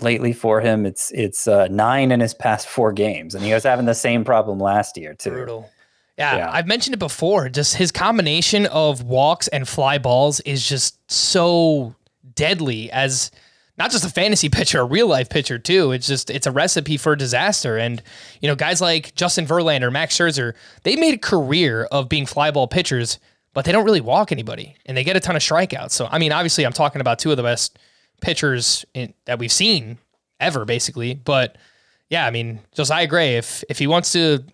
lately 0.00 0.32
for 0.32 0.60
him? 0.60 0.84
It's 0.84 1.12
it's 1.12 1.46
uh, 1.46 1.68
nine 1.68 2.10
in 2.10 2.18
his 2.18 2.34
past 2.34 2.66
four 2.66 2.92
games, 2.92 3.36
and 3.36 3.44
he 3.44 3.54
was 3.54 3.62
having 3.62 3.86
the 3.86 3.94
same 3.94 4.24
problem 4.24 4.58
last 4.58 4.96
year 4.96 5.14
too. 5.14 5.30
Brutal. 5.30 5.70
Yeah, 6.18 6.36
Yeah. 6.38 6.50
I've 6.52 6.66
mentioned 6.66 6.94
it 6.94 6.98
before. 6.98 7.48
Just 7.48 7.76
his 7.76 7.92
combination 7.92 8.66
of 8.66 9.04
walks 9.04 9.46
and 9.46 9.68
fly 9.68 9.98
balls 9.98 10.40
is 10.40 10.68
just 10.68 10.98
so 11.08 11.94
deadly 12.34 12.90
as 12.90 13.30
not 13.78 13.90
just 13.90 14.04
a 14.04 14.10
fantasy 14.10 14.48
pitcher, 14.50 14.80
a 14.80 14.84
real 14.84 15.06
life 15.06 15.28
pitcher 15.28 15.58
too. 15.58 15.92
It's 15.92 16.06
just 16.06 16.30
it's 16.30 16.46
a 16.46 16.52
recipe 16.52 16.96
for 16.96 17.16
disaster. 17.16 17.76
And 17.78 18.02
you 18.40 18.48
know, 18.48 18.56
guys 18.56 18.80
like 18.80 19.14
Justin 19.14 19.46
Verlander, 19.46 19.90
Max 19.90 20.16
Scherzer, 20.16 20.54
they 20.82 20.96
made 20.96 21.14
a 21.14 21.18
career 21.18 21.84
of 21.90 22.08
being 22.08 22.26
flyball 22.26 22.68
pitchers, 22.70 23.18
but 23.54 23.64
they 23.64 23.72
don't 23.72 23.84
really 23.84 24.00
walk 24.00 24.32
anybody, 24.32 24.76
and 24.86 24.96
they 24.96 25.04
get 25.04 25.16
a 25.16 25.20
ton 25.20 25.36
of 25.36 25.42
strikeouts. 25.42 25.92
So 25.92 26.08
I 26.10 26.18
mean, 26.18 26.32
obviously, 26.32 26.66
I'm 26.66 26.72
talking 26.72 27.00
about 27.00 27.18
two 27.18 27.30
of 27.30 27.36
the 27.36 27.42
best 27.42 27.78
pitchers 28.20 28.84
in, 28.94 29.14
that 29.26 29.38
we've 29.38 29.52
seen 29.52 29.98
ever, 30.40 30.64
basically. 30.64 31.14
But 31.14 31.56
yeah, 32.10 32.26
I 32.26 32.30
mean, 32.30 32.60
Josiah 32.72 33.06
Gray, 33.06 33.36
if 33.36 33.62
if 33.68 33.78
he 33.78 33.86
wants 33.86 34.12
to 34.12 34.44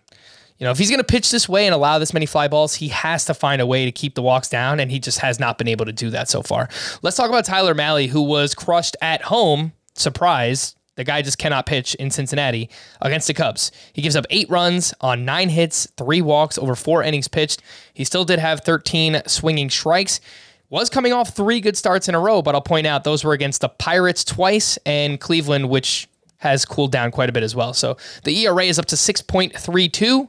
you 0.64 0.66
know, 0.66 0.72
if 0.72 0.78
he's 0.78 0.88
going 0.88 0.98
to 0.98 1.04
pitch 1.04 1.30
this 1.30 1.46
way 1.46 1.66
and 1.66 1.74
allow 1.74 1.98
this 1.98 2.14
many 2.14 2.24
fly 2.24 2.48
balls, 2.48 2.76
he 2.76 2.88
has 2.88 3.26
to 3.26 3.34
find 3.34 3.60
a 3.60 3.66
way 3.66 3.84
to 3.84 3.92
keep 3.92 4.14
the 4.14 4.22
walks 4.22 4.48
down, 4.48 4.80
and 4.80 4.90
he 4.90 4.98
just 4.98 5.18
has 5.18 5.38
not 5.38 5.58
been 5.58 5.68
able 5.68 5.84
to 5.84 5.92
do 5.92 6.08
that 6.08 6.26
so 6.26 6.40
far. 6.40 6.70
Let's 7.02 7.18
talk 7.18 7.28
about 7.28 7.44
Tyler 7.44 7.74
Mahle, 7.74 8.08
who 8.08 8.22
was 8.22 8.54
crushed 8.54 8.96
at 9.02 9.20
home. 9.20 9.74
Surprise. 9.94 10.74
The 10.96 11.04
guy 11.04 11.20
just 11.20 11.36
cannot 11.36 11.66
pitch 11.66 11.94
in 11.96 12.10
Cincinnati 12.10 12.70
against 13.02 13.26
the 13.26 13.34
Cubs. 13.34 13.72
He 13.92 14.00
gives 14.00 14.16
up 14.16 14.24
eight 14.30 14.48
runs 14.48 14.94
on 15.02 15.26
nine 15.26 15.50
hits, 15.50 15.86
three 15.98 16.22
walks 16.22 16.56
over 16.56 16.74
four 16.74 17.02
innings 17.02 17.28
pitched. 17.28 17.62
He 17.92 18.04
still 18.04 18.24
did 18.24 18.38
have 18.38 18.60
13 18.60 19.20
swinging 19.26 19.68
strikes. 19.68 20.18
Was 20.70 20.88
coming 20.88 21.12
off 21.12 21.36
three 21.36 21.60
good 21.60 21.76
starts 21.76 22.08
in 22.08 22.14
a 22.14 22.20
row, 22.20 22.40
but 22.40 22.54
I'll 22.54 22.62
point 22.62 22.86
out 22.86 23.04
those 23.04 23.22
were 23.22 23.34
against 23.34 23.60
the 23.60 23.68
Pirates 23.68 24.24
twice 24.24 24.78
and 24.86 25.20
Cleveland, 25.20 25.68
which 25.68 26.08
has 26.38 26.64
cooled 26.64 26.90
down 26.90 27.10
quite 27.10 27.28
a 27.28 27.32
bit 27.32 27.42
as 27.42 27.54
well. 27.54 27.74
So 27.74 27.98
the 28.22 28.46
ERA 28.46 28.64
is 28.64 28.78
up 28.78 28.86
to 28.86 28.96
6.32. 28.96 30.28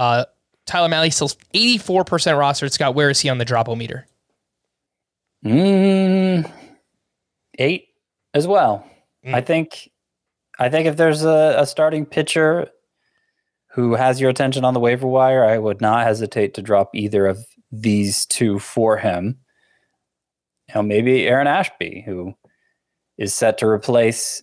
Uh, 0.00 0.24
Tyler 0.64 0.88
Mahle 0.88 1.12
still 1.12 1.28
84% 1.28 2.06
rostered. 2.06 2.72
Scott, 2.72 2.94
where 2.94 3.10
is 3.10 3.20
he 3.20 3.28
on 3.28 3.36
the 3.36 3.44
drop 3.44 3.68
meter? 3.68 4.06
Mm, 5.44 6.50
eight 7.58 7.88
as 8.32 8.46
well. 8.46 8.86
I 9.26 9.42
think 9.42 9.90
I 10.58 10.70
think 10.70 10.86
if 10.86 10.96
there's 10.96 11.22
a, 11.22 11.54
a 11.58 11.66
starting 11.66 12.06
pitcher 12.06 12.68
who 13.72 13.94
has 13.94 14.20
your 14.20 14.30
attention 14.30 14.64
on 14.64 14.72
the 14.72 14.80
waiver 14.80 15.06
wire, 15.06 15.44
I 15.44 15.58
would 15.58 15.82
not 15.82 16.06
hesitate 16.06 16.54
to 16.54 16.62
drop 16.62 16.94
either 16.94 17.26
of 17.26 17.44
these 17.70 18.24
two 18.24 18.58
for 18.58 18.96
him. 18.96 19.38
You 20.68 20.76
know, 20.76 20.82
maybe 20.82 21.26
Aaron 21.26 21.46
Ashby, 21.46 22.02
who 22.06 22.34
is 23.18 23.34
set 23.34 23.58
to 23.58 23.66
replace 23.66 24.42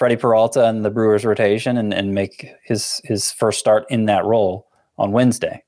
Freddie 0.00 0.16
Peralta 0.16 0.64
and 0.64 0.82
the 0.82 0.88
Brewers 0.88 1.26
rotation 1.26 1.76
and, 1.76 1.92
and 1.92 2.14
make 2.14 2.54
his 2.64 3.02
his 3.04 3.30
first 3.30 3.58
start 3.58 3.84
in 3.90 4.06
that 4.06 4.24
role 4.24 4.66
on 4.96 5.12
Wednesday. 5.12 5.62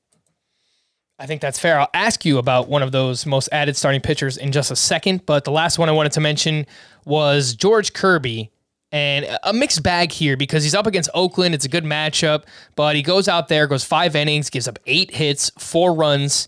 I 1.19 1.27
think 1.27 1.39
that's 1.39 1.59
fair. 1.59 1.79
I'll 1.79 1.91
ask 1.93 2.25
you 2.25 2.39
about 2.39 2.67
one 2.67 2.81
of 2.81 2.91
those 2.91 3.27
most 3.27 3.47
added 3.51 3.77
starting 3.77 4.01
pitchers 4.01 4.35
in 4.37 4.51
just 4.51 4.71
a 4.71 4.75
second, 4.75 5.27
but 5.27 5.43
the 5.43 5.51
last 5.51 5.77
one 5.77 5.87
I 5.87 5.91
wanted 5.91 6.13
to 6.13 6.19
mention 6.19 6.65
was 7.05 7.53
George 7.53 7.93
Kirby. 7.93 8.49
And 8.91 9.37
a 9.43 9.53
mixed 9.53 9.83
bag 9.83 10.11
here 10.11 10.35
because 10.35 10.63
he's 10.63 10.73
up 10.73 10.87
against 10.87 11.11
Oakland. 11.13 11.53
It's 11.53 11.65
a 11.65 11.69
good 11.69 11.83
matchup, 11.83 12.45
but 12.75 12.95
he 12.95 13.03
goes 13.03 13.27
out 13.27 13.49
there, 13.49 13.67
goes 13.67 13.83
five 13.83 14.15
innings, 14.15 14.49
gives 14.49 14.67
up 14.67 14.79
eight 14.87 15.13
hits, 15.13 15.51
four 15.59 15.93
runs, 15.93 16.47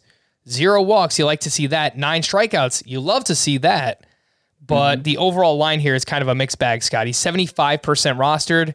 zero 0.50 0.82
walks. 0.82 1.20
You 1.20 1.26
like 1.26 1.42
to 1.42 1.52
see 1.52 1.68
that. 1.68 2.00
Nine 2.00 2.24
strikeouts. 2.24 2.82
You 2.88 3.00
love 3.00 3.26
to 3.26 3.36
see 3.36 3.60
that. 3.60 4.08
But 4.68 5.04
the 5.04 5.18
overall 5.18 5.58
line 5.58 5.80
here 5.80 5.96
is 5.96 6.06
kind 6.06 6.22
of 6.22 6.28
a 6.28 6.36
mixed 6.36 6.60
bag, 6.60 6.82
Scott. 6.84 7.08
He's 7.08 7.18
75% 7.18 7.82
rostered, 7.82 8.74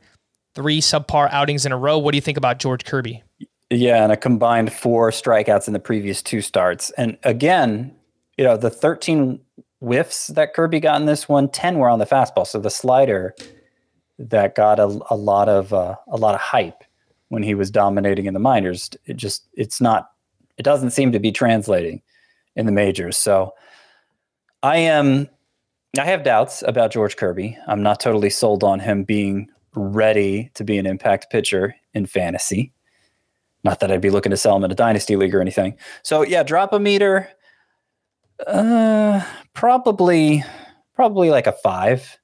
three 0.55 0.81
subpar 0.81 1.29
outings 1.33 1.66
in 1.66 1.72
a 1.72 1.76
row. 1.76 1.98
What 1.98 2.12
do 2.12 2.16
you 2.16 2.22
think 2.22 2.38
about 2.38 2.59
George 2.59 2.85
Kirby? 2.85 3.22
Yeah, 3.70 4.03
and 4.03 4.12
a 4.12 4.16
combined 4.16 4.72
four 4.72 5.11
strikeouts 5.11 5.66
in 5.66 5.72
the 5.72 5.79
previous 5.79 6.22
two 6.22 6.42
starts. 6.42 6.90
And 6.90 7.16
again, 7.22 7.94
you 8.37 8.44
know, 8.44 8.57
the 8.57 8.70
13 8.70 9.40
whiffs 9.81 10.29
that 10.29 10.55
Kirby 10.55 10.81
got 10.81 11.00
in 11.00 11.07
this 11.07 11.29
one, 11.29 11.48
10 11.48 11.79
were 11.79 11.88
on 11.88 11.98
the 11.98 12.07
fastball. 12.07 12.46
So 12.46 12.59
the 12.59 12.70
slider 12.70 13.35
that 14.18 14.55
got 14.55 14.79
a, 14.79 15.00
a 15.11 15.16
lot 15.16 15.48
of 15.48 15.72
uh, 15.72 15.96
a 16.09 16.16
lot 16.16 16.35
of 16.35 16.40
hype 16.40 16.85
when 17.29 17.42
he 17.42 17.55
was 17.55 17.70
dominating 17.70 18.26
in 18.26 18.35
the 18.35 18.40
minors, 18.40 18.90
it 19.07 19.16
just 19.16 19.48
it's 19.55 19.81
not 19.81 20.11
it 20.59 20.62
doesn't 20.62 20.90
seem 20.90 21.12
to 21.12 21.18
be 21.18 21.33
translating 21.33 22.03
in 22.57 22.66
the 22.66 22.72
majors. 22.72 23.16
So 23.16 23.55
I 24.62 24.76
am 24.79 25.29
I 25.98 26.05
have 26.05 26.22
doubts 26.22 26.62
about 26.66 26.92
George 26.92 27.16
Kirby. 27.16 27.59
I'm 27.66 27.83
not 27.83 27.98
totally 28.00 28.31
sold 28.31 28.62
on 28.62 28.79
him 28.81 29.03
being 29.03 29.48
ready 29.74 30.50
to 30.55 30.64
be 30.64 30.79
an 30.79 30.87
impact 30.87 31.31
pitcher 31.31 31.74
in 31.94 32.07
fantasy. 32.07 32.72
Not 33.64 33.81
that 33.81 33.90
I'd 33.90 34.00
be 34.00 34.11
looking 34.11 34.31
to 34.31 34.37
sell 34.37 34.57
him 34.57 34.64
in 34.64 34.70
a 34.70 34.74
dynasty 34.74 35.16
league 35.16 35.35
or 35.35 35.40
anything. 35.40 35.76
So 36.03 36.22
yeah, 36.22 36.42
drop 36.42 36.72
a 36.72 36.79
meter. 36.79 37.29
Uh, 38.46 39.20
probably, 39.53 40.44
probably 40.94 41.31
like 41.31 41.46
a 41.46 41.53
five, 41.53 42.18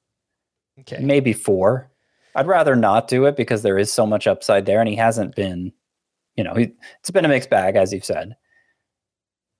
Okay. 0.81 0.98
maybe 1.02 1.33
four. 1.33 1.90
I'd 2.35 2.46
rather 2.46 2.76
not 2.76 3.09
do 3.09 3.24
it 3.24 3.37
because 3.37 3.62
there 3.62 3.79
is 3.79 3.90
so 3.92 4.07
much 4.07 4.26
upside 4.26 4.66
there, 4.66 4.79
and 4.81 4.88
he 4.88 4.94
hasn't 4.96 5.35
been, 5.35 5.72
you 6.37 6.44
know, 6.44 6.55
he, 6.55 6.72
it's 7.00 7.11
been 7.11 7.24
a 7.24 7.29
mixed 7.29 7.50
bag 7.50 7.76
as 7.76 7.92
you've 7.92 8.05
said. 8.05 8.37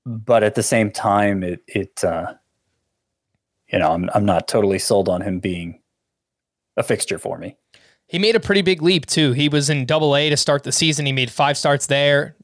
But 0.05 0.45
at 0.45 0.55
the 0.55 0.63
same 0.63 0.91
time, 0.91 1.43
it 1.43 1.63
it, 1.67 2.05
uh, 2.05 2.35
you 3.73 3.79
know, 3.79 3.93
I'm 3.93 4.11
I'm 4.15 4.25
not 4.25 4.49
totally 4.49 4.79
sold 4.79 5.09
on 5.09 5.23
him 5.23 5.41
being 5.41 5.81
a 6.77 6.83
fixture 6.83 7.19
for 7.19 7.39
me. 7.39 7.57
He 8.09 8.19
made 8.19 8.37
a 8.37 8.41
pretty 8.41 8.63
big 8.63 8.83
leap 8.83 9.07
too. 9.07 9.33
He 9.33 9.49
was 9.49 9.69
in 9.69 9.85
Double 9.87 10.15
A 10.15 10.31
to 10.31 10.37
start 10.37 10.63
the 10.63 10.73
season. 10.73 11.07
He 11.07 11.13
made 11.13 11.31
five 11.31 11.59
starts 11.59 11.87
there. 11.87 12.37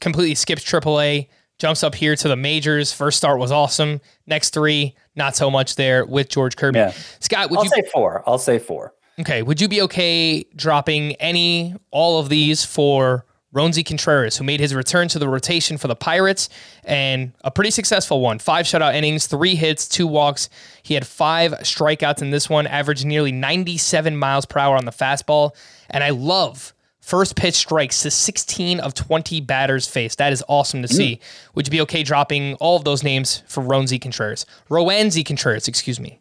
Completely 0.00 0.34
skips 0.34 0.62
Triple 0.62 1.00
A. 1.00 1.28
Jumps 1.58 1.82
up 1.82 1.96
here 1.96 2.14
to 2.14 2.28
the 2.28 2.36
majors. 2.36 2.92
First 2.92 3.16
start 3.18 3.40
was 3.40 3.50
awesome. 3.50 4.00
Next 4.28 4.50
three, 4.50 4.94
not 5.16 5.34
so 5.34 5.50
much 5.50 5.74
there 5.74 6.06
with 6.06 6.28
George 6.28 6.56
Kirby. 6.56 6.78
Yeah. 6.78 6.92
Scott, 7.18 7.50
would 7.50 7.58
I'll 7.58 7.64
you 7.64 7.70
say 7.70 7.82
four. 7.92 8.22
I'll 8.28 8.38
say 8.38 8.60
four. 8.60 8.94
okay? 9.18 9.42
Would 9.42 9.60
you 9.60 9.66
be 9.66 9.82
okay 9.82 10.44
dropping 10.54 11.16
any, 11.16 11.74
all 11.90 12.20
of 12.20 12.28
these 12.28 12.64
for 12.64 13.26
Ronzi 13.54 13.84
Contreras, 13.84 14.36
who 14.36 14.44
made 14.44 14.60
his 14.60 14.74
return 14.74 15.08
to 15.08 15.18
the 15.18 15.28
rotation 15.28 15.78
for 15.78 15.88
the 15.88 15.96
Pirates 15.96 16.50
and 16.84 17.32
a 17.42 17.50
pretty 17.50 17.70
successful 17.70 18.20
one? 18.20 18.38
Five 18.38 18.66
shutout 18.66 18.94
innings, 18.94 19.26
three 19.26 19.54
hits, 19.54 19.88
two 19.88 20.06
walks. 20.06 20.50
He 20.82 20.94
had 20.94 21.06
five 21.06 21.52
strikeouts 21.60 22.20
in 22.20 22.30
this 22.30 22.50
one, 22.50 22.66
averaged 22.66 23.06
nearly 23.06 23.32
97 23.32 24.16
miles 24.16 24.44
per 24.44 24.60
hour 24.60 24.76
on 24.76 24.84
the 24.84 24.92
fastball. 24.92 25.54
And 25.88 26.04
I 26.04 26.10
love 26.10 26.74
first 27.00 27.36
pitch 27.36 27.54
strikes 27.54 28.02
to 28.02 28.10
16 28.10 28.80
of 28.80 28.92
20 28.92 29.40
batters 29.40 29.88
faced. 29.88 30.18
That 30.18 30.34
is 30.34 30.44
awesome 30.46 30.82
to 30.82 30.88
mm. 30.88 30.92
see. 30.92 31.20
Would 31.54 31.66
you 31.66 31.70
be 31.70 31.80
okay 31.80 32.02
dropping 32.02 32.54
all 32.56 32.76
of 32.76 32.84
those 32.84 33.02
names 33.02 33.42
for 33.46 33.62
Ronzi 33.62 33.98
Contreras? 33.98 34.44
Roansy 34.68 35.24
Contreras, 35.24 35.68
excuse 35.68 35.98
me. 35.98 36.20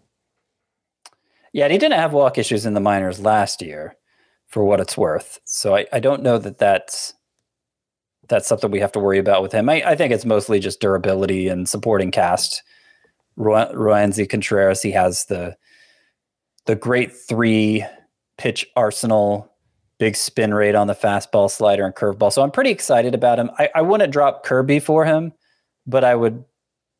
Yeah, 1.51 1.65
and 1.65 1.73
he 1.73 1.77
didn't 1.77 1.99
have 1.99 2.13
walk 2.13 2.37
issues 2.37 2.65
in 2.65 2.73
the 2.73 2.79
minors 2.79 3.19
last 3.19 3.61
year, 3.61 3.96
for 4.47 4.63
what 4.63 4.79
it's 4.79 4.97
worth. 4.97 5.39
So 5.45 5.75
I, 5.75 5.85
I 5.93 5.99
don't 5.99 6.23
know 6.23 6.37
that 6.37 6.57
that's 6.57 7.13
that's 8.27 8.47
something 8.47 8.71
we 8.71 8.79
have 8.79 8.91
to 8.91 8.99
worry 8.99 9.19
about 9.19 9.41
with 9.41 9.53
him. 9.53 9.69
I, 9.69 9.81
I 9.83 9.95
think 9.95 10.11
it's 10.11 10.25
mostly 10.25 10.59
just 10.59 10.81
durability 10.81 11.47
and 11.47 11.67
supporting 11.67 12.11
cast. 12.11 12.61
Roansy 13.37 14.27
Contreras, 14.27 14.81
he 14.81 14.91
has 14.91 15.25
the 15.25 15.55
the 16.65 16.75
great 16.75 17.13
three 17.15 17.85
pitch 18.37 18.65
arsenal, 18.75 19.51
big 19.99 20.15
spin 20.15 20.53
rate 20.53 20.75
on 20.75 20.87
the 20.87 20.93
fastball, 20.93 21.49
slider, 21.49 21.85
and 21.85 21.95
curveball. 21.95 22.31
So 22.31 22.41
I'm 22.41 22.51
pretty 22.51 22.71
excited 22.71 23.15
about 23.15 23.39
him. 23.39 23.49
I, 23.57 23.69
I 23.75 23.81
wouldn't 23.81 24.11
drop 24.11 24.43
Kirby 24.43 24.79
for 24.79 25.05
him, 25.05 25.33
but 25.85 26.03
I 26.03 26.15
would 26.15 26.43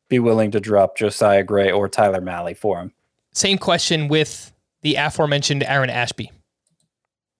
be 0.08 0.18
willing 0.18 0.50
to 0.52 0.60
drop 0.60 0.96
Josiah 0.96 1.42
Gray 1.42 1.70
or 1.70 1.88
Tyler 1.88 2.20
Mahle 2.20 2.56
for 2.56 2.80
him. 2.80 2.92
Same 3.32 3.58
question 3.58 4.08
with 4.08 4.52
the 4.82 4.94
aforementioned 4.94 5.62
Aaron 5.64 5.90
Ashby. 5.90 6.32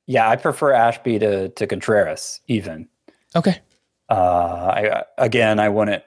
Yeah, 0.08 0.28
I 0.28 0.36
prefer 0.36 0.72
Ashby 0.72 1.18
to 1.18 1.50
to 1.50 1.66
Contreras 1.66 2.40
even. 2.48 2.88
Okay. 3.36 3.60
Uh, 4.08 4.14
I 4.14 5.02
again, 5.18 5.60
I 5.60 5.68
wouldn't. 5.68 6.02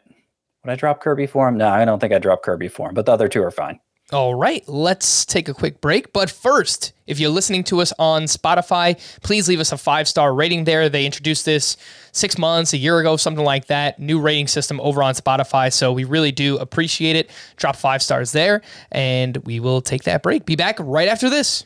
Would 0.66 0.72
I 0.72 0.76
drop 0.76 1.02
Kirby 1.02 1.28
for 1.28 1.48
him? 1.48 1.58
No, 1.58 1.70
I 1.70 1.86
don't 1.86 2.00
think 2.00 2.12
I 2.12 2.18
drop 2.18 2.42
Kirby 2.42 2.68
for 2.68 2.90
him. 2.90 2.96
But 2.96 3.06
the 3.06 3.12
other 3.14 3.30
two 3.30 3.44
are 3.44 3.52
fine. 3.52 3.80
All 4.12 4.36
right, 4.36 4.68
let's 4.68 5.24
take 5.24 5.48
a 5.48 5.54
quick 5.54 5.80
break. 5.80 6.12
But 6.12 6.30
first, 6.30 6.92
if 7.08 7.20
you're 7.20 7.30
listening 7.30 7.64
to 7.66 7.80
us 7.80 7.94
on 7.98 8.24
Spotify, 8.24 9.00
please 9.22 9.48
leave 9.48 9.60
us 9.60 9.72
a 9.72 9.78
five 9.78 10.08
star 10.08 10.34
rating 10.34 10.64
there. 10.64 10.90
They 10.90 11.06
introduced 11.06 11.46
this 11.46 11.78
six 12.12 12.40
months, 12.40 12.74
a 12.74 12.78
year 12.78 13.00
ago, 13.00 13.18
something 13.18 13.46
like 13.46 13.68
that. 13.68 14.00
New 14.00 14.20
rating 14.20 14.48
system 14.48 14.82
over 14.82 15.02
on 15.04 15.14
Spotify. 15.14 15.72
So 15.72 15.94
we 15.94 16.06
really 16.06 16.32
do 16.32 16.58
appreciate 16.58 17.16
it. 17.16 17.30
Drop 17.56 17.76
five 17.76 18.02
stars 18.02 18.32
there, 18.32 18.64
and 18.92 19.38
we 19.46 19.60
will 19.60 19.82
take 19.82 20.04
that 20.04 20.24
break. 20.24 20.46
Be 20.46 20.56
back 20.56 20.78
right 20.80 21.08
after 21.08 21.30
this. 21.30 21.66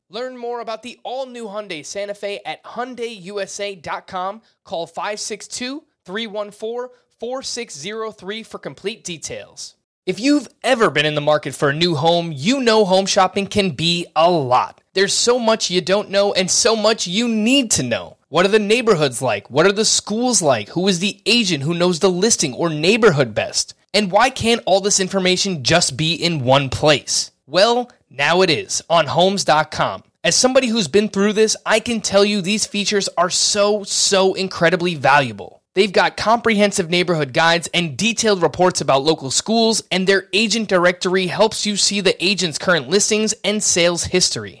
Learn 0.11 0.35
more 0.37 0.59
about 0.59 0.83
the 0.83 0.99
all 1.03 1.25
new 1.25 1.45
Hyundai 1.45 1.85
Santa 1.85 2.13
Fe 2.13 2.41
at 2.45 2.61
HyundaiUSA.com. 2.65 4.41
Call 4.65 4.85
562 4.85 5.83
314 6.03 6.89
4603 7.17 8.43
for 8.43 8.59
complete 8.59 9.05
details. 9.05 9.75
If 10.05 10.19
you've 10.19 10.49
ever 10.63 10.89
been 10.89 11.05
in 11.05 11.15
the 11.15 11.21
market 11.21 11.55
for 11.55 11.69
a 11.69 11.73
new 11.73 11.95
home, 11.95 12.33
you 12.35 12.59
know 12.59 12.83
home 12.83 13.05
shopping 13.05 13.47
can 13.47 13.69
be 13.69 14.05
a 14.13 14.29
lot. 14.29 14.81
There's 14.93 15.13
so 15.13 15.39
much 15.39 15.69
you 15.69 15.79
don't 15.79 16.09
know 16.09 16.33
and 16.33 16.51
so 16.51 16.75
much 16.75 17.07
you 17.07 17.29
need 17.29 17.71
to 17.71 17.83
know. 17.83 18.17
What 18.27 18.45
are 18.45 18.49
the 18.49 18.59
neighborhoods 18.59 19.21
like? 19.21 19.49
What 19.49 19.65
are 19.65 19.71
the 19.71 19.85
schools 19.85 20.41
like? 20.41 20.67
Who 20.69 20.89
is 20.89 20.99
the 20.99 21.21
agent 21.25 21.63
who 21.63 21.73
knows 21.73 21.99
the 21.99 22.09
listing 22.09 22.53
or 22.53 22.69
neighborhood 22.69 23.33
best? 23.33 23.75
And 23.93 24.11
why 24.11 24.29
can't 24.29 24.63
all 24.65 24.81
this 24.81 24.99
information 24.99 25.63
just 25.63 25.95
be 25.95 26.15
in 26.15 26.43
one 26.43 26.67
place? 26.67 27.30
Well, 27.51 27.91
now 28.09 28.43
it 28.43 28.49
is 28.49 28.81
on 28.89 29.07
homes.com. 29.07 30.03
As 30.23 30.37
somebody 30.37 30.67
who's 30.67 30.87
been 30.87 31.09
through 31.09 31.33
this, 31.33 31.57
I 31.65 31.81
can 31.81 31.99
tell 31.99 32.23
you 32.23 32.39
these 32.39 32.65
features 32.65 33.09
are 33.17 33.29
so, 33.29 33.83
so 33.83 34.33
incredibly 34.35 34.95
valuable. 34.95 35.61
They've 35.73 35.91
got 35.91 36.15
comprehensive 36.15 36.89
neighborhood 36.89 37.33
guides 37.33 37.67
and 37.73 37.97
detailed 37.97 38.41
reports 38.41 38.79
about 38.79 39.03
local 39.03 39.31
schools, 39.31 39.83
and 39.91 40.07
their 40.07 40.29
agent 40.31 40.69
directory 40.69 41.27
helps 41.27 41.65
you 41.65 41.75
see 41.75 41.99
the 41.99 42.15
agent's 42.23 42.57
current 42.57 42.87
listings 42.87 43.33
and 43.43 43.61
sales 43.61 44.05
history. 44.05 44.60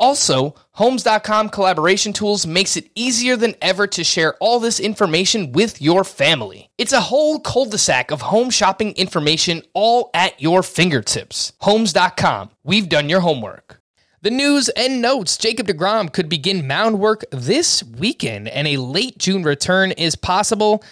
Also, 0.00 0.54
Homes.com 0.72 1.50
collaboration 1.50 2.12
tools 2.12 2.48
makes 2.48 2.76
it 2.76 2.90
easier 2.96 3.36
than 3.36 3.54
ever 3.62 3.86
to 3.86 4.02
share 4.02 4.34
all 4.40 4.58
this 4.58 4.80
information 4.80 5.52
with 5.52 5.80
your 5.80 6.02
family. 6.02 6.68
It's 6.78 6.92
a 6.92 7.00
whole 7.00 7.38
cul-de-sac 7.38 8.10
of 8.10 8.22
home 8.22 8.50
shopping 8.50 8.92
information 8.96 9.62
all 9.72 10.10
at 10.12 10.40
your 10.42 10.64
fingertips. 10.64 11.52
Homes.com. 11.60 12.50
We've 12.64 12.88
done 12.88 13.08
your 13.08 13.20
homework. 13.20 13.80
The 14.22 14.32
news 14.32 14.68
and 14.70 15.00
notes 15.00 15.36
Jacob 15.36 15.68
DeGrom 15.68 16.12
could 16.12 16.28
begin 16.28 16.66
mound 16.66 16.98
work 16.98 17.24
this 17.30 17.84
weekend, 17.84 18.48
and 18.48 18.66
a 18.66 18.78
late 18.78 19.18
June 19.18 19.44
return 19.44 19.92
is 19.92 20.16
possible. 20.16 20.82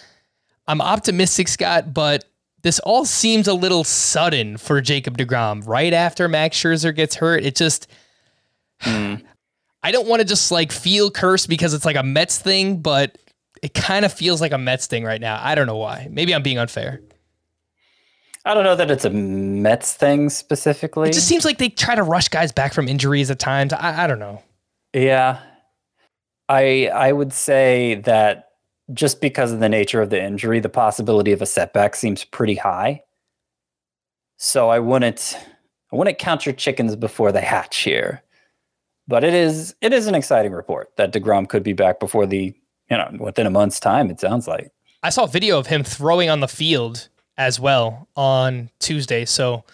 I'm 0.65 0.79
optimistic, 0.79 1.49
Scott, 1.49 1.93
but 1.93 2.23
this 2.61 2.79
all 2.79 3.03
seems 3.03 3.49
a 3.49 3.53
little 3.53 3.83
sudden 3.83 4.55
for 4.55 4.79
Jacob 4.79 5.17
DeGrom. 5.17 5.67
Right 5.67 5.91
after 5.91 6.29
Max 6.29 6.55
Scherzer 6.57 6.95
gets 6.95 7.15
hurt, 7.15 7.43
it 7.43 7.57
just. 7.57 7.87
Mm. 8.83 9.23
I 9.81 9.91
don't 9.91 10.07
want 10.07 10.21
to 10.21 10.25
just 10.25 10.51
like 10.51 10.71
feel 10.71 11.11
cursed 11.11 11.49
because 11.49 11.73
it's 11.73 11.85
like 11.85 11.95
a 11.95 12.03
Mets 12.03 12.37
thing, 12.37 12.81
but 12.81 13.17
it 13.61 13.73
kind 13.73 14.05
of 14.05 14.13
feels 14.13 14.41
like 14.41 14.51
a 14.51 14.57
Mets 14.57 14.87
thing 14.87 15.03
right 15.03 15.19
now. 15.19 15.39
I 15.41 15.55
don't 15.55 15.67
know 15.67 15.77
why. 15.77 16.07
Maybe 16.09 16.33
I'm 16.33 16.43
being 16.43 16.57
unfair. 16.57 17.01
I 18.45 18.53
don't 18.53 18.63
know 18.63 18.75
that 18.75 18.91
it's 18.91 19.05
a 19.05 19.09
Mets 19.09 19.93
thing 19.93 20.29
specifically. 20.29 21.09
It 21.09 21.13
just 21.13 21.27
seems 21.27 21.45
like 21.45 21.57
they 21.57 21.69
try 21.69 21.95
to 21.95 22.03
rush 22.03 22.27
guys 22.27 22.51
back 22.51 22.73
from 22.73 22.87
injuries 22.87 23.31
at 23.31 23.39
times. 23.39 23.71
I, 23.71 24.03
I 24.03 24.07
don't 24.07 24.19
know. 24.19 24.41
Yeah. 24.93 25.39
I 26.49 26.89
I 26.93 27.11
would 27.11 27.31
say 27.31 27.95
that 28.03 28.49
just 28.93 29.21
because 29.21 29.51
of 29.51 29.59
the 29.59 29.69
nature 29.69 30.01
of 30.01 30.09
the 30.09 30.21
injury, 30.21 30.59
the 30.59 30.69
possibility 30.69 31.31
of 31.31 31.41
a 31.41 31.45
setback 31.45 31.95
seems 31.95 32.23
pretty 32.23 32.55
high. 32.55 33.03
So 34.37 34.69
I 34.69 34.79
wouldn't 34.79 35.37
I 35.91 35.95
wouldn't 35.95 36.17
count 36.17 36.45
your 36.45 36.53
chickens 36.53 36.95
before 36.95 37.31
they 37.31 37.41
hatch 37.41 37.77
here. 37.83 38.23
But 39.07 39.23
it 39.23 39.33
is 39.33 39.75
it 39.81 39.93
is 39.93 40.07
an 40.07 40.15
exciting 40.15 40.53
report 40.53 40.91
that 40.97 41.11
DeGrom 41.11 41.49
could 41.49 41.63
be 41.63 41.73
back 41.73 41.99
before 41.99 42.25
the 42.25 42.55
you 42.89 42.97
know 42.97 43.09
within 43.19 43.45
a 43.45 43.51
month's 43.51 43.79
time, 43.79 44.09
it 44.09 44.19
sounds 44.19 44.47
like. 44.47 44.71
I 45.01 45.09
saw 45.09 45.25
a 45.25 45.27
video 45.27 45.59
of 45.59 45.67
him 45.67 45.83
throwing 45.83 46.29
on 46.29 46.39
the 46.39 46.47
field 46.47 47.09
as 47.37 47.59
well 47.59 48.07
on 48.15 48.69
Tuesday. 48.79 49.25
So 49.25 49.65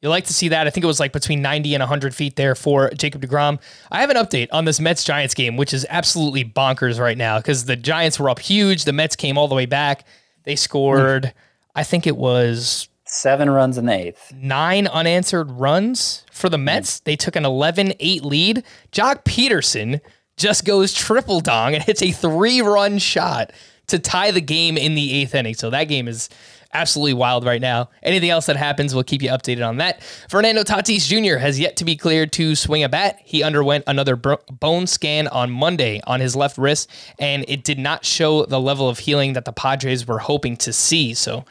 you'll 0.00 0.10
like 0.10 0.24
to 0.26 0.32
see 0.32 0.48
that. 0.48 0.66
I 0.66 0.70
think 0.70 0.84
it 0.84 0.86
was 0.86 1.00
like 1.00 1.12
between 1.12 1.42
90 1.42 1.74
and 1.74 1.82
100 1.82 2.14
feet 2.14 2.36
there 2.36 2.54
for 2.54 2.90
Jacob 2.90 3.22
DeGrom. 3.22 3.60
I 3.90 4.00
have 4.00 4.10
an 4.10 4.16
update 4.16 4.48
on 4.52 4.64
this 4.64 4.80
Mets 4.80 5.04
Giants 5.04 5.34
game, 5.34 5.56
which 5.56 5.74
is 5.74 5.86
absolutely 5.90 6.44
bonkers 6.44 6.98
right 6.98 7.18
now 7.18 7.38
because 7.38 7.66
the 7.66 7.76
Giants 7.76 8.18
were 8.18 8.30
up 8.30 8.38
huge. 8.38 8.84
The 8.84 8.92
Mets 8.92 9.16
came 9.16 9.36
all 9.36 9.48
the 9.48 9.54
way 9.54 9.66
back. 9.66 10.06
They 10.44 10.56
scored, 10.56 11.26
hmm. 11.26 11.30
I 11.74 11.84
think 11.84 12.06
it 12.06 12.16
was 12.16 12.88
Seven 13.08 13.48
runs 13.50 13.78
in 13.78 13.86
the 13.86 13.94
eighth. 13.94 14.32
nine 14.34 14.86
unanswered 14.86 15.50
runs 15.50 16.24
for 16.30 16.48
the 16.48 16.58
Mets. 16.58 17.00
Mm. 17.00 17.04
They 17.04 17.16
took 17.16 17.36
an 17.36 17.44
11 17.44 17.94
8 17.98 18.22
lead. 18.24 18.62
Joc 18.92 19.24
Pederson 19.24 20.00
just 20.36 20.64
goes 20.64 20.92
triple 20.92 21.40
dong 21.40 21.74
and 21.74 21.82
hits 21.82 22.02
a 22.02 22.12
three 22.12 22.60
run 22.60 22.98
shot 22.98 23.52
to 23.88 23.98
tie 23.98 24.30
the 24.30 24.40
game 24.40 24.76
in 24.76 24.94
the 24.94 25.14
eighth 25.14 25.34
inning. 25.34 25.54
So 25.54 25.70
that 25.70 25.84
game 25.84 26.06
is 26.06 26.28
absolutely 26.74 27.14
wild 27.14 27.46
right 27.46 27.62
now. 27.62 27.88
Anything 28.02 28.28
else 28.28 28.44
that 28.44 28.56
happens, 28.56 28.94
we'll 28.94 29.04
keep 29.04 29.22
you 29.22 29.30
updated 29.30 29.66
on 29.66 29.78
that. 29.78 30.02
Fernando 30.28 30.62
Tatis 30.62 31.06
Jr. 31.08 31.38
has 31.38 31.58
yet 31.58 31.76
to 31.78 31.84
be 31.86 31.96
cleared 31.96 32.30
to 32.32 32.54
swing 32.54 32.84
a 32.84 32.90
bat. 32.90 33.18
He 33.24 33.42
underwent 33.42 33.84
another 33.86 34.16
bro- 34.16 34.36
bone 34.50 34.86
scan 34.86 35.28
on 35.28 35.50
Monday 35.50 36.02
on 36.06 36.20
his 36.20 36.36
left 36.36 36.58
wrist, 36.58 36.90
and 37.18 37.46
it 37.48 37.64
did 37.64 37.78
not 37.78 38.04
show 38.04 38.44
the 38.44 38.60
level 38.60 38.86
of 38.86 38.98
healing 38.98 39.32
that 39.32 39.46
the 39.46 39.52
Padres 39.52 40.06
were 40.06 40.18
hoping 40.18 40.58
to 40.58 40.72
see. 40.74 41.14
So, 41.14 41.46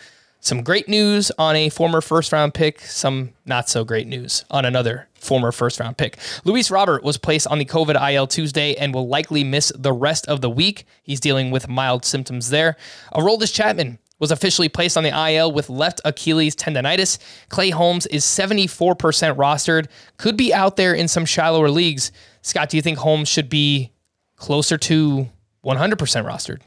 some 0.47 0.63
great 0.63 0.87
news 0.87 1.29
on 1.37 1.55
a 1.55 1.69
former 1.69 1.99
first 1.99 2.31
round 2.31 2.53
pick, 2.53 2.79
some 2.81 3.33
not 3.45 3.67
so 3.67 3.83
great 3.83 4.07
news 4.07 4.45
on 4.49 4.63
another 4.63 5.07
former 5.13 5.51
first 5.51 5.79
round 5.79 5.97
pick. 5.97 6.17
Luis 6.45 6.71
Robert 6.71 7.03
was 7.03 7.17
placed 7.17 7.47
on 7.47 7.59
the 7.59 7.65
COVID 7.65 8.13
IL 8.13 8.27
Tuesday 8.27 8.73
and 8.75 8.93
will 8.93 9.07
likely 9.07 9.43
miss 9.43 9.71
the 9.75 9.91
rest 9.91 10.25
of 10.27 10.39
the 10.41 10.49
week. 10.49 10.85
He's 11.03 11.19
dealing 11.19 11.51
with 11.51 11.67
mild 11.67 12.05
symptoms 12.05 12.49
there. 12.49 12.77
Aroldis 13.13 13.53
Chapman 13.53 13.99
was 14.19 14.31
officially 14.31 14.69
placed 14.69 14.97
on 14.97 15.03
the 15.03 15.31
IL 15.31 15.51
with 15.51 15.69
left 15.69 15.99
Achilles 16.05 16.55
tendonitis. 16.55 17.19
Clay 17.49 17.69
Holmes 17.69 18.07
is 18.07 18.23
74% 18.23 18.95
rostered, 19.35 19.87
could 20.15 20.37
be 20.37 20.53
out 20.53 20.77
there 20.77 20.93
in 20.93 21.07
some 21.07 21.25
shallower 21.25 21.69
leagues. 21.69 22.11
Scott, 22.41 22.69
do 22.69 22.77
you 22.77 22.81
think 22.81 22.97
Holmes 22.97 23.27
should 23.27 23.49
be 23.49 23.91
closer 24.37 24.77
to 24.77 25.27
100% 25.63 25.97
rostered? 26.25 26.61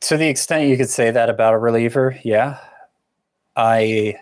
To 0.00 0.16
the 0.16 0.28
extent 0.28 0.68
you 0.68 0.76
could 0.76 0.90
say 0.90 1.10
that 1.10 1.28
about 1.30 1.54
a 1.54 1.58
reliever, 1.58 2.18
yeah. 2.24 2.58
I 3.56 4.16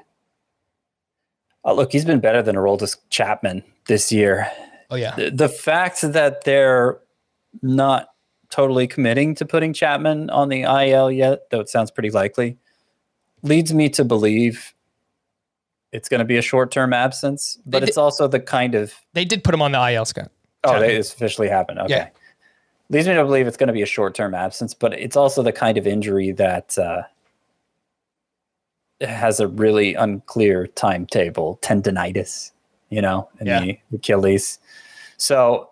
uh, 1.64 1.72
look, 1.72 1.92
he's 1.92 2.04
been 2.04 2.20
better 2.20 2.42
than 2.42 2.56
Aroldis 2.56 2.96
Chapman 3.10 3.62
this 3.86 4.10
year. 4.10 4.50
Oh, 4.90 4.96
yeah. 4.96 5.14
The, 5.14 5.30
the 5.30 5.48
fact 5.48 6.02
that 6.02 6.44
they're 6.44 6.98
not 7.62 8.08
totally 8.50 8.86
committing 8.86 9.34
to 9.36 9.46
putting 9.46 9.72
Chapman 9.72 10.28
on 10.30 10.48
the 10.48 10.62
IL 10.62 11.10
yet, 11.10 11.50
though 11.50 11.60
it 11.60 11.68
sounds 11.68 11.90
pretty 11.90 12.10
likely, 12.10 12.58
leads 13.42 13.72
me 13.72 13.88
to 13.90 14.04
believe 14.04 14.74
it's 15.92 16.08
going 16.08 16.18
to 16.18 16.24
be 16.24 16.36
a 16.36 16.42
short-term 16.42 16.92
absence. 16.92 17.58
But 17.64 17.80
They 17.80 17.88
it's 17.88 17.96
also 17.96 18.26
the 18.26 18.40
kind 18.40 18.74
of 18.74 18.92
They 19.14 19.24
did 19.24 19.44
put 19.44 19.54
him 19.54 19.62
on 19.62 19.72
the 19.72 19.92
IL, 19.92 20.04
Scott. 20.04 20.30
oh, 20.64 20.72
Chapman. 20.72 20.88
they, 20.88 20.96
it's 20.96 21.12
officially 21.12 21.48
happened. 21.48 21.78
Okay. 21.80 21.94
Yeah. 21.94 22.08
Leads 22.92 23.08
me 23.08 23.14
to 23.14 23.24
believe 23.24 23.46
it's 23.46 23.56
going 23.56 23.68
to 23.68 23.72
be 23.72 23.80
a 23.82 23.86
short 23.86 24.14
term 24.14 24.34
absence, 24.34 24.74
but 24.74 24.92
it's 24.92 25.16
also 25.16 25.42
the 25.42 25.50
kind 25.52 25.78
of 25.78 25.86
injury 25.86 26.30
that 26.32 26.78
uh, 26.78 27.02
has 29.00 29.40
a 29.40 29.48
really 29.48 29.94
unclear 29.94 30.66
timetable 30.66 31.58
tendonitis, 31.62 32.52
you 32.90 33.00
know, 33.00 33.28
in 33.40 33.46
Yeah. 33.46 33.60
the 33.60 33.78
Achilles. 33.94 34.58
So, 35.16 35.70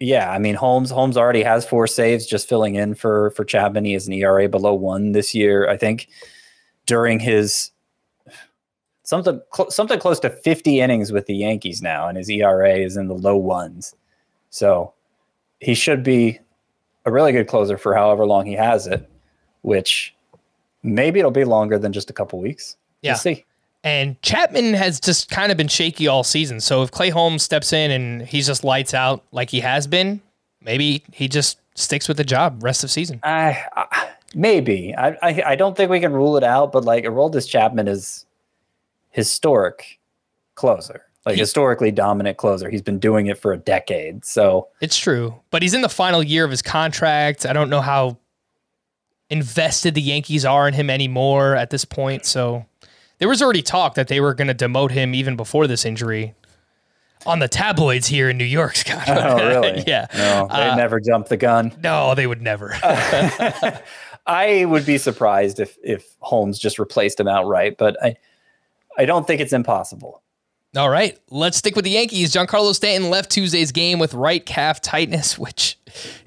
yeah, 0.00 0.32
I 0.32 0.38
mean, 0.38 0.56
Holmes 0.56 0.90
Holmes 0.90 1.16
already 1.16 1.44
has 1.44 1.64
four 1.64 1.86
saves, 1.86 2.26
just 2.26 2.48
filling 2.48 2.74
in 2.74 2.94
for 2.96 3.30
for 3.30 3.44
Chapman. 3.44 3.84
He 3.84 3.92
has 3.92 4.08
an 4.08 4.12
ERA 4.14 4.48
below 4.48 4.74
one 4.74 5.12
this 5.12 5.36
year. 5.36 5.68
I 5.70 5.76
think 5.76 6.08
during 6.86 7.20
his 7.20 7.70
something 9.04 9.40
cl- 9.54 9.70
something 9.70 10.00
close 10.00 10.18
to 10.20 10.30
50 10.30 10.80
innings 10.80 11.12
with 11.12 11.26
the 11.26 11.36
Yankees 11.36 11.80
now, 11.80 12.08
and 12.08 12.18
his 12.18 12.28
ERA 12.28 12.74
is 12.74 12.96
in 12.96 13.06
the 13.06 13.14
low 13.14 13.36
ones. 13.36 13.94
So 14.50 14.93
he 15.64 15.74
should 15.74 16.02
be 16.02 16.38
a 17.04 17.12
really 17.12 17.32
good 17.32 17.48
closer 17.48 17.76
for 17.76 17.94
however 17.94 18.26
long 18.26 18.46
he 18.46 18.54
has 18.54 18.86
it, 18.86 19.08
which 19.62 20.14
maybe 20.82 21.18
it'll 21.18 21.30
be 21.30 21.44
longer 21.44 21.78
than 21.78 21.92
just 21.92 22.10
a 22.10 22.12
couple 22.12 22.38
weeks. 22.38 22.76
Yeah. 23.02 23.12
We'll 23.12 23.18
see. 23.18 23.44
And 23.82 24.20
Chapman 24.22 24.72
has 24.74 24.98
just 24.98 25.30
kind 25.30 25.52
of 25.52 25.58
been 25.58 25.68
shaky 25.68 26.08
all 26.08 26.24
season. 26.24 26.60
So 26.60 26.82
if 26.82 26.90
Clay 26.90 27.10
Holmes 27.10 27.42
steps 27.42 27.72
in 27.72 27.90
and 27.90 28.22
he's 28.22 28.46
just 28.46 28.64
lights 28.64 28.94
out 28.94 29.22
like 29.30 29.50
he 29.50 29.60
has 29.60 29.86
been, 29.86 30.22
maybe 30.62 31.04
he 31.12 31.28
just 31.28 31.58
sticks 31.74 32.08
with 32.08 32.16
the 32.16 32.24
job 32.24 32.62
rest 32.62 32.82
of 32.82 32.90
season. 32.90 33.20
I, 33.22 33.62
I 33.76 34.08
maybe 34.34 34.94
I, 34.96 35.16
I 35.22 35.42
I 35.48 35.56
don't 35.56 35.76
think 35.76 35.90
we 35.90 36.00
can 36.00 36.12
rule 36.12 36.38
it 36.38 36.44
out, 36.44 36.72
but 36.72 36.84
like 36.84 37.04
Aroldis 37.04 37.46
Chapman 37.46 37.88
is 37.88 38.24
historic 39.10 39.98
closer, 40.54 41.02
like 41.26 41.34
He- 41.36 41.40
historically 41.40 41.90
dominant 41.90 42.36
closer. 42.36 42.68
He's 42.70 42.82
been 42.82 42.98
doing 42.98 43.26
it 43.26 43.38
for 43.38 43.52
a 43.52 43.56
decade. 43.56 44.24
So 44.24 44.68
It's 44.80 44.96
true, 44.98 45.34
but 45.50 45.62
he's 45.62 45.74
in 45.74 45.80
the 45.82 45.88
final 45.88 46.22
year 46.22 46.44
of 46.44 46.50
his 46.50 46.62
contract. 46.62 47.46
I 47.46 47.52
don't 47.52 47.70
know 47.70 47.80
how 47.80 48.18
invested 49.30 49.94
the 49.94 50.02
Yankees 50.02 50.44
are 50.44 50.68
in 50.68 50.74
him 50.74 50.90
anymore 50.90 51.54
at 51.56 51.70
this 51.70 51.84
point. 51.84 52.26
So 52.26 52.66
there 53.18 53.28
was 53.28 53.40
already 53.42 53.62
talk 53.62 53.94
that 53.94 54.08
they 54.08 54.20
were 54.20 54.34
going 54.34 54.48
to 54.48 54.54
demote 54.54 54.90
him 54.90 55.14
even 55.14 55.34
before 55.36 55.66
this 55.66 55.84
injury 55.84 56.34
on 57.26 57.38
the 57.38 57.48
tabloids 57.48 58.06
here 58.06 58.28
in 58.28 58.36
New 58.36 58.44
York, 58.44 58.76
Scott. 58.76 59.04
oh 59.08 59.48
really? 59.48 59.82
yeah. 59.86 60.06
No, 60.14 60.46
they 60.52 60.68
Uh, 60.70 60.76
never 60.76 61.00
jumped 61.00 61.30
the 61.30 61.38
gun. 61.38 61.72
No, 61.82 62.14
they 62.14 62.26
would 62.26 62.42
never. 62.42 62.74
I 64.26 64.64
would 64.64 64.86
be 64.86 64.98
surprised 64.98 65.60
if 65.60 65.76
if 65.82 66.04
Holmes 66.20 66.58
just 66.58 66.78
replaced 66.78 67.20
him 67.20 67.28
outright, 67.28 67.76
but 67.78 67.96
I 68.02 68.16
I 68.96 69.04
don't 69.06 69.26
think 69.26 69.40
it's 69.40 69.52
impossible. 69.52 70.22
All 70.76 70.90
right, 70.90 71.16
let's 71.30 71.56
stick 71.56 71.76
with 71.76 71.84
the 71.84 71.92
Yankees. 71.92 72.32
Giancarlo 72.32 72.74
Stanton 72.74 73.08
left 73.08 73.30
Tuesday's 73.30 73.70
game 73.70 74.00
with 74.00 74.12
right 74.12 74.44
calf 74.44 74.80
tightness, 74.80 75.38
which 75.38 75.78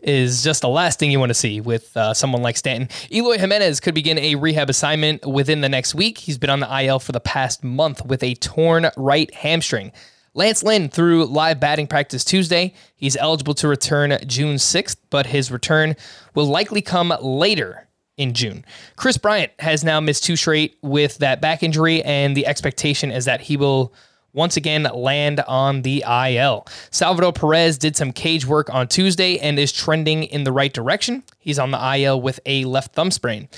is 0.01 0.41
just 0.41 0.61
the 0.61 0.69
last 0.69 0.99
thing 0.99 1.11
you 1.11 1.19
want 1.19 1.31
to 1.31 1.33
see 1.33 1.59
with 1.59 1.95
uh, 1.97 2.13
someone 2.13 2.41
like 2.41 2.55
Stanton. 2.55 2.87
Eloy 3.11 3.37
Jimenez 3.39 3.81
could 3.81 3.93
begin 3.93 4.17
a 4.17 4.35
rehab 4.35 4.69
assignment 4.69 5.25
within 5.25 5.59
the 5.59 5.67
next 5.67 5.93
week. 5.93 6.17
He's 6.19 6.37
been 6.37 6.49
on 6.49 6.61
the 6.61 6.83
IL 6.83 6.99
for 6.99 7.11
the 7.11 7.19
past 7.19 7.61
month 7.61 8.05
with 8.05 8.23
a 8.23 8.35
torn 8.35 8.89
right 8.95 9.33
hamstring. 9.33 9.91
Lance 10.33 10.63
Lynn 10.63 10.87
threw 10.87 11.25
live 11.25 11.59
batting 11.59 11.87
practice 11.87 12.23
Tuesday. 12.23 12.73
He's 12.95 13.17
eligible 13.17 13.55
to 13.55 13.67
return 13.67 14.17
June 14.25 14.55
6th, 14.55 14.95
but 15.09 15.25
his 15.25 15.51
return 15.51 15.97
will 16.35 16.45
likely 16.45 16.81
come 16.81 17.13
later 17.19 17.89
in 18.15 18.33
June. 18.33 18.63
Kris 18.95 19.17
Bryant 19.17 19.51
has 19.59 19.83
now 19.83 19.99
missed 19.99 20.23
two 20.23 20.37
straight 20.37 20.77
with 20.81 21.17
that 21.17 21.41
back 21.41 21.63
injury, 21.63 22.01
and 22.03 22.37
the 22.37 22.47
expectation 22.47 23.11
is 23.11 23.25
that 23.25 23.41
he 23.41 23.57
will 23.57 23.93
once 24.38 24.55
again 24.55 24.83
land 24.93 25.41
on 25.47 25.81
the 25.81 26.03
IL. 26.07 26.65
Salvador 26.91 27.33
Perez 27.33 27.77
did 27.77 27.97
some 27.97 28.13
cage 28.13 28.45
work 28.45 28.73
on 28.73 28.88
Tuesday 28.88 29.39
and 29.39 29.57
is 29.57 29.73
trending 29.73 30.23
in 30.23 30.43
the 30.43 30.51
right 30.51 30.71
direction. 30.71 31.23
He's 31.39 31.59
on 31.59 31.71
the 31.71 31.97
IL 31.97 32.21
with 32.21 32.39
a 32.45 32.63
left 32.65 32.93
thumb 32.93 33.11
sprain. 33.11 33.49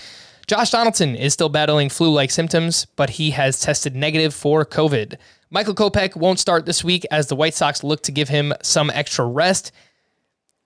Josh 0.47 0.71
Donaldson 0.71 1.15
is 1.15 1.33
still 1.33 1.49
battling 1.49 1.89
flu 1.89 2.11
like 2.11 2.31
symptoms, 2.31 2.85
but 2.95 3.11
he 3.11 3.31
has 3.31 3.59
tested 3.59 3.95
negative 3.95 4.33
for 4.33 4.65
COVID. 4.65 5.17
Michael 5.51 5.75
Kopech 5.75 6.15
won't 6.15 6.39
start 6.39 6.65
this 6.65 6.83
week 6.83 7.05
as 7.11 7.27
the 7.27 7.35
White 7.35 7.53
Sox 7.53 7.83
look 7.83 8.01
to 8.03 8.11
give 8.11 8.29
him 8.29 8.53
some 8.63 8.89
extra 8.89 9.25
rest. 9.25 9.71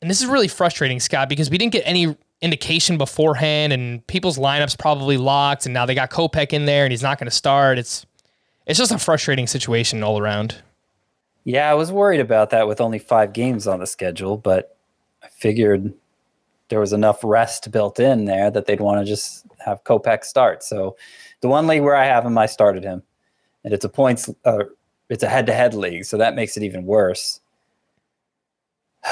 And 0.02 0.10
this 0.10 0.22
is 0.22 0.28
really 0.28 0.48
frustrating, 0.48 1.00
Scott, 1.00 1.28
because 1.28 1.50
we 1.50 1.58
didn't 1.58 1.74
get 1.74 1.84
any 1.86 2.16
indication 2.42 2.98
beforehand, 2.98 3.74
and 3.74 4.06
people's 4.08 4.38
lineups 4.38 4.78
probably 4.78 5.18
locked, 5.18 5.66
and 5.66 5.74
now 5.74 5.86
they 5.86 5.96
got 5.96 6.12
Kopech 6.12 6.54
in 6.54 6.66
there, 6.66 6.86
and 6.86 6.92
he's 6.92 7.02
not 7.02 7.18
going 7.18 7.30
to 7.30 7.36
start. 7.36 7.80
It's 7.80 8.06
it's 8.66 8.80
just 8.80 8.92
a 8.92 9.00
frustrating 9.00 9.48
situation 9.48 10.04
all 10.04 10.20
around. 10.20 10.62
Yeah, 11.44 11.70
I 11.70 11.74
was 11.74 11.92
worried 11.92 12.22
about 12.22 12.52
that 12.52 12.68
with 12.68 12.80
only 12.80 13.00
five 13.00 13.34
games 13.34 13.68
on 13.68 13.80
the 13.80 13.88
schedule, 13.88 14.38
but 14.38 14.78
I 15.22 15.28
figured 15.28 15.94
there 16.70 16.80
was 16.80 16.94
enough 16.94 17.20
rest 17.24 17.70
built 17.72 18.00
in 18.00 18.26
there 18.26 18.50
that 18.50 18.66
they'd 18.66 18.80
want 18.80 19.00
to 19.00 19.06
just 19.06 19.46
have 19.60 19.84
Kopech 19.84 20.24
start. 20.24 20.64
So 20.64 20.96
the 21.42 21.50
one 21.50 21.68
league 21.68 21.82
where 21.82 21.96
I 21.96 22.06
have 22.06 22.26
him, 22.26 22.38
I 22.38 22.46
started 22.46 22.84
him, 22.84 23.04
and 23.64 23.74
it's 23.74 23.86
a 23.86 23.90
points, 23.90 24.30
uh, 24.46 24.64
it's 25.10 25.24
a 25.24 25.30
head-to-head 25.30 25.74
league, 25.74 26.06
so 26.06 26.18
that 26.18 26.36
makes 26.36 26.56
it 26.56 26.64
even 26.64 26.86
worse. 26.86 27.42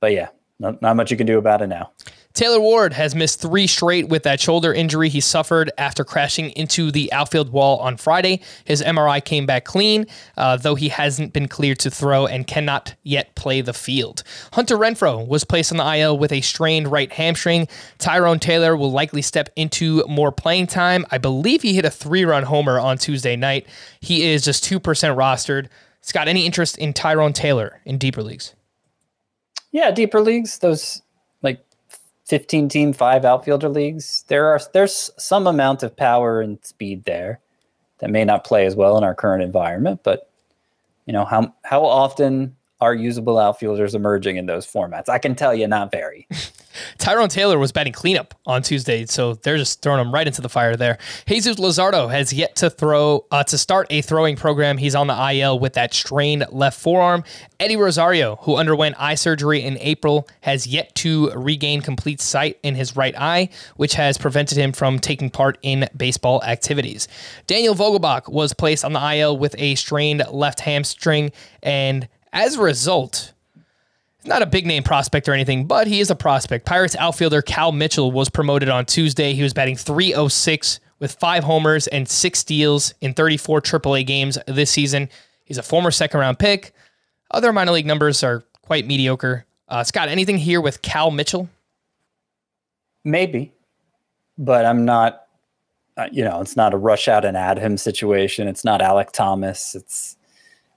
but 0.00 0.12
yeah, 0.12 0.28
not, 0.58 0.82
not 0.82 0.96
much 0.96 1.10
you 1.10 1.16
can 1.16 1.26
do 1.26 1.38
about 1.38 1.62
it 1.62 1.68
now. 1.68 1.92
Taylor 2.32 2.60
Ward 2.60 2.92
has 2.92 3.14
missed 3.14 3.40
three 3.40 3.66
straight 3.66 4.08
with 4.08 4.22
that 4.22 4.40
shoulder 4.40 4.72
injury 4.72 5.08
he 5.08 5.20
suffered 5.20 5.70
after 5.76 6.04
crashing 6.04 6.50
into 6.50 6.92
the 6.92 7.12
outfield 7.12 7.50
wall 7.50 7.78
on 7.78 7.96
Friday. 7.96 8.40
His 8.64 8.82
MRI 8.82 9.24
came 9.24 9.46
back 9.46 9.64
clean, 9.64 10.06
uh, 10.36 10.56
though 10.56 10.76
he 10.76 10.90
hasn't 10.90 11.32
been 11.32 11.48
cleared 11.48 11.80
to 11.80 11.90
throw 11.90 12.26
and 12.26 12.46
cannot 12.46 12.94
yet 13.02 13.34
play 13.34 13.60
the 13.62 13.72
field. 13.72 14.22
Hunter 14.52 14.76
Renfroe 14.76 15.26
was 15.26 15.42
placed 15.42 15.72
on 15.72 15.78
the 15.78 15.98
IL 15.98 16.16
with 16.16 16.30
a 16.30 16.40
strained 16.40 16.90
right 16.90 17.12
hamstring. 17.12 17.66
Tyrone 17.98 18.38
Taylor 18.38 18.76
will 18.76 18.92
likely 18.92 19.22
step 19.22 19.50
into 19.56 20.04
more 20.08 20.30
playing 20.30 20.68
time. 20.68 21.04
I 21.10 21.18
believe 21.18 21.62
he 21.62 21.74
hit 21.74 21.84
a 21.84 21.90
three 21.90 22.24
run 22.24 22.44
homer 22.44 22.78
on 22.78 22.96
Tuesday 22.96 23.34
night. 23.34 23.66
He 24.00 24.30
is 24.30 24.44
just 24.44 24.64
2% 24.64 24.80
rostered. 24.80 25.68
Scott, 26.00 26.28
any 26.28 26.46
interest 26.46 26.78
in 26.78 26.92
Tyrone 26.92 27.32
Taylor 27.32 27.80
in 27.84 27.98
deeper 27.98 28.22
leagues? 28.22 28.54
Yeah, 29.72 29.90
deeper 29.90 30.20
leagues, 30.20 30.58
those 30.58 31.02
15 32.30 32.68
team 32.68 32.92
five 32.92 33.24
outfielder 33.24 33.68
leagues. 33.68 34.24
There 34.28 34.46
are 34.46 34.60
there's 34.72 35.10
some 35.18 35.48
amount 35.48 35.82
of 35.82 35.96
power 35.96 36.40
and 36.40 36.64
speed 36.64 37.02
there 37.04 37.40
that 37.98 38.08
may 38.10 38.24
not 38.24 38.44
play 38.44 38.66
as 38.66 38.76
well 38.76 38.96
in 38.96 39.04
our 39.04 39.14
current 39.14 39.42
environment 39.42 40.00
but 40.02 40.30
you 41.06 41.12
know 41.12 41.24
how 41.24 41.52
how 41.64 41.84
often 41.84 42.56
are 42.80 42.94
usable 42.94 43.38
outfielders 43.38 43.94
emerging 43.94 44.36
in 44.36 44.46
those 44.46 44.66
formats 44.66 45.08
i 45.08 45.18
can 45.18 45.34
tell 45.34 45.54
you 45.54 45.66
not 45.66 45.90
very 45.90 46.26
Tyrone 46.98 47.28
Taylor 47.28 47.58
was 47.58 47.72
batting 47.72 47.92
cleanup 47.92 48.34
on 48.46 48.62
Tuesday, 48.62 49.06
so 49.06 49.34
they're 49.34 49.56
just 49.56 49.82
throwing 49.82 50.00
him 50.00 50.12
right 50.12 50.26
into 50.26 50.40
the 50.40 50.48
fire 50.48 50.76
there. 50.76 50.98
Jesus 51.26 51.56
Luzardo 51.56 52.10
has 52.10 52.32
yet 52.32 52.56
to 52.56 52.70
throw 52.70 53.26
uh, 53.30 53.42
to 53.44 53.58
start 53.58 53.86
a 53.90 54.02
throwing 54.02 54.36
program. 54.36 54.78
He's 54.78 54.94
on 54.94 55.06
the 55.06 55.32
IL 55.32 55.58
with 55.58 55.74
that 55.74 55.92
strained 55.94 56.46
left 56.50 56.80
forearm. 56.80 57.24
Eddie 57.58 57.76
Rosario, 57.76 58.36
who 58.36 58.56
underwent 58.56 58.96
eye 58.98 59.14
surgery 59.14 59.62
in 59.62 59.78
April, 59.78 60.28
has 60.42 60.66
yet 60.66 60.94
to 60.96 61.30
regain 61.32 61.82
complete 61.82 62.20
sight 62.20 62.58
in 62.62 62.74
his 62.74 62.96
right 62.96 63.14
eye, 63.18 63.48
which 63.76 63.94
has 63.94 64.16
prevented 64.16 64.56
him 64.56 64.72
from 64.72 64.98
taking 64.98 65.30
part 65.30 65.58
in 65.62 65.88
baseball 65.96 66.42
activities. 66.44 67.08
Daniel 67.46 67.74
Vogelbach 67.74 68.28
was 68.28 68.52
placed 68.52 68.84
on 68.84 68.92
the 68.92 69.16
IL 69.16 69.36
with 69.36 69.54
a 69.58 69.74
strained 69.74 70.22
left 70.30 70.60
hamstring, 70.60 71.32
and 71.62 72.08
as 72.32 72.56
a 72.56 72.62
result, 72.62 73.32
not 74.24 74.42
a 74.42 74.46
big 74.46 74.66
name 74.66 74.82
prospect 74.82 75.28
or 75.28 75.32
anything, 75.32 75.66
but 75.66 75.86
he 75.86 76.00
is 76.00 76.10
a 76.10 76.14
prospect. 76.14 76.66
Pirates 76.66 76.96
outfielder 76.96 77.42
Cal 77.42 77.72
Mitchell 77.72 78.12
was 78.12 78.28
promoted 78.28 78.68
on 78.68 78.84
Tuesday. 78.84 79.32
He 79.32 79.42
was 79.42 79.52
batting 79.52 79.76
306 79.76 80.80
with 80.98 81.14
five 81.14 81.44
homers 81.44 81.86
and 81.88 82.08
six 82.08 82.40
steals 82.40 82.94
in 83.00 83.14
34 83.14 83.62
AAA 83.62 84.06
games 84.06 84.38
this 84.46 84.70
season. 84.70 85.08
He's 85.44 85.58
a 85.58 85.62
former 85.62 85.90
second 85.90 86.20
round 86.20 86.38
pick. 86.38 86.72
Other 87.30 87.52
minor 87.52 87.72
league 87.72 87.86
numbers 87.86 88.22
are 88.22 88.44
quite 88.62 88.86
mediocre. 88.86 89.46
Uh, 89.68 89.82
Scott, 89.84 90.08
anything 90.08 90.36
here 90.36 90.60
with 90.60 90.82
Cal 90.82 91.10
Mitchell? 91.10 91.48
Maybe, 93.04 93.52
but 94.36 94.64
I'm 94.66 94.84
not. 94.84 95.26
Uh, 95.96 96.08
you 96.12 96.24
know, 96.24 96.40
it's 96.40 96.56
not 96.56 96.72
a 96.72 96.76
rush 96.76 97.08
out 97.08 97.24
and 97.24 97.36
add 97.36 97.58
him 97.58 97.76
situation. 97.76 98.46
It's 98.46 98.64
not 98.64 98.80
Alek 98.80 99.10
Thomas. 99.10 99.74
It's 99.74 100.16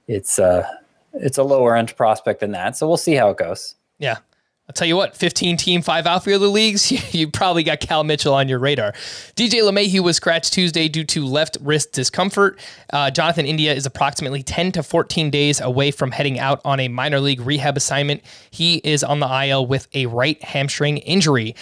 it's 0.08 0.39
uh 0.39 0.68
it's 1.14 1.38
a 1.38 1.43
lower 1.43 1.76
end 1.76 1.95
prospect 1.95 2.39
than 2.39 2.51
that. 2.51 2.78
So 2.78 2.88
we'll 2.88 2.97
see 2.97 3.14
how 3.14 3.30
it 3.30 3.38
goes. 3.38 3.76
Yeah. 3.99 4.18
I'll 4.68 4.74
tell 4.74 4.88
you 4.88 4.95
what, 4.95 5.14
15 5.14 5.57
team, 5.57 5.82
five 5.82 6.07
outfielder 6.07 6.47
leagues, 6.47 6.89
you 7.14 7.28
probably 7.30 7.64
got 7.64 7.82
Cal 7.82 8.05
Mitchell 8.05 8.34
on 8.34 8.47
your 8.47 8.59
radar. 8.59 8.93
DJ 9.36 9.61
LeMahieu 9.61 9.99
was 9.99 10.16
scratched 10.16 10.53
Tuesday 10.53 10.88
due 10.88 11.03
to 11.03 11.26
left 11.26 11.57
wrist 11.59 11.91
discomfort. 11.91 12.57
Uh, 12.91 13.11
Jonathan 13.11 13.45
India 13.45 13.74
is 13.74 13.86
approximately 13.86 14.41
10 14.41 14.72
to 14.74 14.84
14 14.84 15.30
days 15.30 15.59
away 15.59 15.91
from 15.91 16.11
heading 16.11 16.39
out 16.39 16.61
on 16.64 16.80
a 16.80 16.88
minor 16.88 17.20
league 17.20 17.41
rehab 17.41 17.76
assignment. 17.76 18.24
He 18.51 18.78
is 18.86 19.03
on 19.03 19.20
the 19.20 19.28
IL 19.47 19.66
with 19.66 19.89
a 19.93 20.05
right 20.05 20.41
hamstring 20.41 20.97
injury. 20.99 21.55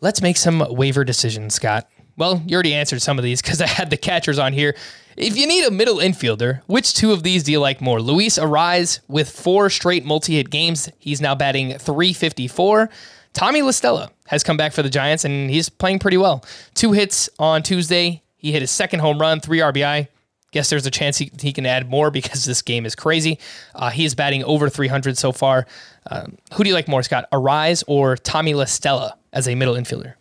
Let's 0.00 0.22
make 0.22 0.38
some 0.38 0.64
waiver 0.70 1.04
decisions, 1.04 1.54
Scott. 1.54 1.86
Well, 2.18 2.42
you 2.46 2.54
already 2.54 2.74
answered 2.74 3.00
some 3.00 3.16
of 3.16 3.24
these 3.24 3.40
because 3.40 3.60
I 3.62 3.66
had 3.66 3.90
the 3.90 3.96
catchers 3.96 4.38
on 4.38 4.52
here. 4.52 4.76
If 5.16 5.36
you 5.36 5.46
need 5.46 5.64
a 5.64 5.70
middle 5.70 5.96
infielder, 5.96 6.60
which 6.66 6.94
two 6.94 7.12
of 7.12 7.22
these 7.22 7.44
do 7.44 7.52
you 7.52 7.60
like 7.60 7.80
more? 7.80 8.00
Luis 8.00 8.38
Arraez 8.38 9.00
with 9.08 9.30
four 9.30 9.70
straight 9.70 10.04
multi-hit 10.04 10.50
games. 10.50 10.90
He's 10.98 11.20
now 11.20 11.34
batting 11.34 11.78
354. 11.78 12.90
Tommy 13.32 13.62
La 13.62 13.70
Stella 13.70 14.10
has 14.26 14.42
come 14.42 14.56
back 14.56 14.72
for 14.72 14.82
the 14.82 14.90
Giants 14.90 15.24
and 15.24 15.50
he's 15.50 15.68
playing 15.68 16.00
pretty 16.00 16.16
well. 16.16 16.44
Two 16.74 16.92
hits 16.92 17.30
on 17.38 17.62
Tuesday. 17.62 18.22
He 18.36 18.52
hit 18.52 18.62
his 18.62 18.70
second 18.70 19.00
home 19.00 19.20
run, 19.20 19.40
three 19.40 19.58
RBI. 19.58 20.08
Guess 20.50 20.70
there's 20.70 20.86
a 20.86 20.90
chance 20.90 21.18
he, 21.18 21.30
he 21.40 21.52
can 21.52 21.66
add 21.66 21.90
more 21.90 22.10
because 22.12 22.44
this 22.44 22.62
game 22.62 22.86
is 22.86 22.94
crazy. 22.94 23.38
Uh, 23.74 23.90
he 23.90 24.04
is 24.04 24.14
batting 24.14 24.42
over 24.44 24.68
300 24.68 25.16
so 25.18 25.32
far. 25.32 25.66
Um, 26.10 26.36
who 26.54 26.64
do 26.64 26.68
you 26.68 26.74
like 26.74 26.88
more, 26.88 27.02
Scott? 27.02 27.28
Arraez 27.32 27.84
or 27.86 28.16
Tommy 28.16 28.54
La 28.54 28.64
Stella 28.64 29.16
as 29.32 29.46
a 29.46 29.54
middle 29.54 29.74
infielder? 29.74 30.14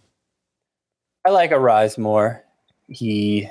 I 1.27 1.29
like 1.29 1.51
Arraez 1.51 1.97
more. 1.97 2.41
He 2.87 3.49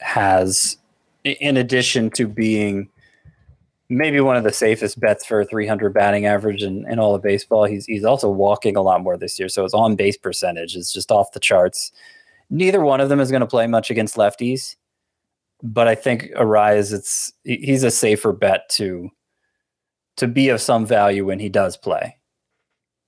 has, 0.00 0.78
in 1.24 1.58
addition 1.58 2.08
to 2.12 2.26
being 2.26 2.88
maybe 3.90 4.18
one 4.18 4.38
of 4.38 4.44
the 4.44 4.52
safest 4.52 4.98
bets 4.98 5.26
for 5.26 5.44
300 5.44 5.92
batting 5.92 6.24
average 6.24 6.62
in, 6.62 6.90
in 6.90 6.98
all 6.98 7.14
of 7.14 7.20
baseball, 7.20 7.64
he's 7.64 7.84
he's 7.84 8.06
also 8.06 8.30
walking 8.30 8.76
a 8.76 8.80
lot 8.80 9.02
more 9.02 9.18
this 9.18 9.38
year. 9.38 9.50
So 9.50 9.64
his 9.64 9.74
on 9.74 9.94
base 9.94 10.16
percentage 10.16 10.74
is 10.74 10.90
just 10.90 11.12
off 11.12 11.32
the 11.32 11.38
charts. 11.38 11.92
Neither 12.48 12.80
one 12.80 13.02
of 13.02 13.10
them 13.10 13.20
is 13.20 13.30
going 13.30 13.42
to 13.42 13.46
play 13.46 13.66
much 13.66 13.90
against 13.90 14.16
lefties, 14.16 14.76
but 15.62 15.86
I 15.88 15.96
think 15.96 16.30
Arraez, 16.34 16.94
it's 16.94 17.30
he's 17.44 17.82
a 17.82 17.90
safer 17.90 18.32
bet 18.32 18.70
to 18.70 19.10
to 20.16 20.26
be 20.26 20.48
of 20.48 20.62
some 20.62 20.86
value 20.86 21.26
when 21.26 21.40
he 21.40 21.50
does 21.50 21.76
play. 21.76 22.16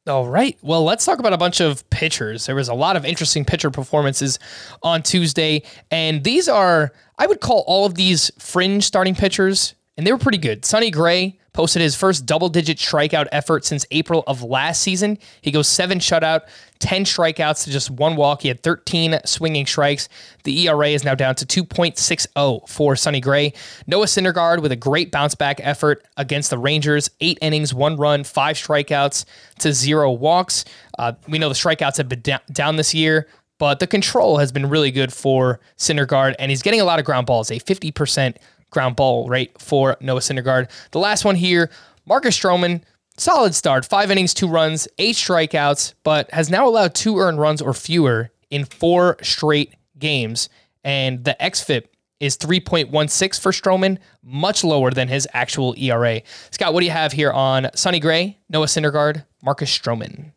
All 0.08 0.26
right. 0.26 0.56
Well, 0.62 0.84
let's 0.84 1.04
talk 1.04 1.18
about 1.18 1.32
a 1.34 1.38
bunch 1.38 1.60
of 1.60 1.88
pitchers. 1.90 2.46
There 2.46 2.54
was 2.54 2.68
a 2.68 2.74
lot 2.74 2.96
of 2.96 3.04
interesting 3.04 3.44
pitcher 3.44 3.70
performances 3.70 4.38
on 4.82 5.02
Tuesday, 5.02 5.62
and 5.90 6.24
these 6.24 6.48
are, 6.48 6.92
I 7.18 7.26
would 7.26 7.40
call 7.40 7.62
all 7.66 7.84
of 7.84 7.94
these 7.94 8.30
fringe 8.38 8.84
starting 8.84 9.14
pitchers, 9.14 9.74
and 9.96 10.06
they 10.06 10.12
were 10.12 10.18
pretty 10.18 10.38
good. 10.38 10.64
Sonny 10.64 10.90
Gray 10.90 11.38
posted 11.58 11.82
his 11.82 11.96
first 11.96 12.24
double 12.24 12.48
digit 12.48 12.78
strikeout 12.78 13.26
effort 13.32 13.64
since 13.64 13.84
April 13.90 14.22
of 14.28 14.44
last 14.44 14.80
season. 14.80 15.18
He 15.42 15.50
goes 15.50 15.66
seven 15.66 15.98
shutout, 15.98 16.42
10 16.78 17.02
strikeouts 17.02 17.64
to 17.64 17.72
just 17.72 17.90
one 17.90 18.14
walk. 18.14 18.42
He 18.42 18.48
had 18.48 18.62
13 18.62 19.18
swinging 19.24 19.66
strikes. 19.66 20.08
The 20.44 20.68
ERA 20.68 20.90
is 20.90 21.02
now 21.02 21.16
down 21.16 21.34
to 21.34 21.44
2.60 21.44 22.68
for 22.68 22.94
Sonny 22.94 23.20
Gray. 23.20 23.54
Noah 23.88 24.06
Syndergaard 24.06 24.62
with 24.62 24.70
a 24.70 24.76
great 24.76 25.10
bounce 25.10 25.34
back 25.34 25.58
effort 25.60 26.06
against 26.16 26.50
the 26.50 26.58
Rangers. 26.58 27.10
Eight 27.20 27.38
innings, 27.42 27.74
one 27.74 27.96
run, 27.96 28.22
five 28.22 28.54
strikeouts 28.54 29.24
to 29.58 29.72
zero 29.72 30.12
walks. 30.12 30.64
Uh, 30.96 31.14
we 31.26 31.40
know 31.40 31.48
the 31.48 31.56
strikeouts 31.56 31.96
have 31.96 32.08
been 32.08 32.22
down 32.52 32.76
this 32.76 32.94
year 32.94 33.26
but 33.58 33.80
the 33.80 33.88
control 33.88 34.38
has 34.38 34.52
been 34.52 34.68
really 34.68 34.92
good 34.92 35.12
for 35.12 35.58
Syndergaard, 35.76 36.36
and 36.38 36.48
he's 36.48 36.62
getting 36.62 36.80
a 36.80 36.84
lot 36.84 37.00
of 37.00 37.04
ground 37.04 37.26
balls, 37.26 37.50
a 37.50 37.54
50% 37.54 38.36
ground 38.70 38.96
ball 38.96 39.28
rate 39.28 39.60
for 39.60 39.96
Noah 40.00 40.20
Syndergaard. 40.20 40.70
The 40.90 40.98
last 40.98 41.24
one 41.24 41.36
here, 41.36 41.70
Marcus 42.06 42.38
Stroman, 42.38 42.82
solid 43.16 43.54
start, 43.54 43.84
five 43.84 44.10
innings, 44.10 44.34
two 44.34 44.48
runs, 44.48 44.88
eight 44.98 45.16
strikeouts, 45.16 45.94
but 46.02 46.30
has 46.30 46.50
now 46.50 46.68
allowed 46.68 46.94
two 46.94 47.18
earned 47.18 47.40
runs 47.40 47.60
or 47.60 47.74
fewer 47.74 48.30
in 48.50 48.64
four 48.64 49.16
straight 49.22 49.74
games. 49.98 50.48
And 50.84 51.24
the 51.24 51.36
XFIP 51.40 51.84
is 52.20 52.36
3.16 52.36 53.40
for 53.40 53.52
Stroman, 53.52 53.98
much 54.22 54.64
lower 54.64 54.90
than 54.90 55.08
his 55.08 55.28
actual 55.32 55.74
ERA. 55.76 56.20
Scott, 56.50 56.74
what 56.74 56.80
do 56.80 56.86
you 56.86 56.92
have 56.92 57.12
here 57.12 57.30
on 57.30 57.68
Sonny 57.74 58.00
Gray, 58.00 58.38
Noah 58.48 58.66
Syndergaard, 58.66 59.24
Marcus 59.42 59.76
Stroman? 59.76 60.32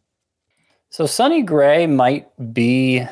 So 0.89 1.05
Sonny 1.05 1.41
Gray 1.41 1.87
might 1.87 2.27
be, 2.53 3.03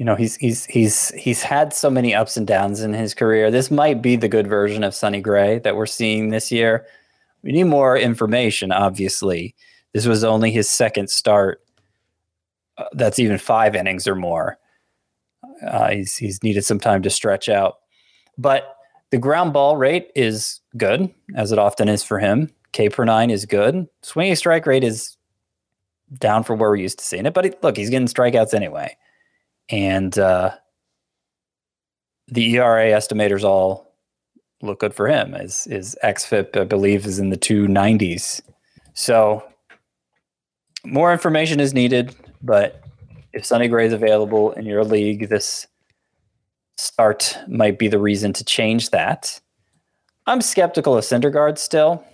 you 0.00 0.06
know, 0.06 0.16
he's 0.16 0.36
he's 0.36 0.64
he's 0.64 1.10
he's 1.10 1.42
had 1.42 1.74
so 1.74 1.90
many 1.90 2.14
ups 2.14 2.38
and 2.38 2.46
downs 2.46 2.80
in 2.80 2.94
his 2.94 3.12
career. 3.12 3.50
This 3.50 3.70
might 3.70 4.00
be 4.00 4.16
the 4.16 4.30
good 4.30 4.46
version 4.46 4.82
of 4.82 4.94
Sonny 4.94 5.20
Gray 5.20 5.58
that 5.58 5.76
we're 5.76 5.84
seeing 5.84 6.30
this 6.30 6.50
year. 6.50 6.86
We 7.42 7.52
need 7.52 7.64
more 7.64 7.98
information. 7.98 8.72
Obviously, 8.72 9.54
this 9.92 10.06
was 10.06 10.24
only 10.24 10.52
his 10.52 10.70
second 10.70 11.10
start. 11.10 11.60
Uh, 12.78 12.86
that's 12.94 13.18
even 13.18 13.36
five 13.36 13.76
innings 13.76 14.08
or 14.08 14.14
more. 14.14 14.58
Uh, 15.66 15.90
he's 15.90 16.16
he's 16.16 16.42
needed 16.42 16.64
some 16.64 16.80
time 16.80 17.02
to 17.02 17.10
stretch 17.10 17.50
out, 17.50 17.80
but 18.38 18.76
the 19.10 19.18
ground 19.18 19.52
ball 19.52 19.76
rate 19.76 20.10
is 20.14 20.60
good, 20.78 21.12
as 21.34 21.52
it 21.52 21.58
often 21.58 21.90
is 21.90 22.02
for 22.02 22.18
him. 22.18 22.48
K 22.72 22.88
per 22.88 23.04
nine 23.04 23.28
is 23.28 23.44
good. 23.44 23.86
Swinging 24.00 24.34
strike 24.34 24.64
rate 24.64 24.82
is 24.82 25.18
down 26.18 26.42
from 26.42 26.58
where 26.58 26.70
we're 26.70 26.76
used 26.76 27.00
to 27.00 27.04
seeing 27.04 27.26
it. 27.26 27.34
But 27.34 27.62
look, 27.62 27.76
he's 27.76 27.90
getting 27.90 28.08
strikeouts 28.08 28.54
anyway, 28.54 28.96
and 29.70 30.18
uh, 30.18 30.52
the 32.28 32.56
ERA 32.56 32.90
estimators 32.90 33.44
all 33.44 33.94
look 34.62 34.80
good 34.80 34.94
for 34.94 35.08
him. 35.08 35.32
His 35.32 35.64
his 35.64 35.96
xFIP, 36.02 36.56
I 36.56 36.64
believe, 36.64 37.06
is 37.06 37.18
in 37.18 37.30
the 37.30 37.36
two 37.36 37.68
nineties. 37.68 38.42
So 38.94 39.44
more 40.84 41.12
information 41.12 41.60
is 41.60 41.74
needed, 41.74 42.14
but 42.42 42.84
if 43.32 43.44
Sonny 43.44 43.68
Gray 43.68 43.86
is 43.86 43.92
available 43.92 44.52
in 44.52 44.66
your 44.66 44.84
league, 44.84 45.28
this 45.28 45.66
start 46.76 47.38
might 47.46 47.78
be 47.78 47.88
the 47.88 47.98
reason 47.98 48.32
to 48.32 48.44
change 48.44 48.90
that. 48.90 49.40
I'm 50.26 50.40
skeptical 50.40 50.96
of 50.96 51.04
Syndergaard 51.04 51.58
still. 51.58 52.04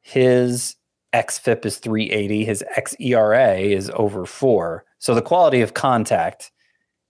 His 0.00 0.76
xFIP 1.14 1.64
is 1.64 1.78
380, 1.78 2.44
his 2.44 2.64
xERA 2.76 3.60
is 3.60 3.90
over 3.94 4.26
four. 4.26 4.84
So 4.98 5.14
the 5.14 5.22
quality 5.22 5.60
of 5.60 5.74
contact 5.74 6.50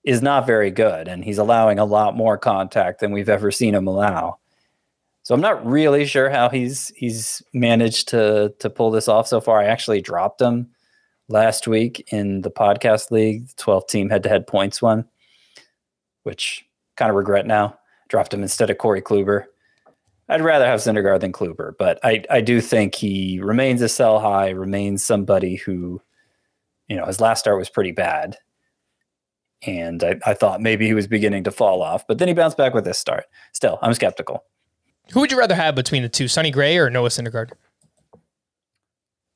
is 0.09 0.23
not 0.23 0.47
very 0.47 0.71
good, 0.71 1.07
and 1.07 1.23
he's 1.23 1.37
allowing 1.37 1.79
a 1.79 1.85
lot 1.85 2.17
more 2.17 2.39
contact 2.39 3.01
than 3.01 3.13
we've 3.13 3.29
ever 3.29 3.51
seen 3.51 3.75
him 3.75 3.87
allow. 3.87 4.39
So 5.23 5.35
I'm 5.35 5.43
not 5.43 5.67
really 5.67 6.07
sure 6.07 6.31
how 6.31 6.49
he's 6.49 6.89
he's 6.97 7.43
managed 7.53 8.09
to 8.09 8.55
to 8.61 8.71
pull 8.71 8.91
this 8.91 9.07
off 9.07 9.29
so 9.29 9.39
far. 9.39 9.61
I 9.61 9.67
actually 9.67 10.01
dropped 10.01 10.41
him 10.41 10.71
last 11.29 11.69
week 11.69 12.09
in 12.11 12.41
the 12.41 12.51
podcast 12.51 13.11
league, 13.11 13.55
12 13.57 13.87
team 13.87 14.09
head 14.09 14.23
to 14.23 14.31
head 14.31 14.47
points 14.47 14.81
one, 14.81 15.05
which 16.23 16.65
kind 16.97 17.11
of 17.11 17.17
regret 17.17 17.47
now. 17.47 17.79
Dropped 18.09 18.33
him 18.33 18.41
instead 18.41 18.71
of 18.71 18.79
Corey 18.79 19.03
Kluber. 19.03 19.45
I'd 20.31 20.41
rather 20.41 20.65
have 20.65 20.81
Syndergaard 20.81 21.21
than 21.21 21.35
Kluber, 21.35 21.73
but 21.79 21.99
I, 22.03 22.25
I 22.31 22.41
do 22.41 22.63
think 22.63 22.95
he 22.95 23.41
remains 23.43 23.83
a 23.83 23.91
sell 23.91 24.21
high, 24.21 24.49
remains 24.51 25.05
somebody 25.05 25.57
who, 25.57 26.01
you 26.87 26.97
know, 26.97 27.05
his 27.05 27.21
last 27.21 27.41
start 27.41 27.59
was 27.59 27.69
pretty 27.69 27.93
bad. 27.93 28.39
And 29.67 30.03
I, 30.05 30.21
I 30.25 30.35
thought 30.35 30.61
maybe 30.61 30.87
he 30.87 30.95
was 30.95 31.07
beginning 31.07 31.45
to 31.45 31.51
fall 31.51 31.83
off, 31.83 32.07
but 32.07 32.19
then 32.19 32.29
he 32.29 32.35
bounced 32.35 32.57
back 32.57 32.75
with 32.75 32.85
this 32.85 32.99
start. 32.99 33.25
Still, 33.53 33.79
I'm 33.83 33.93
skeptical. 33.95 34.45
Who 35.13 35.21
would 35.21 35.33
you 35.33 35.39
rather 35.39 35.55
have 35.55 35.75
between 35.75 36.03
the 36.03 36.09
two, 36.09 36.29
Sonny 36.29 36.51
Gray 36.51 36.77
or 36.77 36.91
Noah 36.91 37.09
Syndergaard? 37.09 37.51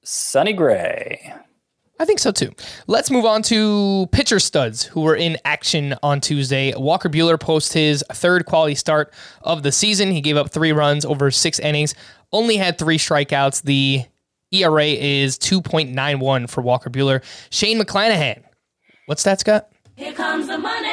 Sonny 0.04 0.52
Gray. 0.52 1.34
I 1.98 2.04
think 2.04 2.18
so 2.18 2.32
too. 2.32 2.50
Let's 2.88 3.10
move 3.10 3.24
on 3.24 3.42
to 3.42 4.08
pitcher 4.10 4.40
studs 4.40 4.82
who 4.82 5.02
were 5.02 5.14
in 5.14 5.38
action 5.44 5.94
on 6.02 6.20
Tuesday. 6.20 6.74
Walker 6.76 7.08
Buehler 7.08 7.38
posts 7.38 7.72
his 7.72 8.04
third 8.12 8.46
quality 8.46 8.74
start 8.74 9.14
of 9.42 9.62
the 9.62 9.70
season. 9.70 10.10
He 10.10 10.20
gave 10.20 10.36
up 10.36 10.50
three 10.50 10.72
runs 10.72 11.04
over 11.04 11.30
six 11.30 11.58
innings, 11.60 11.94
only 12.32 12.56
had 12.56 12.78
three 12.78 12.98
strikeouts. 12.98 13.62
The 13.62 14.04
ERA 14.52 14.84
is 14.84 15.38
2.91 15.38 16.50
for 16.50 16.60
Walker 16.60 16.90
Buehler. 16.90 17.22
Shane 17.50 17.80
McClanahan. 17.80 18.42
What's 19.06 19.22
that, 19.22 19.40
Scott? 19.40 19.71
Here 19.96 20.12
comes 20.14 20.46
the 20.46 20.56
money. 20.56 20.88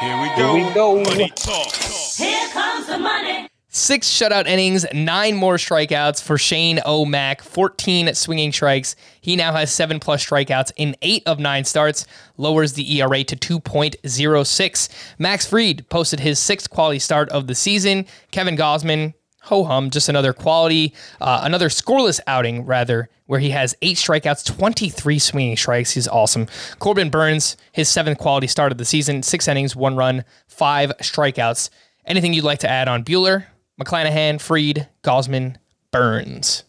Here 0.00 0.20
we 0.20 0.28
go. 0.36 0.56
Here 0.56 0.66
we 0.66 0.74
go. 0.74 1.02
Money 1.02 1.30
talk. 1.36 1.72
Here 1.72 2.48
comes 2.48 2.86
the 2.88 2.98
money. 2.98 3.48
Six 3.68 4.08
shutout 4.08 4.46
innings, 4.46 4.86
nine 4.92 5.36
more 5.36 5.56
strikeouts 5.56 6.22
for 6.22 6.38
Shane 6.38 6.80
O'Mac, 6.86 7.42
14 7.42 8.14
swinging 8.14 8.52
strikes. 8.52 8.94
He 9.20 9.34
now 9.34 9.52
has 9.52 9.72
seven 9.72 9.98
plus 9.98 10.24
strikeouts 10.24 10.72
in 10.76 10.96
eight 11.02 11.24
of 11.26 11.38
nine 11.40 11.64
starts, 11.64 12.06
lowers 12.36 12.74
the 12.74 13.00
ERA 13.00 13.24
to 13.24 13.36
2.06. 13.36 14.88
Max 15.18 15.46
Fried 15.46 15.88
posted 15.88 16.20
his 16.20 16.38
sixth 16.38 16.70
quality 16.70 17.00
start 17.00 17.28
of 17.30 17.48
the 17.48 17.54
season. 17.54 18.06
Kevin 18.30 18.56
Gausman, 18.56 19.14
ho 19.44 19.64
hum, 19.64 19.90
just 19.90 20.08
another 20.08 20.32
quality, 20.32 20.94
uh, 21.20 21.40
another 21.42 21.68
scoreless 21.68 22.20
outing, 22.26 22.64
rather, 22.64 23.08
where 23.26 23.40
he 23.40 23.50
has 23.50 23.74
eight 23.82 23.96
strikeouts, 23.96 24.44
23 24.44 25.18
swinging 25.18 25.56
strikes. 25.56 25.92
He's 25.92 26.08
awesome. 26.08 26.46
Corbin 26.78 27.10
Burnes, 27.10 27.56
his 27.72 27.88
seventh 27.88 28.18
quality 28.18 28.46
start 28.46 28.72
of 28.72 28.78
the 28.78 28.84
season, 28.84 29.22
six 29.22 29.46
innings, 29.48 29.76
one 29.76 29.96
run, 29.96 30.24
five 30.46 30.92
strikeouts. 31.00 31.70
Anything 32.06 32.34
you'd 32.34 32.44
like 32.44 32.60
to 32.60 32.70
add 32.70 32.88
on 32.88 33.04
Buehler? 33.04 33.46
McClanahan, 33.80 34.40
Fried, 34.40 34.88
Gausman, 35.02 35.56
Burnes. 35.90 36.64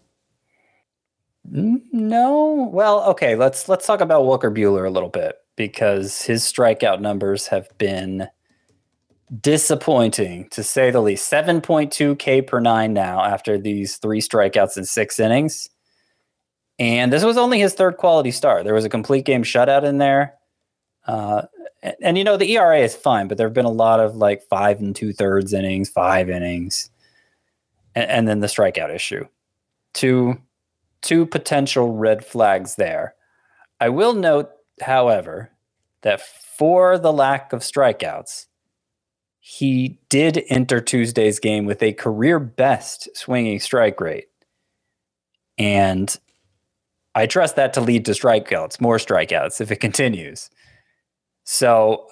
No. 1.51 2.69
Well, 2.73 3.03
okay, 3.11 3.35
let's 3.35 3.69
let's 3.69 3.85
talk 3.85 4.01
about 4.01 4.25
Walker 4.25 4.49
Buehler 4.49 4.87
a 4.87 4.89
little 4.89 5.09
bit 5.09 5.35
because 5.55 6.23
his 6.23 6.43
strikeout 6.43 7.01
numbers 7.01 7.47
have 7.47 7.69
been 7.77 8.27
disappointing 9.41 10.47
to 10.49 10.63
say 10.63 10.91
the 10.91 11.01
least. 11.01 11.31
7.2 11.31 12.17
K 12.19 12.41
per 12.41 12.59
9 12.59 12.93
now 12.93 13.23
after 13.23 13.57
these 13.57 13.97
3 13.97 14.21
strikeouts 14.21 14.77
in 14.77 14.85
6 14.85 15.19
innings. 15.19 15.69
And 16.77 17.11
this 17.11 17.23
was 17.23 17.37
only 17.37 17.59
his 17.59 17.73
third 17.73 17.97
quality 17.97 18.31
start. 18.31 18.65
There 18.65 18.73
was 18.73 18.85
a 18.85 18.89
complete 18.89 19.25
game 19.25 19.43
shutout 19.43 19.83
in 19.83 19.97
there. 19.97 20.35
Uh, 21.07 21.43
and, 21.81 21.95
and, 22.01 22.17
you 22.17 22.23
know 22.23 22.35
the 22.35 22.51
ERA 22.51 22.79
is 22.79 22.95
fine, 22.95 23.27
but 23.27 23.37
there 23.37 23.47
have 23.47 23.53
been 23.53 23.65
a 23.65 23.69
lot 23.69 23.99
of 23.99 24.15
like 24.15 24.43
five 24.43 24.79
and 24.79 24.95
two 24.95 25.13
thirds 25.13 25.53
innings, 25.53 25.89
five 25.89 26.29
innings, 26.29 26.89
and, 27.93 28.09
and 28.09 28.27
then 28.27 28.39
the 28.39 28.47
strikeout 28.47 28.93
issue. 28.93 29.25
Two 29.93 30.41
two 31.01 31.25
potential 31.25 31.93
red 31.93 32.25
flags 32.25 32.75
there. 32.75 33.13
I 33.79 33.89
will 33.89 34.13
note, 34.13 34.49
however, 34.81 35.51
that 36.01 36.21
for 36.21 36.97
the 36.97 37.13
lack 37.13 37.53
of 37.53 37.61
strikeouts, 37.61 38.47
he 39.47 39.99
did 40.09 40.43
enter 40.49 40.81
Tuesday's 40.81 41.37
game 41.37 41.67
with 41.67 41.83
a 41.83 41.93
career 41.93 42.39
best 42.39 43.07
swinging 43.15 43.59
strike 43.59 44.01
rate. 44.01 44.27
And 45.59 46.17
I 47.13 47.27
trust 47.27 47.55
that 47.55 47.71
to 47.73 47.81
lead 47.81 48.05
to 48.05 48.13
strikeouts, 48.13 48.81
more 48.81 48.97
strikeouts 48.97 49.61
if 49.61 49.69
it 49.69 49.75
continues. 49.75 50.49
So 51.43 52.07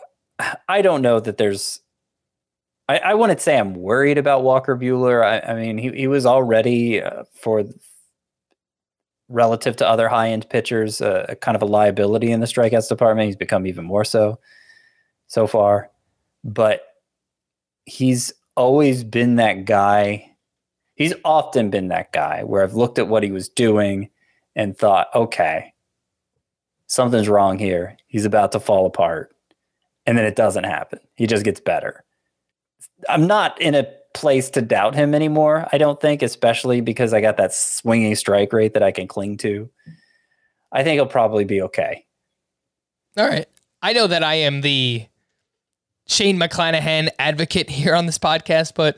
I 0.69 0.83
don't 0.83 1.01
know 1.01 1.19
that 1.19 1.37
there's. 1.37 1.81
I, 2.87 2.99
I 2.99 3.13
wouldn't 3.15 3.41
say 3.41 3.57
I'm 3.57 3.73
worried 3.73 4.19
about 4.19 4.43
Walker 4.43 4.77
Buehler. 4.77 5.25
I, 5.25 5.53
I 5.53 5.55
mean, 5.55 5.79
he, 5.79 5.89
he 5.89 6.07
was 6.07 6.27
already 6.27 7.01
uh, 7.01 7.23
for 7.33 7.63
relative 9.27 9.75
to 9.77 9.89
other 9.89 10.07
high 10.07 10.29
end 10.29 10.47
pitchers, 10.51 11.01
uh, 11.01 11.33
kind 11.41 11.55
of 11.55 11.63
a 11.63 11.65
liability 11.65 12.31
in 12.31 12.41
the 12.41 12.45
strikeouts 12.45 12.89
department. 12.89 13.25
He's 13.25 13.35
become 13.35 13.65
even 13.65 13.85
more 13.85 14.05
so 14.05 14.37
so 15.25 15.47
far. 15.47 15.89
But 16.43 16.92
he's 17.85 18.33
always 18.55 19.03
been 19.03 19.35
that 19.35 19.65
guy. 19.65 20.31
He's 20.95 21.13
often 21.25 21.69
been 21.69 21.87
that 21.89 22.11
guy 22.11 22.43
where 22.43 22.63
I've 22.63 22.75
looked 22.75 22.99
at 22.99 23.07
what 23.07 23.23
he 23.23 23.31
was 23.31 23.49
doing 23.49 24.09
and 24.55 24.77
thought, 24.77 25.07
okay, 25.15 25.73
something's 26.87 27.27
wrong 27.27 27.57
here. 27.57 27.97
He's 28.07 28.25
about 28.25 28.51
to 28.51 28.59
fall 28.59 28.85
apart. 28.85 29.35
And 30.05 30.17
then 30.17 30.25
it 30.25 30.35
doesn't 30.35 30.65
happen. 30.65 30.99
He 31.15 31.27
just 31.27 31.45
gets 31.45 31.59
better. 31.59 32.03
I'm 33.09 33.25
not 33.25 33.59
in 33.59 33.73
a 33.73 33.87
place 34.13 34.49
to 34.51 34.61
doubt 34.61 34.93
him 34.93 35.15
anymore, 35.15 35.67
I 35.73 35.77
don't 35.77 35.99
think, 35.99 36.21
especially 36.21 36.81
because 36.81 37.13
I 37.13 37.21
got 37.21 37.37
that 37.37 37.53
swinging 37.53 38.15
strike 38.15 38.53
rate 38.53 38.73
that 38.73 38.83
I 38.83 38.91
can 38.91 39.07
cling 39.07 39.37
to. 39.37 39.69
I 40.71 40.83
think 40.83 40.95
he'll 40.95 41.07
probably 41.07 41.45
be 41.45 41.61
okay. 41.63 42.05
All 43.17 43.27
right. 43.27 43.47
I 43.81 43.93
know 43.93 44.07
that 44.07 44.23
I 44.23 44.35
am 44.35 44.61
the 44.61 45.05
Shane 46.07 46.37
McClanahan 46.37 47.09
advocate 47.19 47.69
here 47.69 47.95
on 47.95 48.05
this 48.05 48.17
podcast, 48.17 48.73
but 48.75 48.97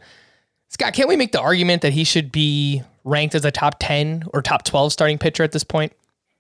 Scott, 0.70 0.94
can't 0.94 1.08
we 1.08 1.16
make 1.16 1.32
the 1.32 1.40
argument 1.42 1.82
that 1.84 1.94
he 1.94 2.04
should 2.04 2.32
be 2.32 2.82
ranked 3.04 3.36
as 3.36 3.46
a 3.46 3.52
top 3.52 3.76
10 3.80 4.24
or 4.34 4.42
top 4.42 4.64
12 4.64 4.92
starting 4.92 5.18
pitcher 5.18 5.44
at 5.44 5.52
this 5.52 5.64
point? 5.64 5.94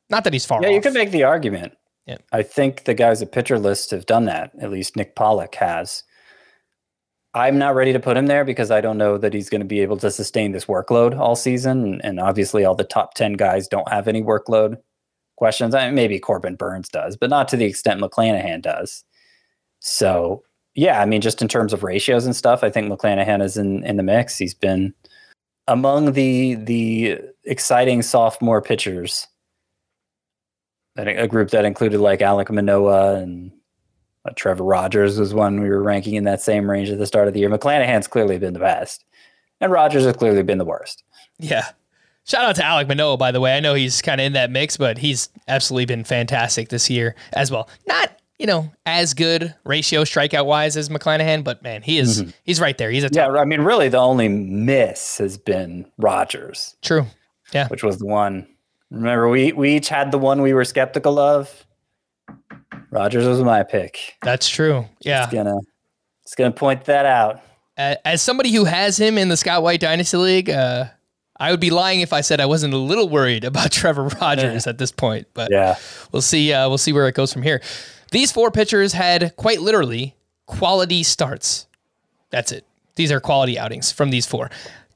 Not 0.09 0.24
that 0.24 0.34
he's 0.34 0.45
far 0.45 0.61
Yeah, 0.61 0.70
off. 0.70 0.74
you 0.74 0.82
could 0.82 0.93
make 0.93 1.11
the 1.11 1.24
argument. 1.24 1.74
Yeah. 2.05 2.18
I 2.32 2.43
think 2.43 2.84
the 2.84 2.93
guys 2.93 3.22
at 3.22 3.32
pitcher 3.32 3.57
list 3.57 3.91
have 3.91 4.05
done 4.05 4.26
that. 4.26 4.51
At 4.59 4.72
least 4.72 4.95
Nick 4.95 5.16
Pollack 5.16 5.55
has. 5.55 6.03
I'm 7.34 7.57
not 7.57 7.76
ready 7.76 7.91
to 7.93 7.99
put 7.99 8.16
him 8.18 8.28
there 8.28 8.45
because 8.45 8.72
I 8.72 8.80
don't 8.82 8.97
know 8.97 9.18
that 9.18 9.34
he's 9.34 9.49
going 9.49 9.61
to 9.61 9.68
be 9.68 9.82
able 9.82 9.97
to 9.97 10.09
sustain 10.11 10.51
this 10.51 10.66
workload 10.66 11.18
all 11.20 11.36
season. 11.36 11.84
And, 11.84 12.05
and 12.05 12.20
obviously, 12.20 12.63
all 12.63 12.76
the 12.76 12.84
top 12.84 13.13
10 13.16 13.34
guys 13.34 13.68
don't 13.68 13.89
have 13.89 14.07
any 14.07 14.22
workload 14.24 14.78
questions. 15.36 15.76
I 15.76 15.86
mean, 15.88 15.95
maybe 15.95 16.20
Corbin 16.20 16.55
Burnes 16.55 16.88
does, 16.89 17.18
but 17.18 17.30
not 17.30 17.47
to 17.49 17.57
the 17.57 17.66
extent 17.66 17.99
McClanahan 17.99 18.61
does. 18.61 19.03
So, 19.80 20.43
yeah, 20.76 21.01
I 21.01 21.05
mean, 21.05 21.21
just 21.21 21.41
in 21.41 21.47
terms 21.47 21.73
of 21.73 21.84
ratios 21.84 22.26
and 22.26 22.36
stuff, 22.36 22.63
I 22.63 22.69
think 22.69 22.91
McClanahan 22.91 23.41
is 23.41 23.57
in, 23.57 23.84
in 23.86 23.95
the 23.97 24.03
mix. 24.03 24.38
He's 24.38 24.53
been 24.53 24.93
among 25.67 26.11
the 26.11 26.55
the 26.55 27.19
exciting 27.45 28.01
sophomore 28.01 28.61
pitchers. 28.61 29.28
A 30.97 31.28
group 31.28 31.49
that 31.49 31.65
included 31.65 31.99
like 31.99 32.21
Alek 32.21 32.49
Manoah 32.49 33.15
and 33.15 33.51
uh, 34.23 34.32
Trevor 34.36 34.63
Rogers 34.63 35.19
was 35.19 35.34
one 35.34 35.59
we 35.59 35.67
were 35.67 35.84
ranking 35.84 36.15
in 36.15 36.23
that 36.23 36.41
same 36.41 36.71
range 36.71 36.89
at 36.89 36.99
the 36.99 37.05
start 37.05 37.28
of 37.28 37.34
the 37.34 37.41
year. 37.41 37.49
McClanahan's 37.49 38.07
clearly 38.07 38.38
been 38.38 38.53
the 38.53 38.59
best, 38.59 39.03
and 39.59 39.71
Rogers 39.71 40.05
has 40.05 40.15
clearly 40.15 40.43
been 40.43 40.57
the 40.57 40.65
worst. 40.65 41.03
Yeah. 41.38 41.67
Shout 42.26 42.43
out 42.43 42.55
to 42.55 42.63
Alek 42.63 42.88
Manoah, 42.88 43.17
by 43.17 43.32
the 43.32 43.39
way. 43.39 43.55
I 43.55 43.59
know 43.59 43.76
he's 43.76 44.01
kind 44.01 44.19
of 44.19 44.26
in 44.26 44.34
that 44.34 44.49
mix, 44.49 44.78
but 44.78 44.97
he's 44.97 45.30
absolutely 45.47 45.86
been 45.86 46.03
fantastic 46.03 46.69
this 46.69 46.89
year 46.89 47.15
as 47.34 47.51
well. 47.51 47.69
Not, 47.88 48.14
you 48.40 48.46
know, 48.48 48.72
as 48.86 49.14
good 49.14 49.56
ratio 49.64 50.04
strikeout 50.04 50.46
wise 50.46 50.76
as 50.78 50.90
McClanahan, 50.90 51.44
but 51.44 51.64
man, 51.64 51.82
he 51.82 51.98
is 52.00 52.34
he's 52.44 52.60
right 52.60 52.78
there. 52.78 52.92
He's 52.92 53.04
a 53.04 53.10
Yeah. 53.12 53.30
I 53.30 53.46
mean, 53.46 53.62
really, 53.62 53.88
the 53.90 53.98
only 54.00 54.28
miss 54.28 55.18
has 55.20 55.38
been 55.38 55.86
Rogers, 55.98 56.76
True. 56.82 57.06
Yeah. 57.54 57.68
which 57.70 57.84
was 57.84 57.98
the 58.00 58.06
one. 58.06 58.48
Remember, 58.92 59.30
we 59.30 59.52
we 59.54 59.76
each 59.76 59.90
had 59.90 60.12
the 60.12 60.18
one 60.18 60.42
we 60.42 60.54
were 60.54 60.66
skeptical 60.66 61.18
of. 61.20 61.66
Rogers 62.92 63.26
was 63.28 63.42
my 63.42 63.64
pick. 63.64 64.16
That's 64.22 64.48
true. 64.50 64.86
Yeah. 65.02 65.24
It's 65.26 65.34
gonna, 65.34 65.58
it's 66.24 66.36
gonna 66.36 66.52
point 66.52 66.86
that 66.86 67.06
out. 67.06 67.42
As 67.78 68.22
somebody 68.22 68.52
who 68.54 68.64
has 68.64 68.96
him 68.98 69.18
in 69.18 69.28
the 69.28 69.36
Scott 69.36 69.62
White 69.62 69.82
Dynasty 69.82 70.16
League, 70.16 70.50
uh, 70.50 70.86
I 71.38 71.52
would 71.52 71.60
be 71.60 71.72
lying 71.72 72.00
if 72.00 72.14
I 72.14 72.22
said 72.22 72.40
I 72.40 72.46
wasn't 72.46 72.74
a 72.74 72.78
little 72.78 73.10
worried 73.10 73.44
about 73.44 73.72
Trevor 73.74 74.06
Rogers 74.22 74.66
at 74.66 74.78
this 74.78 74.92
point. 74.94 75.28
But 75.34 75.52
Yeah. 75.52 75.76
we'll 76.14 76.22
see. 76.22 76.54
Uh, 76.54 76.70
we'll 76.70 76.78
see 76.78 76.94
where 76.94 77.08
it 77.10 77.16
goes 77.16 77.34
from 77.34 77.42
here. 77.42 77.62
These 78.16 78.32
four 78.32 78.49
pitchers 78.49 78.93
had 78.93 79.36
quite 79.36 79.59
literally 79.59 80.16
quality 80.45 81.03
starts. 81.03 81.68
That's 82.30 82.53
it. 82.53 82.66
These 82.95 83.11
are 83.11 83.20
quality 83.20 83.59
outings 83.59 83.91
from 83.91 84.09
these 84.09 84.26
four. 84.26 84.49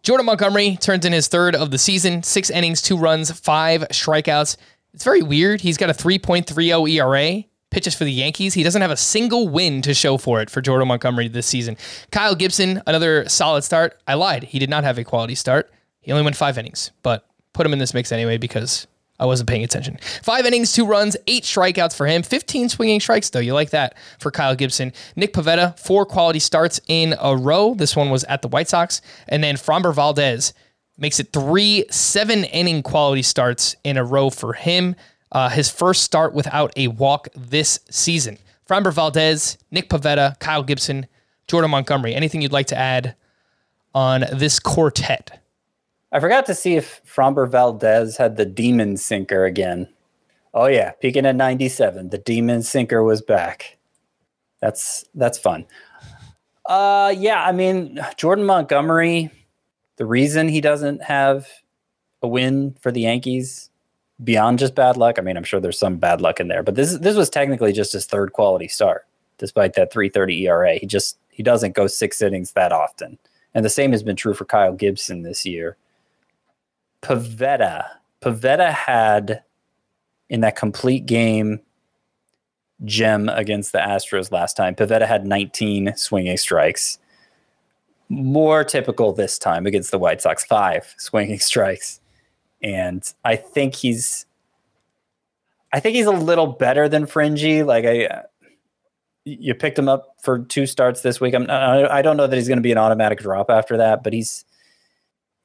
Jordan 0.04 0.26
Montgomery 0.26 0.78
turns 0.78 1.04
in 1.04 1.12
his 1.12 1.28
third 1.28 1.54
of 1.54 1.70
the 1.70 1.78
season, 1.78 2.24
six 2.24 2.50
innings, 2.50 2.82
two 2.82 2.96
runs, 2.96 3.30
five 3.30 3.82
strikeouts. 3.90 4.56
It's 4.94 5.04
very 5.04 5.22
weird. 5.22 5.60
He's 5.60 5.76
got 5.76 5.90
a 5.90 5.94
3.30 5.94 6.90
ERA, 6.96 7.44
pitches 7.72 7.94
for 7.94 8.06
the 8.06 8.12
Yankees. 8.14 8.54
He 8.54 8.64
doesn't 8.64 8.82
have 8.82 8.90
a 8.90 8.96
single 8.96 9.50
win 9.50 9.82
to 9.82 9.94
show 9.94 10.18
for 10.18 10.40
it 10.40 10.50
for 10.50 10.62
Jordan 10.62 10.88
Montgomery 10.88 11.28
this 11.28 11.46
season. 11.46 11.76
Kyle 12.12 12.36
Gibson, 12.36 12.82
another 12.88 13.28
solid 13.28 13.66
start. 13.66 14.00
I 14.08 14.14
lied. 14.14 14.46
He 14.46 14.60
did 14.60 14.70
not 14.70 14.86
have 14.86 14.98
a 14.98 15.04
quality 15.04 15.36
start. 15.36 15.70
He 16.00 16.14
only 16.14 16.24
went 16.24 16.38
five 16.38 16.58
innings, 16.58 16.92
but 17.04 17.28
put 17.52 17.66
him 17.66 17.74
in 17.74 17.80
this 17.80 17.94
mix 17.94 18.14
anyway 18.14 18.38
because 18.38 18.88
I 19.20 19.26
wasn't 19.26 19.50
paying 19.50 19.64
attention. 19.64 19.98
Five 20.24 20.46
innings, 20.46 20.72
two 20.72 20.86
runs, 20.86 21.18
eight 21.28 21.44
strikeouts 21.44 21.96
for 21.96 22.08
him. 22.08 22.24
15 22.24 22.70
swinging 22.70 23.00
strikes, 23.00 23.30
though. 23.30 23.40
You 23.40 23.54
like 23.54 23.72
that 23.72 23.96
for 24.20 24.32
Kyle 24.32 24.56
Gibson. 24.56 24.94
Nick 25.16 25.34
Pivetta, 25.34 25.78
four 25.78 26.06
quality 26.06 26.40
starts 26.40 26.80
in 26.88 27.16
a 27.20 27.36
row. 27.36 27.74
This 27.74 27.96
one 27.96 28.10
was 28.10 28.24
at 28.26 28.42
the 28.42 28.48
White 28.48 28.70
Sox. 28.70 29.02
And 29.28 29.44
then 29.44 29.56
Framber 29.56 29.94
Valdez 29.94 30.54
makes 30.98 31.20
it 31.20 31.34
three 31.34 31.86
seven 31.90 32.44
inning 32.46 32.84
quality 32.84 33.22
starts 33.22 33.76
in 33.84 33.98
a 33.98 34.04
row 34.04 34.30
for 34.30 34.54
him. 34.54 34.96
Uh, 35.32 35.50
his 35.50 35.70
first 35.70 36.04
start 36.04 36.34
without 36.34 36.72
a 36.76 36.88
walk 36.88 37.28
this 37.36 37.80
season. 37.90 38.38
Framber 38.68 38.94
Valdez, 38.94 39.58
Nick 39.72 39.90
Pivetta, 39.90 40.40
Kyle 40.40 40.64
Gibson, 40.64 41.08
Jordan 41.48 41.72
Montgomery. 41.72 42.14
Anything 42.14 42.42
you'd 42.42 42.52
like 42.52 42.68
to 42.68 42.78
add 42.78 43.16
on 43.94 44.26
this 44.32 44.60
quartet? 44.60 45.39
I 46.12 46.20
forgot 46.20 46.46
to 46.48 46.56
see 46.56 46.76
if 46.76 47.02
Framber 47.06 47.50
Valdez 47.50 48.18
had 48.18 48.36
the 48.36 48.46
demon 48.46 48.98
sinker 48.98 49.46
again. 49.46 49.88
Oh 50.54 50.66
yeah, 50.66 50.92
peaking 50.94 51.26
at 51.26 51.36
97. 51.36 52.10
The 52.10 52.18
demon 52.18 52.64
sinker 52.64 53.04
was 53.04 53.22
back. 53.22 53.78
That's 54.62 55.06
that's 55.14 55.38
fun. 55.38 55.66
Uh 56.66 57.14
yeah, 57.16 57.44
I 57.44 57.52
mean 57.52 58.00
Jordan 58.18 58.46
Montgomery, 58.46 59.32
the 59.98 60.06
reason 60.06 60.48
he 60.48 60.62
doesn't 60.62 61.04
have 61.04 61.48
a 62.22 62.28
win 62.28 62.76
for 62.82 62.92
the 62.92 63.02
Yankees 63.02 63.70
beyond 64.24 64.60
just 64.60 64.76
bad 64.76 64.98
luck. 64.98 65.18
I 65.18 65.22
mean, 65.22 65.38
I'm 65.38 65.44
sure 65.44 65.60
there's 65.60 65.80
some 65.80 65.98
bad 65.98 66.22
luck 66.22 66.40
in 66.40 66.48
there, 66.48 66.64
but 66.64 66.76
this 66.76 66.98
this 66.98 67.16
was 67.16 67.30
technically 67.30 67.72
just 67.72 67.94
his 67.94 68.06
third 68.06 68.34
quality 68.34 68.68
start 68.68 69.06
despite 69.38 69.74
that 69.76 69.92
330 69.94 70.48
ERA. 70.48 70.76
He 70.76 70.86
just 70.86 71.18
he 71.30 71.44
doesn't 71.44 71.76
go 71.76 71.88
6 71.88 72.22
innings 72.22 72.52
that 72.54 72.72
often. 72.72 73.18
And 73.54 73.64
the 73.64 73.70
same 73.70 73.92
has 73.92 74.04
been 74.04 74.16
true 74.16 74.34
for 74.34 74.46
Kyle 74.46 74.74
Gibson 74.74 75.22
this 75.22 75.46
year. 75.46 75.78
Pivetta. 77.02 77.86
Pivetta 78.22 78.72
had 78.72 79.44
in 80.30 80.42
that 80.42 80.56
complete 80.56 81.06
game 81.06 81.62
gem 82.86 83.30
against 83.30 83.72
the 83.72 83.80
Astros 83.80 84.32
last 84.32 84.56
time. 84.56 84.76
Pivetta 84.76 85.08
had 85.08 85.26
19 85.26 85.96
swinging 85.96 86.38
strikes. 86.38 87.00
More 88.10 88.64
typical 88.64 89.14
this 89.14 89.38
time 89.38 89.66
against 89.66 89.92
the 89.92 90.00
White 90.00 90.22
Sox, 90.22 90.44
five 90.44 90.94
swinging 90.98 91.40
strikes. 91.40 92.00
And 92.62 93.04
I 93.24 93.36
think 93.36 93.76
he's 93.76 94.26
I 95.72 95.80
think 95.80 95.96
he's 95.96 96.08
a 96.08 96.12
little 96.12 96.48
better 96.48 96.90
than 96.90 97.06
Fringy. 97.06 97.64
Like 97.64 97.86
I 97.86 98.24
you 99.26 99.54
picked 99.54 99.78
him 99.78 99.88
up 99.88 100.16
for 100.22 100.40
two 100.40 100.66
starts 100.66 101.02
this 101.02 101.22
week. 101.22 101.36
I'm 101.36 101.46
I 101.50 102.02
don't 102.02 102.18
know 102.18 102.28
that 102.28 102.36
he's 102.36 102.48
going 102.48 102.58
to 102.58 102.64
be 102.64 102.72
an 102.72 102.78
automatic 102.78 103.20
drop 103.20 103.50
after 103.50 103.78
that, 103.78 104.04
but 104.04 104.14
he's 104.14 104.44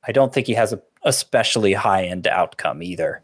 I 0.06 0.12
don't 0.12 0.32
think 0.32 0.46
he 0.46 0.54
has 0.54 0.72
a 0.72 0.80
especially 1.04 1.74
high 1.74 2.04
end 2.04 2.26
outcome 2.26 2.82
either. 2.82 3.22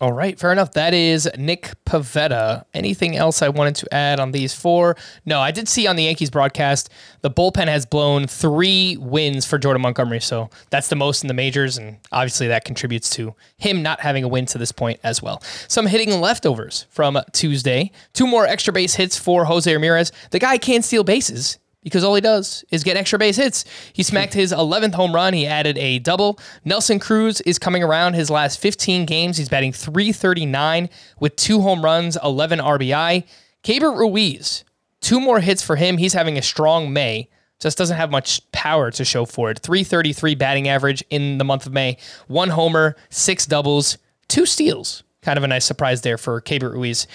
All 0.00 0.12
right, 0.12 0.38
fair 0.38 0.52
enough. 0.52 0.72
That 0.74 0.94
is 0.94 1.28
Nick 1.36 1.72
Pivetta. 1.84 2.64
Anything 2.72 3.16
else 3.16 3.42
I 3.42 3.48
wanted 3.48 3.74
to 3.76 3.92
add 3.92 4.20
on 4.20 4.30
these 4.30 4.54
four? 4.54 4.96
No, 5.26 5.40
I 5.40 5.50
did 5.50 5.68
see 5.68 5.88
on 5.88 5.96
the 5.96 6.04
Yankees 6.04 6.30
broadcast 6.30 6.88
the 7.22 7.30
bullpen 7.30 7.66
has 7.66 7.84
blown 7.84 8.28
three 8.28 8.96
wins 9.00 9.44
for 9.44 9.58
Jordan 9.58 9.82
Montgomery, 9.82 10.20
so 10.20 10.50
that's 10.70 10.88
the 10.88 10.94
most 10.94 11.24
in 11.24 11.28
the 11.28 11.34
majors, 11.34 11.78
and 11.78 11.98
obviously 12.12 12.46
that 12.46 12.64
contributes 12.64 13.10
to 13.10 13.34
him 13.56 13.82
not 13.82 13.98
having 13.98 14.22
a 14.22 14.28
win 14.28 14.46
to 14.46 14.58
this 14.58 14.70
point 14.70 15.00
as 15.02 15.20
well. 15.20 15.42
Some 15.66 15.86
hitting 15.86 16.20
leftovers 16.20 16.86
from 16.90 17.18
Tuesday. 17.32 17.90
Two 18.12 18.28
more 18.28 18.46
extra 18.46 18.72
base 18.72 18.94
hits 18.94 19.18
for 19.18 19.46
Jose 19.46 19.72
Ramirez. 19.72 20.12
The 20.30 20.38
guy 20.38 20.58
can't 20.58 20.84
steal 20.84 21.02
bases 21.02 21.58
because 21.82 22.04
all 22.04 22.14
he 22.14 22.20
does 22.20 22.64
is 22.70 22.84
get 22.84 22.96
extra 22.96 23.18
base 23.18 23.36
hits. 23.36 23.64
He 23.92 24.02
smacked 24.02 24.34
his 24.34 24.52
11th 24.52 24.94
home 24.94 25.14
run. 25.14 25.32
He 25.32 25.46
added 25.46 25.78
a 25.78 25.98
double. 25.98 26.38
Nelson 26.64 26.98
Cruz 26.98 27.40
is 27.42 27.58
coming 27.58 27.82
around 27.82 28.14
his 28.14 28.30
last 28.30 28.58
15 28.60 29.06
games. 29.06 29.36
He's 29.36 29.48
batting 29.48 29.72
339 29.72 30.88
with 31.20 31.36
two 31.36 31.60
home 31.60 31.84
runs, 31.84 32.18
11 32.22 32.58
RBI. 32.58 33.24
Keibert 33.62 33.96
Ruiz, 33.96 34.64
two 35.00 35.20
more 35.20 35.40
hits 35.40 35.62
for 35.62 35.76
him. 35.76 35.98
He's 35.98 36.12
having 36.12 36.36
a 36.38 36.42
strong 36.42 36.92
May. 36.92 37.28
Just 37.60 37.76
doesn't 37.76 37.96
have 37.96 38.10
much 38.10 38.50
power 38.52 38.90
to 38.92 39.04
show 39.04 39.24
for 39.24 39.50
it. 39.50 39.58
333 39.58 40.36
batting 40.36 40.68
average 40.68 41.02
in 41.10 41.38
the 41.38 41.44
month 41.44 41.66
of 41.66 41.72
May. 41.72 41.96
One 42.28 42.50
homer, 42.50 42.96
six 43.10 43.46
doubles, 43.46 43.98
two 44.28 44.46
steals. 44.46 45.02
Kind 45.22 45.36
of 45.36 45.44
a 45.44 45.48
nice 45.48 45.64
surprise 45.64 46.02
there 46.02 46.18
for 46.18 46.40
Keibert 46.40 46.72
Ruiz. 46.72 47.08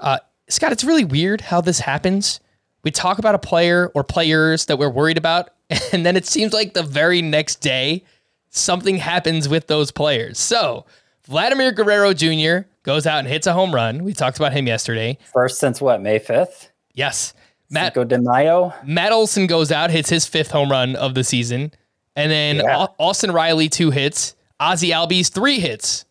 Uh, 0.00 0.18
Scott, 0.48 0.72
it's 0.72 0.84
really 0.84 1.04
weird 1.04 1.42
how 1.42 1.60
this 1.60 1.80
happens 1.80 2.40
we 2.82 2.90
talk 2.90 3.18
about 3.18 3.34
a 3.34 3.38
player 3.38 3.90
or 3.94 4.02
players 4.04 4.66
that 4.66 4.78
we're 4.78 4.90
worried 4.90 5.18
about, 5.18 5.50
and 5.92 6.04
then 6.04 6.16
it 6.16 6.26
seems 6.26 6.52
like 6.52 6.74
the 6.74 6.82
very 6.82 7.22
next 7.22 7.56
day 7.56 8.04
something 8.50 8.96
happens 8.96 9.48
with 9.48 9.66
those 9.68 9.90
players. 9.90 10.38
So 10.38 10.84
Vladimir 11.24 11.70
Guerrero 11.72 12.12
Jr. 12.12 12.66
goes 12.82 13.06
out 13.06 13.20
and 13.20 13.28
hits 13.28 13.46
a 13.46 13.52
home 13.52 13.72
run. 13.74 14.02
We 14.04 14.12
talked 14.12 14.38
about 14.38 14.52
him 14.52 14.66
yesterday. 14.66 15.18
First 15.32 15.58
since 15.60 15.80
what, 15.80 16.00
May 16.02 16.18
5th? 16.18 16.70
Yes. 16.94 17.32
Matt, 17.72 17.94
Cinco 17.94 18.02
de 18.04 18.18
Mayo? 18.20 18.74
Matt 18.84 19.12
Olson 19.12 19.46
goes 19.46 19.70
out, 19.70 19.90
hits 19.90 20.08
his 20.10 20.26
fifth 20.26 20.50
home 20.50 20.70
run 20.70 20.96
of 20.96 21.14
the 21.14 21.22
season. 21.22 21.70
And 22.16 22.32
then 22.32 22.56
Yeah. 22.56 22.86
Austin 22.98 23.30
Riley, 23.30 23.68
two 23.68 23.92
hits. 23.92 24.34
Ozzie 24.58 24.90
Albies, 24.90 25.32
three 25.32 25.60
hits. 25.60 26.04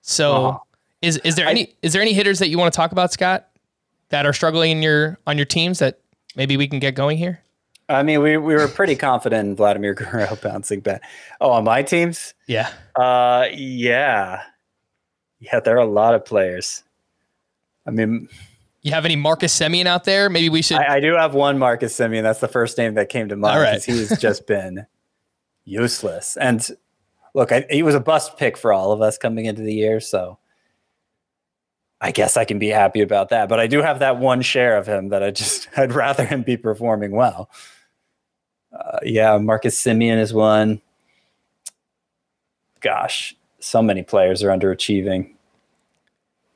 So 0.00 0.32
Wow. 0.42 0.62
is 1.02 1.18
is 1.18 1.34
there 1.36 1.46
any 1.46 1.74
is 1.82 1.92
there 1.92 2.00
any 2.00 2.14
hitters 2.14 2.38
that 2.38 2.48
you 2.48 2.56
want 2.58 2.72
to 2.72 2.76
talk 2.76 2.92
about, 2.92 3.12
Scott, 3.12 3.48
that 4.08 4.24
are 4.24 4.32
struggling 4.32 4.70
in 4.72 4.82
your 4.82 5.18
on 5.26 5.36
your 5.36 5.44
teams 5.44 5.78
that 5.80 5.98
maybe 6.36 6.56
we 6.56 6.66
can 6.68 6.78
get 6.78 6.94
going 6.94 7.18
here? 7.18 7.42
I 7.88 8.02
mean, 8.02 8.22
we, 8.22 8.36
we 8.36 8.54
were 8.54 8.68
pretty 8.68 8.96
confident 8.96 9.48
in 9.48 9.56
Vladimir 9.56 9.94
Guerrero 9.98 10.36
bouncing 10.42 10.80
back. 10.80 11.02
Oh, 11.40 11.50
on 11.50 11.64
my 11.64 11.82
teams? 11.82 12.34
Yeah. 12.46 12.70
Uh, 12.96 13.46
yeah. 13.52 14.42
Yeah, 15.40 15.60
there 15.60 15.76
are 15.76 15.80
a 15.80 15.86
lot 15.86 16.14
of 16.14 16.24
players. 16.24 16.84
I 17.86 17.90
mean, 17.90 18.28
You 18.82 18.92
have 18.92 19.04
any 19.04 19.16
Marcus 19.16 19.58
Semien 19.58 19.86
out 19.86 20.04
there? 20.04 20.30
Maybe 20.30 20.48
we 20.48 20.62
should. 20.62 20.78
I, 20.78 20.96
I 20.96 21.00
do 21.00 21.14
have 21.14 21.34
one 21.34 21.58
Marcus 21.58 21.96
Semien. 21.96 22.22
That's 22.22 22.40
the 22.40 22.48
first 22.48 22.78
name 22.78 22.94
that 22.94 23.08
came 23.08 23.28
to 23.28 23.36
mind. 23.36 23.56
All 23.56 23.62
right. 23.62 23.82
He's 23.82 24.16
just 24.18 24.46
been 24.46 24.86
useless. 25.64 26.36
And 26.36 26.66
look, 27.34 27.50
I, 27.50 27.66
he 27.68 27.82
was 27.82 27.94
a 27.96 28.00
bust 28.00 28.36
pick 28.38 28.56
for 28.56 28.72
all 28.72 28.92
of 28.92 29.02
us 29.02 29.18
coming 29.18 29.46
into 29.46 29.62
the 29.62 29.74
year. 29.74 29.98
So 30.00 30.38
I 32.04 32.10
guess 32.10 32.36
I 32.36 32.44
can 32.44 32.58
be 32.58 32.68
happy 32.68 33.00
about 33.00 33.28
that. 33.28 33.48
But 33.48 33.60
I 33.60 33.68
do 33.68 33.80
have 33.80 34.00
that 34.00 34.18
one 34.18 34.42
share 34.42 34.76
of 34.76 34.88
him 34.88 35.10
that 35.10 35.22
I 35.22 35.30
just, 35.30 35.68
I'd 35.78 35.92
rather 35.92 36.24
him 36.26 36.42
be 36.42 36.56
performing 36.56 37.12
well. 37.12 37.48
Uh, 38.76 38.98
yeah, 39.04 39.38
Marcus 39.38 39.80
Semien 39.82 40.18
is 40.18 40.34
one. 40.34 40.80
Gosh, 42.80 43.34
so 43.60 43.80
many 43.82 44.02
players 44.02 44.42
are 44.42 44.48
underachieving. 44.48 45.30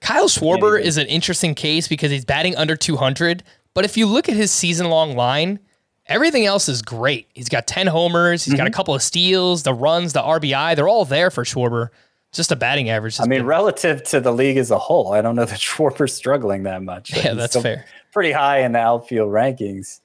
Kyle 0.01 0.29
Schwarber 0.29 0.81
is 0.81 0.97
an 0.99 1.07
interesting 1.07 1.55
case 1.55 1.89
because 1.89 2.11
he's 2.11 2.25
batting 2.25 2.57
under 2.57 2.77
200. 2.77 3.43
But 3.75 3.85
if 3.85 3.97
you 3.97 4.07
look 4.07 4.29
at 4.29 4.35
his 4.37 4.51
season 4.51 4.89
long 4.89 5.15
line, 5.17 5.59
everything 6.07 6.45
else 6.47 6.69
is 6.69 6.83
great. 6.83 7.29
He's 7.35 7.49
got 7.49 7.67
10 7.67 7.87
homers, 7.87 8.45
He's 8.45 8.55
Mm-hmm. 8.55 8.59
got 8.59 8.67
a 8.67 8.71
couple 8.73 8.95
of 8.95 9.03
steals, 9.03 9.63
the 9.63 9.75
runs, 9.75 10.13
the 10.13 10.23
RBI, 10.23 10.75
they're 10.77 10.89
all 10.89 11.05
there 11.05 11.31
for 11.31 11.45
Schwarber. 11.45 11.89
Just 12.33 12.53
a 12.53 12.57
batting 12.57 12.91
average. 12.91 13.19
I 13.21 13.25
mean, 13.25 13.41
been- 13.41 13.47
relative 13.47 14.03
to 14.05 14.21
the 14.21 14.33
league 14.33 14.57
as 14.59 14.71
a 14.71 14.79
whole, 14.79 15.13
I 15.13 15.23
don't 15.23 15.37
know 15.37 15.45
that 15.45 15.59
Schwarber's 15.61 16.13
struggling 16.15 16.65
that 16.65 16.83
much. 16.83 17.15
yeah, 17.17 17.29
He's 17.31 17.37
that's 17.37 17.61
fair. 17.61 17.87
Pretty 18.13 18.33
high 18.33 18.61
in 18.61 18.73
the 18.73 18.79
outfield 18.79 19.31
rankings, 19.31 20.01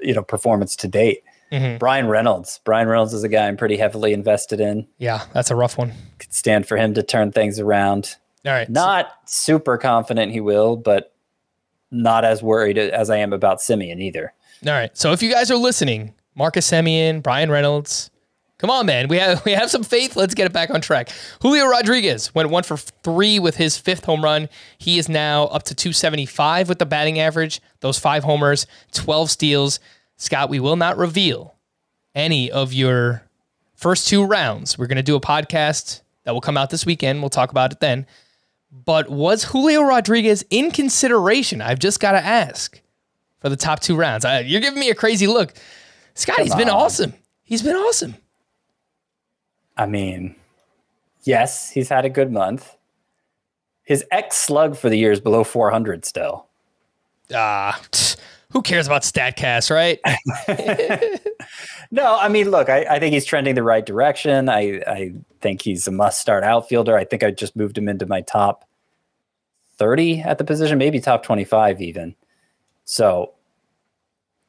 you 0.00 0.14
know, 0.14 0.22
performance 0.22 0.74
to 0.76 0.88
date. 0.88 1.22
Mm-hmm. 1.52 1.78
Bryan 1.78 2.08
Reynolds. 2.08 2.60
Bryan 2.64 2.88
Reynolds 2.88 3.14
is 3.14 3.24
a 3.24 3.28
guy 3.28 3.46
I'm 3.48 3.56
pretty 3.56 3.76
heavily 3.78 4.12
invested 4.12 4.60
in. 4.60 4.86
Yeah, 4.98 5.24
that's 5.32 5.50
a 5.50 5.56
rough 5.56 5.78
one. 5.78 5.92
Could 6.18 6.34
stand 6.34 6.66
for 6.66 6.76
him 6.76 6.92
to 6.94 7.02
turn 7.02 7.32
things 7.32 7.58
around. 7.58 8.16
All 8.44 8.52
right. 8.52 8.68
Not 8.68 9.10
super 9.24 9.78
confident 9.78 10.32
he 10.32 10.40
will, 10.40 10.76
but 10.76 11.14
not 11.90 12.24
as 12.24 12.42
worried 12.42 12.76
as 12.76 13.08
I 13.08 13.16
am 13.16 13.32
about 13.32 13.58
Semien 13.60 13.98
either. 14.00 14.34
All 14.66 14.72
right. 14.72 14.94
So 14.96 15.12
if 15.12 15.22
you 15.22 15.30
guys 15.32 15.50
are 15.50 15.56
listening, 15.56 16.12
Marcus 16.34 16.70
Semien, 16.70 17.22
Bryan 17.22 17.50
Reynolds, 17.50 18.10
come 18.58 18.70
on, 18.70 18.86
man. 18.86 19.08
We 19.08 19.18
have 19.18 19.44
we 19.44 19.52
have 19.52 19.70
some 19.70 19.82
faith. 19.82 20.16
Let's 20.16 20.34
get 20.34 20.46
it 20.46 20.52
back 20.52 20.70
on 20.70 20.80
track. 20.80 21.10
Julio 21.40 21.66
Rodriguez 21.66 22.34
went 22.34 22.50
one 22.50 22.64
for 22.64 22.76
three 22.76 23.38
with 23.38 23.56
his 23.56 23.78
fifth 23.78 24.04
home 24.04 24.22
run. 24.22 24.48
He 24.76 24.98
is 24.98 25.08
now 25.08 25.44
up 25.44 25.62
to 25.64 25.74
275 25.74 26.68
with 26.68 26.78
the 26.78 26.86
batting 26.86 27.18
average. 27.18 27.60
Those 27.80 27.98
five 27.98 28.24
homers, 28.24 28.66
12 28.92 29.30
steals. 29.30 29.80
Scott, 30.16 30.50
we 30.50 30.60
will 30.60 30.76
not 30.76 30.96
reveal 30.96 31.54
any 32.14 32.50
of 32.50 32.72
your 32.72 33.22
first 33.74 34.08
two 34.08 34.24
rounds. 34.24 34.76
We're 34.76 34.88
going 34.88 34.96
to 34.96 35.02
do 35.02 35.16
a 35.16 35.20
podcast 35.20 36.02
that 36.24 36.32
will 36.32 36.40
come 36.40 36.56
out 36.56 36.70
this 36.70 36.84
weekend. 36.84 37.20
We'll 37.20 37.30
talk 37.30 37.50
about 37.50 37.72
it 37.72 37.80
then. 37.80 38.06
But 38.70 39.08
was 39.08 39.44
Julio 39.44 39.82
Rodriguez 39.82 40.44
in 40.50 40.70
consideration? 40.72 41.62
I've 41.62 41.78
just 41.78 42.00
got 42.00 42.12
to 42.12 42.22
ask 42.22 42.80
for 43.40 43.48
the 43.48 43.56
top 43.56 43.80
two 43.80 43.96
rounds. 43.96 44.24
I, 44.24 44.40
you're 44.40 44.60
giving 44.60 44.80
me 44.80 44.90
a 44.90 44.94
crazy 44.94 45.26
look. 45.26 45.54
Scott, 46.14 46.40
he's 46.40 46.54
been 46.54 46.68
awesome. 46.68 47.14
He's 47.44 47.62
been 47.62 47.76
awesome. 47.76 48.16
I 49.78 49.86
mean, 49.86 50.34
yes, 51.22 51.70
he's 51.70 51.88
had 51.88 52.04
a 52.04 52.10
good 52.10 52.30
month. 52.30 52.76
His 53.84 54.04
X 54.10 54.36
slug 54.36 54.76
for 54.76 54.90
the 54.90 54.98
year 54.98 55.12
is 55.12 55.20
below 55.20 55.44
400 55.44 56.04
still. 56.04 56.46
Ah, 57.34 57.80
tch, 57.92 58.16
who 58.50 58.60
cares 58.60 58.86
about 58.86 59.02
StatCast, 59.02 59.70
right? 59.70 60.00
No, 61.90 62.18
I 62.18 62.28
mean, 62.28 62.50
look, 62.50 62.68
I, 62.68 62.84
I 62.84 62.98
think 62.98 63.14
he's 63.14 63.24
trending 63.24 63.54
the 63.54 63.62
right 63.62 63.84
direction. 63.84 64.48
I, 64.48 64.82
I 64.86 65.14
think 65.40 65.62
he's 65.62 65.86
a 65.86 65.90
must 65.90 66.20
start 66.20 66.44
outfielder. 66.44 66.96
I 66.96 67.04
think 67.04 67.22
I 67.22 67.30
just 67.30 67.56
moved 67.56 67.78
him 67.78 67.88
into 67.88 68.04
my 68.04 68.20
top 68.20 68.68
30 69.78 70.20
at 70.20 70.38
the 70.38 70.44
position, 70.44 70.76
maybe 70.76 71.00
top 71.00 71.22
25 71.22 71.80
even. 71.80 72.14
So, 72.84 73.32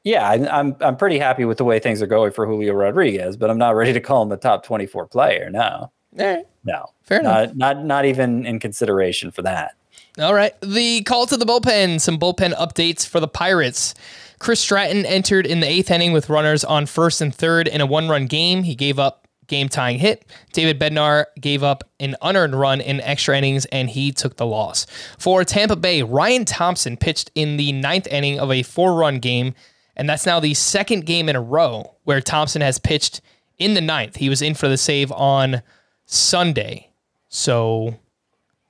yeah, 0.04 0.28
I, 0.28 0.58
I'm 0.58 0.76
I'm 0.80 0.96
pretty 0.96 1.18
happy 1.18 1.44
with 1.44 1.58
the 1.58 1.64
way 1.64 1.78
things 1.78 2.00
are 2.02 2.06
going 2.06 2.32
for 2.32 2.46
Julio 2.46 2.74
Rodriguez, 2.74 3.36
but 3.36 3.50
I'm 3.50 3.58
not 3.58 3.74
ready 3.76 3.92
to 3.92 4.00
call 4.00 4.22
him 4.22 4.32
a 4.32 4.36
top 4.36 4.64
24 4.64 5.06
player. 5.08 5.50
No, 5.50 5.90
right. 6.12 6.44
no, 6.64 6.86
Fair 7.02 7.20
enough. 7.20 7.54
not, 7.54 7.56
not 7.56 7.84
not 7.84 8.04
even 8.04 8.46
in 8.46 8.58
consideration 8.58 9.30
for 9.30 9.42
that. 9.42 9.74
All 10.18 10.34
right. 10.34 10.52
The 10.60 11.02
call 11.02 11.26
to 11.26 11.36
the 11.36 11.46
bullpen, 11.46 12.00
some 12.00 12.18
bullpen 12.18 12.54
updates 12.54 13.06
for 13.06 13.20
the 13.20 13.28
Pirates. 13.28 13.94
Chris 14.38 14.60
Stratton 14.60 15.06
entered 15.06 15.46
in 15.46 15.60
the 15.60 15.68
eighth 15.68 15.90
inning 15.90 16.12
with 16.12 16.28
runners 16.28 16.64
on 16.64 16.86
first 16.86 17.20
and 17.20 17.34
third 17.34 17.68
in 17.68 17.80
a 17.80 17.86
one 17.86 18.08
run 18.08 18.26
game. 18.26 18.64
He 18.64 18.74
gave 18.74 18.98
up 18.98 19.28
game 19.46 19.68
tying 19.68 19.98
hit. 19.98 20.24
David 20.52 20.80
Bednar 20.80 21.26
gave 21.40 21.62
up 21.62 21.84
an 22.00 22.16
unearned 22.22 22.58
run 22.58 22.80
in 22.80 23.00
extra 23.02 23.36
innings 23.36 23.66
and 23.66 23.90
he 23.90 24.12
took 24.12 24.36
the 24.36 24.46
loss. 24.46 24.86
For 25.18 25.44
Tampa 25.44 25.76
Bay, 25.76 26.02
Ryan 26.02 26.44
Thompson 26.44 26.96
pitched 26.96 27.30
in 27.34 27.56
the 27.56 27.72
ninth 27.72 28.06
inning 28.06 28.38
of 28.40 28.50
a 28.50 28.62
four 28.62 28.94
run 28.94 29.18
game. 29.18 29.54
And 29.96 30.08
that's 30.08 30.26
now 30.26 30.40
the 30.40 30.54
second 30.54 31.06
game 31.06 31.28
in 31.28 31.36
a 31.36 31.42
row 31.42 31.94
where 32.04 32.20
Thompson 32.20 32.62
has 32.62 32.78
pitched 32.78 33.20
in 33.58 33.74
the 33.74 33.80
ninth. 33.80 34.16
He 34.16 34.28
was 34.28 34.42
in 34.42 34.54
for 34.54 34.68
the 34.68 34.78
save 34.78 35.12
on 35.12 35.62
Sunday. 36.06 36.90
So 37.28 37.98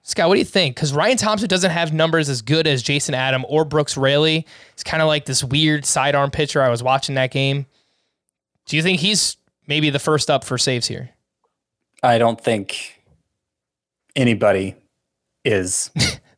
Scott, 0.03 0.29
what 0.29 0.35
do 0.35 0.39
you 0.41 0.45
think? 0.45 0.75
Because 0.75 0.93
Ryan 0.93 1.17
Thompson 1.17 1.49
doesn't 1.49 1.71
have 1.71 1.93
numbers 1.93 2.29
as 2.29 2.43
good 2.43 2.67
as 2.67 2.83
Jason 2.83 3.15
Adam 3.15 3.45
or 3.49 3.65
Brooks 3.65 3.97
Raley. 3.97 4.45
He's 4.75 4.83
kind 4.83 5.01
of 5.01 5.07
like 5.07 5.25
this 5.25 5.45
weird 5.45 5.87
sidearm 5.87 6.33
pitcher. 6.33 6.61
I 6.63 6.69
was 6.69 6.83
watching 6.83 7.15
that 7.15 7.31
game. 7.31 7.67
Do 8.67 8.77
you 8.77 8.83
think 8.83 8.99
he's 8.99 9.37
maybe 9.69 9.89
the 9.89 10.01
first 10.01 10.29
up 10.29 10.43
for 10.43 10.59
saves 10.59 10.89
here? 10.89 11.11
I 12.03 12.19
don't 12.19 12.41
think 12.41 13.01
anybody 14.17 14.75
is. 15.45 15.91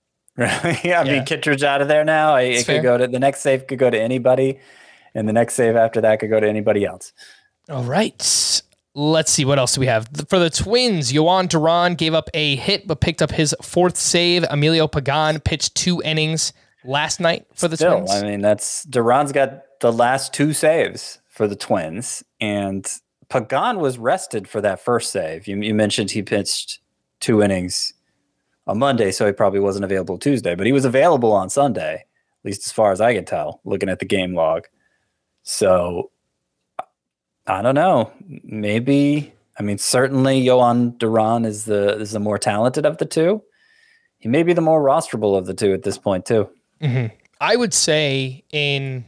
Really? 0.42 0.94
I 0.94 1.04
mean, 1.04 1.24
Kittredge 1.24 1.62
out 1.62 1.82
of 1.82 1.88
there 1.88 2.04
now. 2.04 2.34
I, 2.34 2.42
it 2.42 2.66
fair. 2.66 2.76
could 2.76 2.82
go 2.82 2.98
to 2.98 3.06
the 3.06 3.18
next 3.18 3.40
save 3.40 3.66
could 3.66 3.78
go 3.78 3.90
to 3.90 4.00
anybody, 4.00 4.58
and 5.14 5.28
the 5.28 5.32
next 5.32 5.54
save 5.54 5.76
after 5.76 6.00
that 6.00 6.20
could 6.20 6.30
go 6.30 6.40
to 6.40 6.48
anybody 6.48 6.84
else. 6.84 7.12
All 7.68 7.84
right. 7.84 8.62
Let's 8.94 9.32
see. 9.32 9.44
What 9.44 9.58
else 9.58 9.74
do 9.74 9.80
we 9.80 9.86
have? 9.86 10.08
For 10.28 10.38
the 10.38 10.50
Twins, 10.50 11.12
Jhoan 11.12 11.48
Duran 11.48 11.94
gave 11.94 12.12
up 12.12 12.28
a 12.34 12.56
hit 12.56 12.86
but 12.86 13.00
picked 13.00 13.22
up 13.22 13.30
his 13.30 13.54
fourth 13.62 13.96
save. 13.96 14.44
Emilio 14.50 14.86
Pagan 14.86 15.40
pitched 15.40 15.74
two 15.74 16.02
innings 16.04 16.52
last 16.84 17.18
night 17.18 17.46
for 17.54 17.68
the 17.68 17.76
Still, 17.76 17.98
Twins. 17.98 18.10
I 18.10 18.22
mean, 18.22 18.40
that's 18.40 18.84
Duran's 18.84 19.32
got 19.32 19.80
the 19.80 19.92
last 19.92 20.34
two 20.34 20.52
saves 20.52 21.20
for 21.28 21.48
the 21.48 21.56
Twins, 21.56 22.22
and 22.40 22.86
Pagan 23.30 23.78
was 23.78 23.96
rested 23.96 24.46
for 24.46 24.60
that 24.60 24.80
first 24.80 25.10
save. 25.10 25.46
You, 25.46 25.56
you 25.62 25.74
mentioned 25.74 26.10
he 26.10 26.22
pitched 26.22 26.80
two 27.20 27.42
innings 27.42 27.94
on 28.66 28.78
Monday, 28.78 29.10
so 29.10 29.26
he 29.26 29.32
probably 29.32 29.60
wasn't 29.60 29.84
available 29.84 30.18
Tuesday, 30.18 30.54
but 30.54 30.66
he 30.66 30.72
was 30.72 30.84
available 30.84 31.32
on 31.32 31.50
Sunday, 31.50 31.94
at 31.94 32.44
least 32.44 32.66
as 32.66 32.72
far 32.72 32.92
as 32.92 33.00
I 33.00 33.14
can 33.14 33.24
tell, 33.24 33.60
looking 33.64 33.88
at 33.88 33.98
the 33.98 34.04
game 34.04 34.34
log. 34.34 34.66
So 35.42 36.10
I 37.46 37.62
don't 37.62 37.74
know. 37.74 38.12
Maybe 38.44 39.32
I 39.58 39.62
mean 39.62 39.78
certainly 39.78 40.44
Jhoan 40.44 40.98
Duran 40.98 41.44
is 41.44 41.64
the 41.64 41.98
is 41.98 42.12
the 42.12 42.20
more 42.20 42.38
talented 42.38 42.86
of 42.86 42.98
the 42.98 43.04
two. 43.04 43.42
He 44.18 44.28
may 44.28 44.44
be 44.44 44.52
the 44.52 44.60
more 44.60 44.82
rosterable 44.82 45.36
of 45.36 45.46
the 45.46 45.54
two 45.54 45.72
at 45.72 45.82
this 45.82 45.98
point 45.98 46.26
too. 46.26 46.48
Mm-hmm. 46.80 47.14
I 47.40 47.56
would 47.56 47.74
say 47.74 48.44
in 48.52 49.04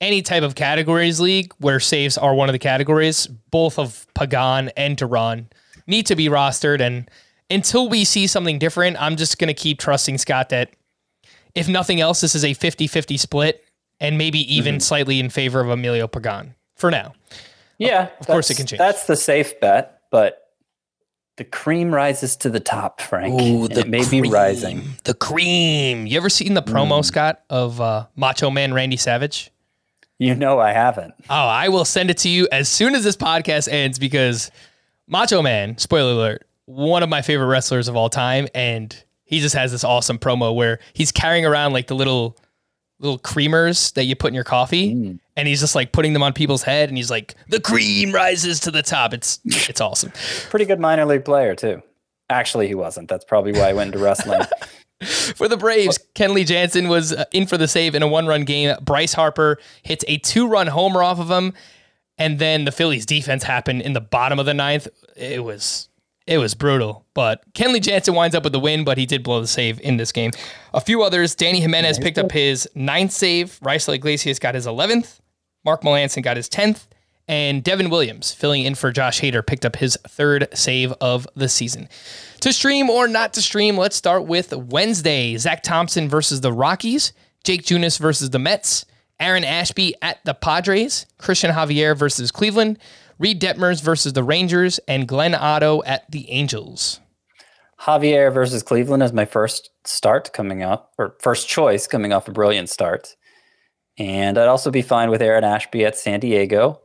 any 0.00 0.22
type 0.22 0.42
of 0.42 0.54
categories 0.54 1.18
league 1.18 1.52
where 1.58 1.80
saves 1.80 2.16
are 2.16 2.34
one 2.34 2.48
of 2.48 2.52
the 2.52 2.58
categories, 2.58 3.26
both 3.26 3.78
of 3.78 4.06
Pagan 4.14 4.70
and 4.76 4.96
Duran 4.96 5.48
need 5.86 6.06
to 6.06 6.14
be 6.16 6.28
rostered. 6.28 6.80
And 6.80 7.10
until 7.50 7.88
we 7.88 8.04
see 8.04 8.26
something 8.26 8.58
different, 8.58 9.00
I'm 9.00 9.16
just 9.16 9.38
going 9.38 9.48
to 9.48 9.54
keep 9.54 9.78
trusting 9.78 10.18
Scott 10.18 10.48
that 10.50 10.70
if 11.54 11.68
nothing 11.68 12.00
else, 12.00 12.20
this 12.20 12.34
is 12.34 12.44
a 12.44 12.54
50 12.54 12.86
50 12.86 13.16
split 13.16 13.64
and 14.00 14.18
maybe 14.18 14.40
even 14.54 14.80
slightly 14.80 15.20
in 15.20 15.30
favor 15.30 15.60
of 15.60 15.68
Emilio 15.68 16.06
Pagan 16.06 16.54
for 16.74 16.90
now. 16.90 17.14
Yeah, 17.78 18.08
of 18.20 18.26
course 18.26 18.50
it 18.50 18.56
can 18.56 18.66
change. 18.66 18.78
That's 18.78 19.06
the 19.06 19.16
safe 19.16 19.60
bet, 19.60 20.00
but 20.10 20.52
the 21.36 21.44
cream 21.44 21.92
rises 21.92 22.36
to 22.36 22.50
the 22.50 22.60
top, 22.60 23.00
Frank. 23.00 23.40
and 23.40 23.72
it 23.72 23.88
may 23.88 24.08
be 24.08 24.22
rising. 24.22 24.82
The 25.04 25.14
cream. 25.14 26.06
You 26.06 26.16
ever 26.16 26.28
seen 26.28 26.54
the 26.54 26.62
promo, 26.62 27.04
Scott, 27.04 27.42
of 27.50 27.80
uh, 27.80 28.06
Macho 28.14 28.50
Man 28.50 28.72
Randy 28.72 28.96
Savage? 28.96 29.50
You 30.18 30.36
know 30.36 30.60
I 30.60 30.72
haven't. 30.72 31.14
Oh, 31.28 31.34
I 31.34 31.68
will 31.68 31.84
send 31.84 32.08
it 32.10 32.18
to 32.18 32.28
you 32.28 32.46
as 32.52 32.68
soon 32.68 32.94
as 32.94 33.02
this 33.02 33.16
podcast 33.16 33.68
ends 33.68 33.98
because 33.98 34.52
Macho 35.08 35.42
Man, 35.42 35.76
spoiler 35.76 36.12
alert, 36.12 36.46
one 36.66 37.02
of 37.02 37.08
my 37.08 37.22
favorite 37.22 37.46
wrestlers 37.46 37.88
of 37.88 37.96
all 37.96 38.08
time, 38.08 38.48
and 38.54 39.04
he 39.24 39.40
just 39.40 39.54
has 39.54 39.72
this 39.72 39.84
awesome 39.84 40.18
promo 40.18 40.54
where 40.54 40.78
he's 40.92 41.12
carrying 41.12 41.44
around 41.44 41.72
like 41.72 41.86
the 41.86 41.94
little 41.94 42.36
little 43.00 43.18
creamers 43.18 43.92
that 43.94 44.04
you 44.04 44.14
put 44.16 44.28
in 44.28 44.34
your 44.34 44.44
coffee, 44.44 45.18
and 45.36 45.48
he's 45.48 45.60
just 45.60 45.74
like 45.74 45.92
putting 45.92 46.12
them 46.12 46.22
on 46.22 46.32
people's 46.32 46.62
head, 46.62 46.88
and 46.88 46.96
he's 46.96 47.10
like, 47.10 47.34
"The 47.48 47.60
cream 47.60 48.12
rises 48.12 48.60
to 48.60 48.70
the 48.70 48.82
top." 48.82 49.12
It's 49.12 49.40
it's 49.44 49.80
awesome. 49.80 50.12
Pretty 50.50 50.64
good 50.64 50.80
minor 50.80 51.04
league 51.04 51.24
player 51.24 51.54
too. 51.54 51.82
Actually, 52.30 52.68
he 52.68 52.74
wasn't. 52.74 53.08
That's 53.08 53.24
probably 53.24 53.52
why 53.52 53.70
I 53.70 53.72
went 53.72 53.94
into 53.94 54.04
wrestling. 54.04 54.42
For 55.36 55.48
the 55.48 55.56
Braves, 55.56 55.98
Kenley 56.14 56.46
Jansen 56.46 56.88
was 56.88 57.12
uh, 57.12 57.24
in 57.32 57.46
for 57.46 57.58
the 57.58 57.68
save 57.68 57.94
in 57.94 58.02
a 58.02 58.08
one-run 58.08 58.44
game. 58.44 58.74
Bryce 58.80 59.12
Harper 59.12 59.58
hits 59.82 60.04
a 60.08 60.18
two-run 60.18 60.68
homer 60.68 61.02
off 61.02 61.18
of 61.18 61.30
him, 61.30 61.52
and 62.16 62.38
then 62.38 62.64
the 62.64 62.72
Phillies' 62.72 63.04
defense 63.04 63.42
happened 63.42 63.82
in 63.82 63.92
the 63.92 64.00
bottom 64.00 64.38
of 64.38 64.46
the 64.46 64.54
ninth. 64.54 64.88
It 65.16 65.44
was 65.44 65.88
it 66.26 66.38
was 66.38 66.54
brutal, 66.54 67.04
but 67.14 67.42
Kenley 67.52 67.82
Jansen 67.82 68.14
winds 68.14 68.34
up 68.34 68.44
with 68.44 68.52
the 68.52 68.60
win, 68.60 68.84
but 68.84 68.96
he 68.96 69.06
did 69.06 69.22
blow 69.22 69.40
the 69.40 69.46
save 69.46 69.80
in 69.80 69.98
this 69.98 70.12
game. 70.12 70.30
A 70.72 70.80
few 70.80 71.02
others: 71.02 71.36
Dany 71.36 71.60
Jimenez 71.60 71.98
picked 71.98 72.18
up 72.18 72.32
his 72.32 72.68
ninth 72.74 73.12
save. 73.12 73.58
Raisel 73.60 73.94
Iglesias 73.94 74.38
got 74.38 74.54
his 74.54 74.66
eleventh. 74.66 75.20
Mark 75.64 75.82
Melancon 75.82 76.22
got 76.22 76.36
his 76.36 76.48
tenth. 76.48 76.86
And 77.26 77.64
Devin 77.64 77.88
Williams, 77.88 78.32
filling 78.32 78.64
in 78.64 78.74
for 78.74 78.92
Josh 78.92 79.20
Hader, 79.22 79.46
picked 79.46 79.64
up 79.64 79.76
his 79.76 79.96
third 80.06 80.46
save 80.52 80.92
of 81.00 81.26
the 81.34 81.48
season. 81.48 81.88
To 82.40 82.52
stream 82.52 82.90
or 82.90 83.08
not 83.08 83.32
to 83.34 83.40
stream, 83.40 83.78
let's 83.78 83.96
start 83.96 84.26
with 84.26 84.54
Wednesday. 84.54 85.34
Zach 85.38 85.62
Thompson 85.62 86.06
versus 86.06 86.42
the 86.42 86.52
Rockies, 86.52 87.14
Jake 87.42 87.64
Junis 87.64 87.98
versus 87.98 88.28
the 88.28 88.38
Mets, 88.38 88.84
Aaron 89.18 89.44
Ashby 89.44 89.94
at 90.02 90.22
the 90.26 90.34
Padres, 90.34 91.06
Christian 91.16 91.50
Javier 91.52 91.96
versus 91.96 92.30
Cleveland, 92.30 92.78
Reid 93.18 93.40
Detmers 93.40 93.82
versus 93.82 94.12
the 94.12 94.24
Rangers, 94.24 94.78
and 94.88 95.06
Glenn 95.06 95.34
Otto 95.34 95.82
at 95.84 96.10
the 96.10 96.28
Angels. 96.30 97.00
Javier 97.80 98.32
versus 98.32 98.62
Cleveland 98.62 99.02
is 99.02 99.12
my 99.12 99.24
first 99.24 99.70
start 99.84 100.32
coming 100.32 100.62
up, 100.62 100.92
or 100.98 101.16
first 101.20 101.48
choice 101.48 101.86
coming 101.86 102.12
off 102.12 102.28
a 102.28 102.32
brilliant 102.32 102.70
start. 102.70 103.14
And 103.98 104.38
I'd 104.38 104.48
also 104.48 104.70
be 104.70 104.82
fine 104.82 105.10
with 105.10 105.22
Aaron 105.22 105.44
Ashby 105.44 105.84
at 105.84 105.96
San 105.96 106.20
Diego. 106.20 106.80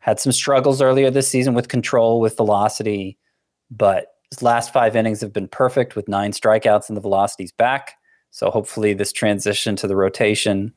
Had 0.00 0.20
some 0.20 0.32
struggles 0.32 0.82
earlier 0.82 1.10
this 1.10 1.28
season 1.28 1.54
with 1.54 1.68
control, 1.68 2.20
with 2.20 2.36
velocity, 2.36 3.16
but 3.70 4.08
his 4.30 4.42
last 4.42 4.72
five 4.72 4.96
innings 4.96 5.20
have 5.20 5.32
been 5.32 5.48
perfect 5.48 5.96
with 5.96 6.08
nine 6.08 6.32
strikeouts 6.32 6.88
and 6.88 6.96
the 6.96 7.00
velocity's 7.00 7.52
back. 7.52 7.94
So 8.30 8.50
hopefully, 8.50 8.92
this 8.92 9.12
transition 9.12 9.76
to 9.76 9.86
the 9.86 9.96
rotation, 9.96 10.74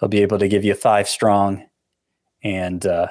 he'll 0.00 0.08
be 0.08 0.22
able 0.22 0.38
to 0.38 0.48
give 0.48 0.64
you 0.64 0.74
five 0.74 1.08
strong, 1.08 1.66
and 2.42 2.84
uh, 2.86 3.08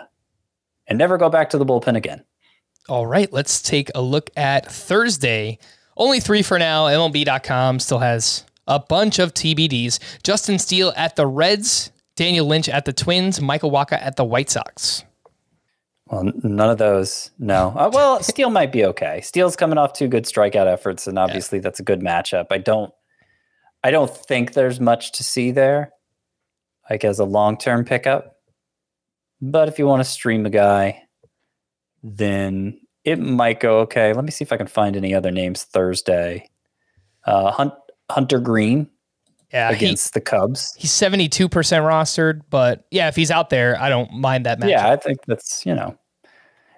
and 0.90 0.98
never 0.98 1.18
go 1.18 1.30
back 1.30 1.52
to 1.52 1.58
the 1.58 1.66
bullpen 1.66 1.96
again. 1.96 2.26
All 2.90 3.06
right, 3.06 3.32
let's 3.32 3.62
take 3.62 3.92
a 3.96 4.02
look 4.02 4.32
at 4.36 4.70
Thursday. 4.70 5.60
Only 5.96 6.20
three 6.20 6.42
for 6.42 6.58
now. 6.58 6.88
MLB.com 6.88 7.80
still 7.80 8.00
has 8.00 8.46
a 8.68 8.80
bunch 8.80 9.20
of 9.20 9.34
TBDs. 9.34 10.00
Justin 10.24 10.58
Steele 10.58 10.92
at 10.98 11.16
the 11.16 11.28
Reds, 11.28 11.92
Daniel 12.16 12.48
Lynch 12.48 12.68
at 12.68 12.86
the 12.86 12.94
Twins, 12.94 13.40
Michael 13.40 13.72
Wacha 13.72 14.02
at 14.02 14.16
the 14.16 14.24
White 14.26 14.50
Sox. 14.50 15.04
Well, 16.08 16.32
none 16.44 16.70
of 16.70 16.80
those. 16.80 17.30
No. 17.38 17.74
Uh, 17.76 17.92
well, 17.94 18.24
Steele 18.24 18.50
might 18.50 18.72
be 18.72 18.86
okay. 18.86 19.22
Steele's 19.22 19.56
coming 19.56 19.78
off 19.78 19.94
two 19.94 20.08
good 20.08 20.26
strikeout 20.26 20.66
efforts, 20.66 21.06
and 21.06 21.20
obviously 21.20 21.60
that's 21.60 21.80
a 21.80 21.84
good 21.84 22.02
matchup. 22.02 22.48
I 22.50 22.58
don't. 22.58 22.92
I 23.84 23.92
don't 23.92 24.10
think 24.14 24.54
there's 24.54 24.82
much 24.82 25.14
to 25.14 25.24
see 25.24 25.52
there, 25.52 25.94
like 26.90 27.06
as 27.06 27.20
a 27.20 27.26
long 27.26 27.58
term 27.58 27.86
pickup. 27.86 28.39
But 29.42 29.68
if 29.68 29.80
you 29.80 29.88
want 29.88 30.02
to 30.02 30.10
stream 30.10 30.46
a 30.46 30.50
guy, 30.50 31.04
then 32.04 32.80
it 33.04 33.20
might 33.20 33.60
go 33.60 33.80
okay. 33.80 34.14
Let 34.14 34.26
me 34.26 34.32
see 34.32 34.44
if 34.44 34.52
I 34.52 34.58
can 34.58 34.68
find 34.68 34.96
any 34.96 35.14
other 35.14 35.32
names 35.32 35.64
Thursday. 35.64 36.50
Uh, 37.26 37.52
Hunt, 37.52 37.74
Hunter 38.10 38.40
Greene 38.40 38.90
Yeah, 39.54 39.70
he, 39.70 39.76
against 39.86 40.14
the 40.14 40.22
Cubs. 40.22 40.74
he's 40.78 40.92
72% 40.92 41.40
rostered, 41.50 42.42
but 42.50 42.86
yeah, 42.92 43.08
if 43.08 43.16
he's 43.16 43.32
out 43.32 43.50
there, 43.50 43.80
I 43.80 43.90
don't 43.90 44.12
mind 44.14 44.46
that 44.46 44.60
match. 44.60 44.70
Yeah, 44.70 44.90
I 44.90 44.96
think 44.96 45.20
that's 45.28 45.66
you 45.66 45.76
know, 45.76 45.98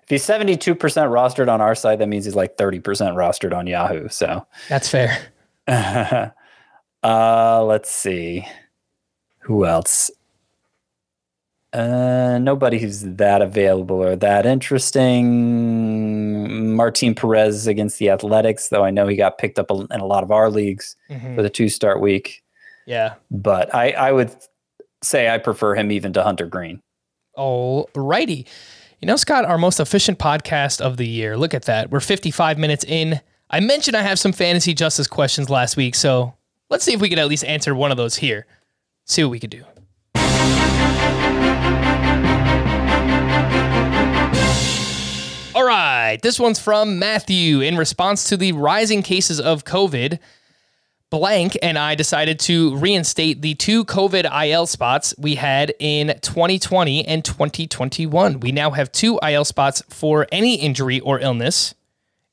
if 0.03 0.09
he's 0.09 0.24
seventy 0.24 0.57
two 0.57 0.76
percent 0.76 1.09
rostered 1.12 1.51
on 1.51 1.62
our 1.62 1.76
side, 1.76 1.99
that 1.99 2.07
means 2.07 2.26
he's 2.26 2.36
like 2.36 2.57
thirty 2.57 2.80
percent 2.80 3.16
rostered 3.16 3.55
on 3.55 3.68
Yahoo. 3.68 4.09
So, 4.09 4.45
That's 4.68 4.89
fair. 4.89 5.18
uh, 7.03 7.64
let's 7.64 7.89
see, 7.89 8.45
who 9.39 9.66
else? 9.66 10.12
Uh, 11.74 12.38
nobody 12.41 12.80
who's 12.80 13.01
that 13.01 13.41
available 13.41 14.03
or 14.03 14.15
that 14.17 14.45
interesting. 15.65 16.76
Martin 16.76 17.15
Perez 17.15 17.65
against 17.67 17.97
the 17.99 18.09
Athletics, 18.09 18.67
though 18.69 18.84
I 18.84 18.91
know 18.91 19.07
he 19.07 19.15
got 19.15 19.38
picked 19.38 19.57
up 19.57 19.72
in 19.72 19.88
a 19.99 20.05
lot 20.05 20.24
of 20.24 20.32
our 20.32 20.49
leagues 20.49 20.95
Mhm. 21.09 21.36
for 21.36 21.41
the 21.41 21.49
two 21.49 21.69
start 21.69 22.01
week. 22.01 22.43
Yeah. 22.86 23.13
But 23.30 23.74
I, 23.74 23.91
I 23.91 24.11
would 24.11 24.32
say 25.03 25.30
I 25.30 25.38
prefer 25.38 25.76
him 25.76 25.91
even 25.91 26.11
to 26.13 26.24
Hunter 26.24 26.45
Greene. 26.47 26.82
All 27.36 27.89
righty. 27.95 28.45
You 28.99 29.05
know, 29.07 29.15
Scott, 29.15 29.45
our 29.45 29.57
most 29.57 29.80
efficient 29.80 30.19
podcast 30.19 30.82
of 30.82 30.97
the 30.97 31.07
year. 31.07 31.38
Look 31.38 31.53
at 31.53 31.63
that. 31.63 31.89
We're 31.89 31.99
55 32.01 32.57
minutes 32.57 32.84
in. 32.86 33.22
I 33.49 33.59
mentioned 33.61 33.95
I 33.97 34.01
have 34.01 34.19
some 34.19 34.32
fantasy 34.34 34.74
justice 34.74 35.07
questions 35.07 35.49
last 35.49 35.76
week, 35.78 35.95
so 35.95 36.34
let's 36.69 36.84
see 36.84 36.93
if 36.93 37.01
we 37.01 37.09
could 37.09 37.19
at 37.19 37.28
least 37.28 37.43
answer 37.45 37.74
one 37.74 37.91
of 37.91 37.97
those 37.97 38.17
here. 38.17 38.45
See 39.05 39.24
what 39.24 39.32
we 39.32 39.39
could 39.39 39.49
do. 39.49 39.63
Right, 45.72 46.19
this 46.22 46.39
one's 46.39 46.59
from 46.59 46.99
Matthew. 46.99 47.61
In 47.61 47.78
response 47.78 48.30
to 48.30 48.38
the 48.38 48.51
rising 48.51 49.03
cases 49.03 49.39
of 49.39 49.63
COVID, 49.63 50.19
Blank 51.09 51.57
and 51.61 51.78
I 51.78 51.95
decided 51.95 52.39
to 52.41 52.76
reinstate 52.78 53.41
the 53.41 53.53
two 53.55 53.86
COVID 53.86 54.30
IL 54.47 54.65
spots 54.65 55.13
we 55.17 55.36
had 55.36 55.74
in 55.80 56.17
2020 56.22 57.05
and 57.05 57.24
2021. 57.24 58.39
We 58.39 58.51
now 58.51 58.72
have 58.72 58.91
two 58.91 59.19
IL 59.22 59.45
spots 59.45 59.82
for 59.89 60.28
any 60.32 60.55
injury 60.55 60.99
or 60.99 61.19
illness 61.19 61.74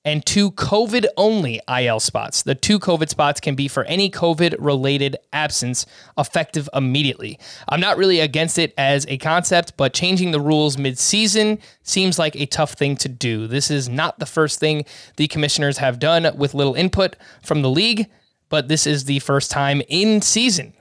and 0.08 0.24
two 0.24 0.52
COVID 0.52 1.04
only 1.18 1.60
IL 1.68 2.00
spots. 2.00 2.42
The 2.42 2.54
two 2.54 2.78
COVID 2.78 3.10
spots 3.10 3.40
can 3.40 3.54
be 3.54 3.68
for 3.68 3.84
any 3.84 4.10
COVID 4.10 4.56
related 4.58 5.16
absence 5.34 5.84
effective 6.16 6.66
immediately. 6.72 7.38
I'm 7.68 7.80
not 7.80 7.98
really 7.98 8.20
against 8.20 8.58
it 8.58 8.72
as 8.78 9.04
a 9.06 9.18
concept, 9.18 9.76
but 9.76 9.92
changing 9.92 10.30
the 10.30 10.40
rules 10.40 10.78
mid 10.78 10.98
season 10.98 11.58
seems 11.82 12.18
like 12.18 12.34
a 12.36 12.46
tough 12.46 12.72
thing 12.72 12.96
to 12.96 13.08
do. 13.10 13.46
This 13.46 13.70
is 13.70 13.90
not 13.90 14.18
the 14.18 14.24
first 14.24 14.58
thing 14.58 14.86
the 15.18 15.28
commissioners 15.28 15.76
have 15.76 15.98
done 15.98 16.26
with 16.38 16.54
little 16.54 16.74
input 16.74 17.16
from 17.42 17.60
the 17.60 17.70
league, 17.70 18.06
but 18.48 18.68
this 18.68 18.86
is 18.86 19.04
the 19.04 19.18
first 19.18 19.50
time 19.50 19.82
in 19.88 20.22
season. 20.22 20.72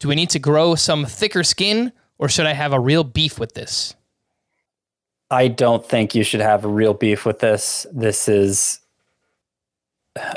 Do 0.00 0.08
we 0.08 0.16
need 0.16 0.30
to 0.30 0.40
grow 0.40 0.74
some 0.74 1.06
thicker 1.06 1.44
skin 1.44 1.92
or 2.18 2.28
should 2.28 2.46
I 2.46 2.54
have 2.54 2.72
a 2.72 2.80
real 2.80 3.04
beef 3.04 3.38
with 3.38 3.54
this? 3.54 3.94
I 5.30 5.48
don't 5.48 5.84
think 5.84 6.14
you 6.14 6.22
should 6.22 6.40
have 6.40 6.64
a 6.64 6.68
real 6.68 6.94
beef 6.94 7.24
with 7.24 7.40
this. 7.40 7.86
This 7.92 8.28
is. 8.28 8.80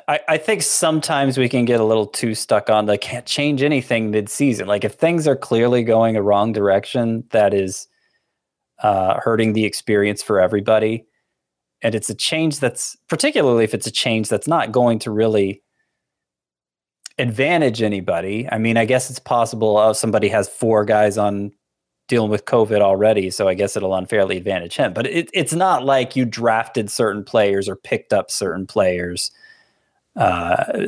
I, 0.08 0.20
I 0.28 0.38
think 0.38 0.64
sometimes 0.64 1.38
we 1.38 1.48
can 1.48 1.66
get 1.66 1.80
a 1.80 1.84
little 1.84 2.08
too 2.08 2.34
stuck 2.34 2.68
on 2.68 2.88
the 2.88 2.98
can't 2.98 3.28
change 3.28 3.62
anything 3.62 4.10
mid-season. 4.10 4.68
Like 4.68 4.84
if 4.84 4.94
things 4.94 5.28
are 5.28 5.36
clearly 5.36 5.84
going 5.84 6.16
a 6.16 6.22
wrong 6.24 6.52
direction, 6.52 7.26
that 7.30 7.54
is 7.54 7.88
uh, 8.82 9.20
hurting 9.20 9.54
the 9.54 9.66
experience 9.66 10.24
for 10.24 10.42
everybody, 10.42 11.06
and 11.84 11.94
it's 11.94 12.10
a 12.10 12.16
change 12.16 12.60
that's 12.60 12.98
particularly 13.08 13.64
if 13.64 13.76
it's 13.76 13.86
a 13.86 13.92
change 13.92 14.30
that's 14.30 14.48
not 14.48 14.72
going 14.72 14.98
to 15.00 15.12
really 15.12 15.62
advantage 17.20 17.84
anybody. 17.84 18.48
I 18.52 18.58
mean, 18.58 18.78
I 18.78 18.86
guess 18.86 19.12
it's 19.12 19.20
possible 19.20 19.78
uh, 19.78 19.94
somebody 19.94 20.30
has 20.30 20.50
four 20.50 20.86
guys 20.86 21.20
on 21.20 21.52
dealing 22.08 22.30
with 22.30 22.46
COVID 22.46 22.82
already, 22.82 23.30
so 23.30 23.48
I 23.48 23.54
guess 23.54 23.76
it'll 23.76 23.96
unfairly 23.96 24.38
advantage 24.38 24.76
him. 24.76 24.94
But 24.94 25.08
it, 25.08 25.30
it's 25.34 25.54
not 25.54 25.84
like 25.84 26.16
you 26.16 26.26
drafted 26.26 26.90
certain 26.90 27.24
players 27.24 27.68
or 27.68 27.76
picked 27.76 28.14
up 28.14 28.32
certain 28.32 28.66
players 28.66 29.32
uh, 30.16 30.88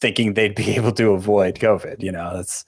thinking 0.00 0.34
they'd 0.34 0.54
be 0.54 0.70
able 0.76 0.92
to 0.92 1.10
avoid 1.10 1.56
COVID. 1.56 2.02
You 2.02 2.12
know, 2.12 2.36
that's 2.36 2.64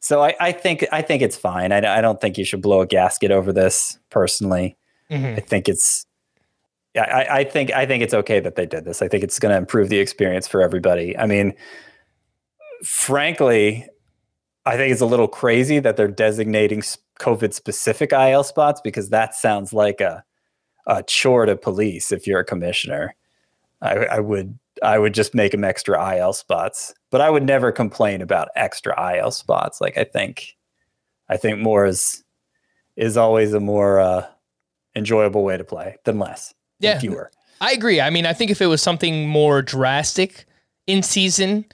so 0.00 0.22
I, 0.22 0.34
I 0.40 0.52
think 0.52 0.86
I 0.92 1.02
think 1.02 1.22
it's 1.22 1.36
fine. 1.36 1.72
I, 1.72 1.78
I 1.98 2.00
don't 2.00 2.20
think 2.20 2.38
you 2.38 2.44
should 2.44 2.62
blow 2.62 2.80
a 2.80 2.86
gasket 2.86 3.30
over 3.30 3.52
this 3.52 3.98
personally. 4.10 4.76
I 5.36 5.40
think 5.40 5.68
it's. 5.68 6.06
yeah, 6.94 7.04
I, 7.04 7.38
I 7.38 7.44
think 7.44 7.72
I 7.72 7.86
think 7.86 8.02
it's 8.02 8.14
okay 8.14 8.40
that 8.40 8.56
they 8.56 8.66
did 8.66 8.84
this. 8.84 9.02
I 9.02 9.08
think 9.08 9.24
it's 9.24 9.38
going 9.38 9.52
to 9.52 9.58
improve 9.58 9.88
the 9.88 9.98
experience 9.98 10.46
for 10.46 10.62
everybody. 10.62 11.16
I 11.16 11.26
mean, 11.26 11.54
frankly, 12.84 13.86
I 14.66 14.76
think 14.76 14.92
it's 14.92 15.00
a 15.00 15.06
little 15.06 15.28
crazy 15.28 15.78
that 15.78 15.96
they're 15.96 16.08
designating 16.08 16.82
COVID 17.20 17.54
specific 17.54 18.12
IL 18.12 18.42
spots 18.42 18.80
because 18.82 19.08
that 19.10 19.34
sounds 19.34 19.72
like 19.72 20.00
a 20.00 20.24
a 20.88 21.02
chore 21.02 21.46
to 21.46 21.56
police 21.56 22.12
if 22.12 22.26
you're 22.26 22.40
a 22.40 22.44
commissioner. 22.44 23.14
I, 23.82 23.94
I 24.06 24.20
would 24.20 24.58
I 24.82 24.98
would 24.98 25.14
just 25.14 25.34
make 25.34 25.52
them 25.52 25.64
extra 25.64 26.16
IL 26.16 26.32
spots, 26.32 26.94
but 27.10 27.20
I 27.20 27.30
would 27.30 27.42
never 27.44 27.72
complain 27.72 28.20
about 28.22 28.48
extra 28.56 29.16
IL 29.16 29.30
spots. 29.30 29.80
Like 29.80 29.96
I 29.96 30.04
think 30.04 30.56
I 31.28 31.36
think 31.36 31.58
more 31.60 31.86
is 31.86 32.22
is 32.96 33.16
always 33.16 33.52
a 33.52 33.60
more 33.60 34.00
uh, 34.00 34.26
enjoyable 34.94 35.44
way 35.44 35.56
to 35.56 35.64
play 35.64 35.96
than 36.04 36.18
less, 36.18 36.54
than 36.80 36.92
Yeah. 36.94 36.98
fewer. 36.98 37.30
I 37.60 37.72
agree. 37.72 38.00
I 38.00 38.10
mean, 38.10 38.26
I 38.26 38.32
think 38.32 38.50
if 38.50 38.60
it 38.60 38.66
was 38.66 38.82
something 38.82 39.28
more 39.28 39.62
drastic 39.62 40.46
in 40.86 41.02
season, 41.02 41.64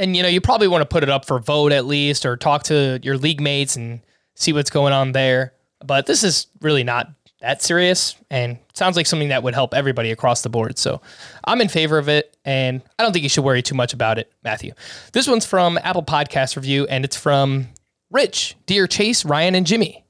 then 0.00 0.14
you 0.14 0.22
know 0.22 0.28
you 0.28 0.40
probably 0.40 0.66
want 0.66 0.82
to 0.82 0.86
put 0.86 1.02
it 1.02 1.10
up 1.10 1.26
for 1.26 1.38
vote 1.38 1.72
at 1.72 1.84
least, 1.84 2.24
or 2.24 2.36
talk 2.36 2.62
to 2.64 2.98
your 3.02 3.18
league 3.18 3.40
mates 3.40 3.76
and 3.76 4.00
see 4.34 4.52
what's 4.52 4.70
going 4.70 4.92
on 4.92 5.12
there. 5.12 5.52
But 5.84 6.06
this 6.06 6.24
is 6.24 6.46
really 6.62 6.84
not 6.84 7.10
that 7.40 7.62
serious, 7.62 8.16
and 8.30 8.58
sounds 8.74 8.96
like 8.96 9.06
something 9.06 9.28
that 9.28 9.42
would 9.42 9.54
help 9.54 9.74
everybody 9.74 10.10
across 10.10 10.42
the 10.42 10.48
board. 10.48 10.78
So 10.78 11.00
I'm 11.44 11.60
in 11.60 11.68
favor 11.68 11.98
of 11.98 12.08
it, 12.08 12.36
and 12.44 12.82
I 12.98 13.02
don't 13.02 13.12
think 13.12 13.22
you 13.22 13.28
should 13.28 13.44
worry 13.44 13.62
too 13.62 13.74
much 13.74 13.92
about 13.92 14.18
it, 14.18 14.32
Matthew. 14.42 14.72
This 15.12 15.26
one's 15.26 15.46
from 15.46 15.78
Apple 15.82 16.02
Podcast 16.02 16.56
Review, 16.56 16.86
and 16.86 17.04
it's 17.04 17.16
from 17.16 17.68
Rich, 18.10 18.56
Dear 18.66 18.86
Chase, 18.86 19.24
Ryan, 19.24 19.54
and 19.54 19.66
Jimmy. 19.66 20.04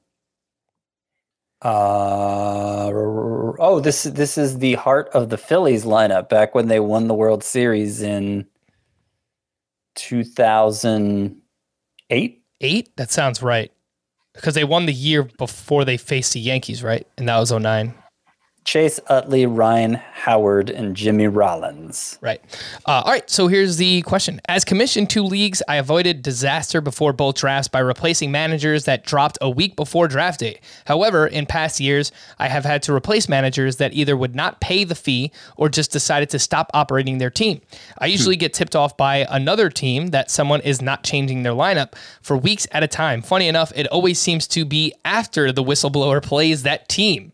Uh, 1.61 2.89
oh, 3.59 3.79
this 3.83 4.03
this 4.03 4.37
is 4.37 4.57
the 4.59 4.73
heart 4.75 5.09
of 5.13 5.29
the 5.29 5.37
Phillies 5.37 5.85
lineup 5.85 6.27
back 6.27 6.55
when 6.55 6.67
they 6.67 6.79
won 6.79 7.07
the 7.07 7.13
World 7.13 7.43
Series 7.43 8.01
in 8.01 8.47
2008. 9.95 12.37
Eight? 12.63 12.95
That 12.97 13.11
sounds 13.11 13.41
right. 13.41 13.71
Because 14.33 14.53
they 14.53 14.63
won 14.63 14.85
the 14.85 14.93
year 14.93 15.23
before 15.23 15.83
they 15.83 15.97
faced 15.97 16.33
the 16.33 16.39
Yankees, 16.39 16.83
right? 16.83 17.05
And 17.17 17.27
that 17.27 17.37
was 17.37 17.51
09. 17.51 17.93
Chase 18.63 18.99
Utley, 19.07 19.45
Ryan 19.45 19.95
Howard, 19.95 20.69
and 20.69 20.95
Jimmy 20.95 21.27
Rollins. 21.27 22.19
Right. 22.21 22.41
Uh, 22.85 23.01
all 23.03 23.11
right. 23.11 23.27
So 23.29 23.47
here's 23.47 23.77
the 23.77 24.03
question. 24.03 24.39
As 24.47 24.63
commissioned 24.63 25.09
two 25.09 25.23
leagues, 25.23 25.63
I 25.67 25.77
avoided 25.77 26.21
disaster 26.21 26.79
before 26.79 27.11
both 27.11 27.35
drafts 27.35 27.67
by 27.67 27.79
replacing 27.79 28.31
managers 28.31 28.85
that 28.85 29.03
dropped 29.03 29.39
a 29.41 29.49
week 29.49 29.75
before 29.75 30.07
draft 30.07 30.39
day. 30.41 30.61
However, 30.85 31.25
in 31.25 31.47
past 31.47 31.79
years, 31.79 32.11
I 32.37 32.49
have 32.49 32.63
had 32.63 32.83
to 32.83 32.93
replace 32.93 33.27
managers 33.27 33.77
that 33.77 33.93
either 33.93 34.15
would 34.15 34.35
not 34.35 34.61
pay 34.61 34.83
the 34.83 34.95
fee 34.95 35.31
or 35.57 35.67
just 35.67 35.91
decided 35.91 36.29
to 36.29 36.39
stop 36.39 36.69
operating 36.73 37.17
their 37.17 37.31
team. 37.31 37.61
I 37.97 38.05
usually 38.05 38.35
get 38.35 38.53
tipped 38.53 38.75
off 38.75 38.95
by 38.95 39.25
another 39.29 39.69
team 39.69 40.07
that 40.07 40.29
someone 40.29 40.61
is 40.61 40.81
not 40.81 41.03
changing 41.03 41.43
their 41.43 41.53
lineup 41.53 41.93
for 42.21 42.37
weeks 42.37 42.67
at 42.71 42.83
a 42.83 42.87
time. 42.87 43.23
Funny 43.23 43.47
enough, 43.47 43.73
it 43.75 43.87
always 43.87 44.19
seems 44.19 44.47
to 44.49 44.65
be 44.65 44.93
after 45.03 45.51
the 45.51 45.63
whistleblower 45.63 46.21
plays 46.21 46.63
that 46.63 46.87
team. 46.87 47.33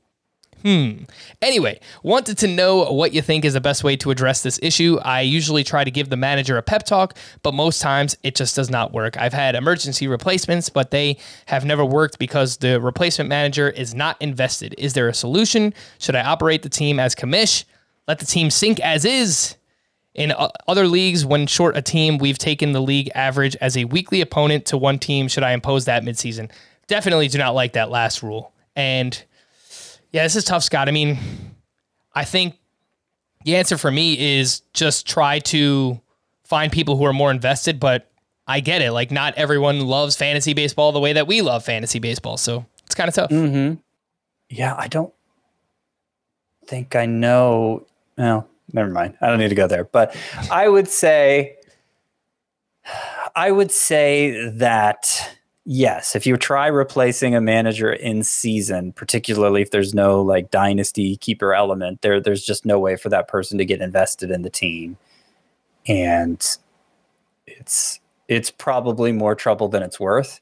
Hmm. 0.68 1.06
Anyway, 1.42 1.80
wanted 2.04 2.38
to 2.40 2.48
know 2.48 2.92
what 2.92 3.14
you 3.14 3.22
think 3.22 3.46
is 3.46 3.54
the 3.54 3.62
best 3.62 3.86
way 3.86 3.96
to 3.96 4.12
address 4.12 4.44
this 4.44 4.60
issue. 4.62 5.00
I 5.02 5.22
usually 5.22 5.64
try 5.64 5.86
to 5.86 5.92
give 5.92 6.10
the 6.10 6.18
manager 6.18 6.58
a 6.58 6.62
pep 6.62 6.84
talk, 6.84 7.18
but 7.42 7.54
most 7.54 7.82
times 7.82 8.18
it 8.22 8.36
just 8.36 8.54
does 8.54 8.70
not 8.70 8.92
work. 8.92 9.16
I've 9.18 9.32
had 9.32 9.56
emergency 9.56 10.10
replacements, 10.10 10.68
but 10.68 10.92
they 10.92 11.20
have 11.46 11.64
never 11.64 11.86
worked 11.86 12.20
because 12.20 12.58
the 12.58 12.82
replacement 12.82 13.30
manager 13.30 13.70
is 13.70 13.96
not 13.96 14.22
invested. 14.22 14.76
Is 14.78 14.92
there 14.92 15.08
a 15.08 15.14
solution? 15.14 15.74
Should 16.00 16.16
I 16.16 16.26
operate 16.26 16.64
the 16.64 16.70
team 16.70 17.00
as 17.00 17.16
commish? 17.16 17.64
Let 18.06 18.20
the 18.20 18.26
team 18.26 18.50
sink 18.50 18.82
as 18.82 19.06
is? 19.06 19.56
In 20.16 20.34
other 20.68 20.86
leagues, 20.90 21.26
when 21.26 21.48
short 21.48 21.78
a 21.78 21.82
team, 21.82 22.18
we've 22.18 22.38
taken 22.38 22.74
the 22.74 22.82
league 22.82 23.10
average 23.16 23.56
as 23.62 23.78
a 23.78 23.86
weekly 23.86 24.20
opponent 24.20 24.66
to 24.66 24.78
one 24.78 25.00
team. 25.00 25.30
Should 25.30 25.44
I 25.44 25.54
impose 25.54 25.86
that 25.86 26.04
midseason? 26.04 26.52
Definitely 26.88 27.30
do 27.30 27.38
not 27.38 27.56
like 27.56 27.72
that 27.72 27.90
last 27.90 28.22
rule. 28.22 28.52
And 28.76 29.24
yeah, 30.18 30.24
this 30.24 30.36
is 30.36 30.46
tough, 30.46 30.64
Scott. 30.64 30.88
I 30.88 30.92
mean, 30.92 31.20
I 32.16 32.26
think 32.26 32.56
the 33.46 33.56
answer 33.56 33.78
for 33.78 33.92
me 33.92 34.40
is 34.40 34.62
just 34.74 35.08
try 35.08 35.38
to 35.38 36.02
find 36.44 36.72
people 36.72 36.98
who 36.98 37.06
are 37.06 37.14
more 37.14 37.30
invested, 37.30 37.80
but 37.80 38.10
I 38.48 38.60
get 38.60 38.82
it. 38.82 38.94
Like, 38.94 39.12
not 39.12 39.36
everyone 39.36 39.82
loves 39.82 40.16
fantasy 40.16 40.56
baseball 40.56 40.92
the 40.92 41.00
way 41.00 41.14
that 41.14 41.28
we 41.28 41.44
love 41.44 41.64
fantasy 41.64 42.00
baseball. 42.00 42.38
So 42.38 42.66
it's 42.84 42.96
kind 42.96 43.08
of 43.08 43.14
tough. 43.14 43.30
Mm-hmm. 43.30 43.76
Yeah, 44.50 44.74
I 44.76 44.88
don't 44.88 45.14
think 46.66 46.96
I 46.96 47.06
know. 47.06 47.86
Well, 48.18 48.50
never 48.74 48.90
mind. 48.90 49.20
I 49.22 49.28
don't 49.28 49.38
need 49.38 49.50
to 49.50 49.56
go 49.56 49.68
there. 49.68 49.84
But 49.84 50.16
I 50.50 50.68
would 50.68 50.88
say, 50.88 51.58
I 53.36 53.52
would 53.52 53.72
say 53.72 54.50
that 54.50 55.37
Yes, 55.70 56.16
if 56.16 56.26
you 56.26 56.38
try 56.38 56.68
replacing 56.68 57.36
a 57.36 57.42
manager 57.42 57.92
in 57.92 58.24
season, 58.24 58.94
particularly 58.94 59.62
if 59.62 59.72
there's 59.72 59.94
no 59.94 60.22
like 60.22 60.50
dynasty 60.50 61.18
keeper 61.18 61.54
element, 61.54 62.02
there 62.04 62.22
there's 62.22 62.46
just 62.46 62.66
no 62.66 62.80
way 62.80 62.96
for 62.96 63.10
that 63.10 63.28
person 63.28 63.58
to 63.58 63.66
get 63.66 63.82
invested 63.82 64.32
in 64.32 64.44
the 64.44 64.50
team. 64.50 64.96
And 65.86 66.40
it's 67.46 68.00
it's 68.30 68.50
probably 68.50 69.12
more 69.12 69.36
trouble 69.36 69.68
than 69.68 69.84
it's 69.84 70.00
worth. 70.00 70.40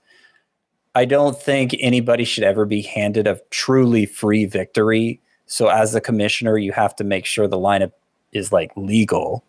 I 0.93 1.05
don't 1.05 1.41
think 1.41 1.75
anybody 1.79 2.23
should 2.23 2.43
ever 2.43 2.65
be 2.65 2.83
handed 2.83 3.25
a 3.25 3.41
truly 3.49 4.05
free 4.05 4.45
victory. 4.45 5.19
So 5.47 5.69
as 5.69 5.95
a 5.95 6.01
commissioner, 6.01 6.59
you 6.59 6.71
have 6.73 6.95
to 6.97 7.03
make 7.03 7.25
sure 7.25 7.47
the 7.47 7.57
lineup 7.57 7.93
is 8.31 8.51
like 8.51 8.71
legal. 8.75 9.43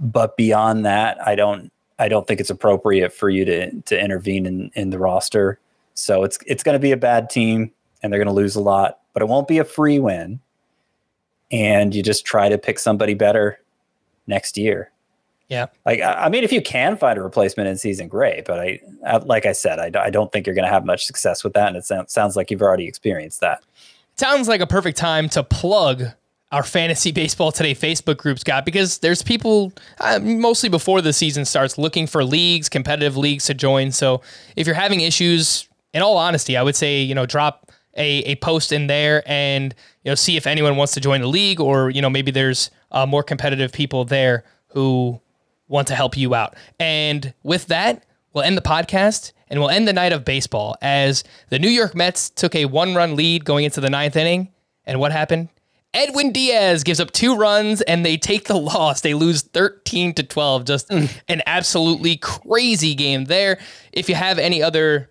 But 0.00 0.36
beyond 0.36 0.84
that, 0.86 1.24
I 1.24 1.36
don't 1.36 1.72
I 2.02 2.08
don't 2.08 2.26
think 2.26 2.40
it's 2.40 2.50
appropriate 2.50 3.12
for 3.12 3.30
you 3.30 3.44
to 3.44 3.70
to 3.82 3.98
intervene 3.98 4.44
in 4.44 4.70
in 4.74 4.90
the 4.90 4.98
roster. 4.98 5.60
So 5.94 6.24
it's 6.24 6.38
it's 6.46 6.62
going 6.62 6.74
to 6.74 6.80
be 6.80 6.92
a 6.92 6.96
bad 6.96 7.30
team, 7.30 7.70
and 8.02 8.12
they're 8.12 8.18
going 8.18 8.34
to 8.34 8.34
lose 8.34 8.56
a 8.56 8.60
lot, 8.60 8.98
but 9.12 9.22
it 9.22 9.28
won't 9.28 9.46
be 9.46 9.58
a 9.58 9.64
free 9.64 9.98
win. 9.98 10.40
And 11.52 11.94
you 11.94 12.02
just 12.02 12.24
try 12.24 12.48
to 12.48 12.58
pick 12.58 12.78
somebody 12.78 13.14
better 13.14 13.60
next 14.26 14.56
year. 14.56 14.90
Yeah. 15.48 15.66
Like 15.86 16.00
I 16.00 16.28
mean, 16.28 16.42
if 16.42 16.52
you 16.52 16.62
can 16.62 16.96
find 16.96 17.18
a 17.18 17.22
replacement 17.22 17.68
in 17.68 17.76
season, 17.76 18.08
great. 18.08 18.46
But 18.46 18.58
I, 18.58 18.80
I 19.06 19.18
like 19.18 19.46
I 19.46 19.52
said, 19.52 19.78
I, 19.78 20.02
I 20.02 20.10
don't 20.10 20.32
think 20.32 20.46
you're 20.46 20.56
going 20.56 20.66
to 20.66 20.72
have 20.72 20.84
much 20.84 21.06
success 21.06 21.44
with 21.44 21.52
that, 21.52 21.68
and 21.68 21.76
it 21.76 21.84
sounds 21.84 22.12
sounds 22.12 22.36
like 22.36 22.50
you've 22.50 22.62
already 22.62 22.88
experienced 22.88 23.40
that. 23.40 23.62
Sounds 24.16 24.48
like 24.48 24.60
a 24.60 24.66
perfect 24.66 24.98
time 24.98 25.28
to 25.30 25.44
plug 25.44 26.04
our 26.52 26.62
fantasy 26.62 27.10
baseball 27.10 27.50
today 27.50 27.74
Facebook 27.74 28.18
group, 28.18 28.38
Scott, 28.38 28.64
because 28.64 28.98
there's 28.98 29.22
people 29.22 29.72
uh, 30.00 30.20
mostly 30.22 30.68
before 30.68 31.00
the 31.00 31.12
season 31.12 31.44
starts 31.44 31.78
looking 31.78 32.06
for 32.06 32.22
leagues, 32.22 32.68
competitive 32.68 33.16
leagues 33.16 33.46
to 33.46 33.54
join. 33.54 33.90
So 33.90 34.20
if 34.54 34.66
you're 34.66 34.76
having 34.76 35.00
issues, 35.00 35.66
in 35.92 36.02
all 36.02 36.16
honesty, 36.16 36.56
I 36.56 36.62
would 36.62 36.76
say 36.76 37.02
you 37.02 37.14
know 37.14 37.26
drop 37.26 37.70
a, 37.96 38.18
a 38.24 38.36
post 38.36 38.72
in 38.72 38.86
there 38.86 39.22
and 39.26 39.74
you 40.04 40.10
know 40.10 40.14
see 40.14 40.36
if 40.36 40.46
anyone 40.46 40.76
wants 40.76 40.94
to 40.94 41.00
join 41.00 41.20
the 41.20 41.26
league, 41.26 41.60
or 41.60 41.90
you 41.90 42.02
know 42.02 42.10
maybe 42.10 42.30
there's 42.30 42.70
uh, 42.90 43.06
more 43.06 43.22
competitive 43.22 43.72
people 43.72 44.04
there 44.04 44.44
who 44.68 45.20
want 45.68 45.88
to 45.88 45.94
help 45.94 46.16
you 46.16 46.34
out. 46.34 46.54
And 46.78 47.32
with 47.42 47.66
that, 47.66 48.04
we'll 48.32 48.44
end 48.44 48.56
the 48.56 48.62
podcast 48.62 49.32
and 49.48 49.58
we'll 49.60 49.70
end 49.70 49.88
the 49.88 49.92
night 49.92 50.12
of 50.12 50.24
baseball 50.24 50.76
as 50.82 51.24
the 51.48 51.58
New 51.58 51.68
York 51.68 51.94
Mets 51.94 52.30
took 52.30 52.54
a 52.54 52.66
one 52.66 52.94
run 52.94 53.16
lead 53.16 53.44
going 53.44 53.64
into 53.64 53.80
the 53.80 53.90
ninth 53.90 54.16
inning. 54.16 54.50
And 54.84 54.98
what 54.98 55.12
happened? 55.12 55.48
Edwin 55.94 56.32
Diaz 56.32 56.84
gives 56.84 57.00
up 57.00 57.10
two 57.10 57.36
runs 57.36 57.82
and 57.82 58.04
they 58.04 58.16
take 58.16 58.48
the 58.48 58.56
loss. 58.58 59.00
They 59.00 59.14
lose 59.14 59.42
13 59.42 60.14
to 60.14 60.22
12. 60.22 60.64
Just 60.64 60.88
mm. 60.88 61.10
an 61.28 61.42
absolutely 61.46 62.16
crazy 62.16 62.94
game 62.94 63.26
there. 63.26 63.58
If 63.92 64.08
you 64.08 64.14
have 64.14 64.38
any 64.38 64.62
other 64.62 65.10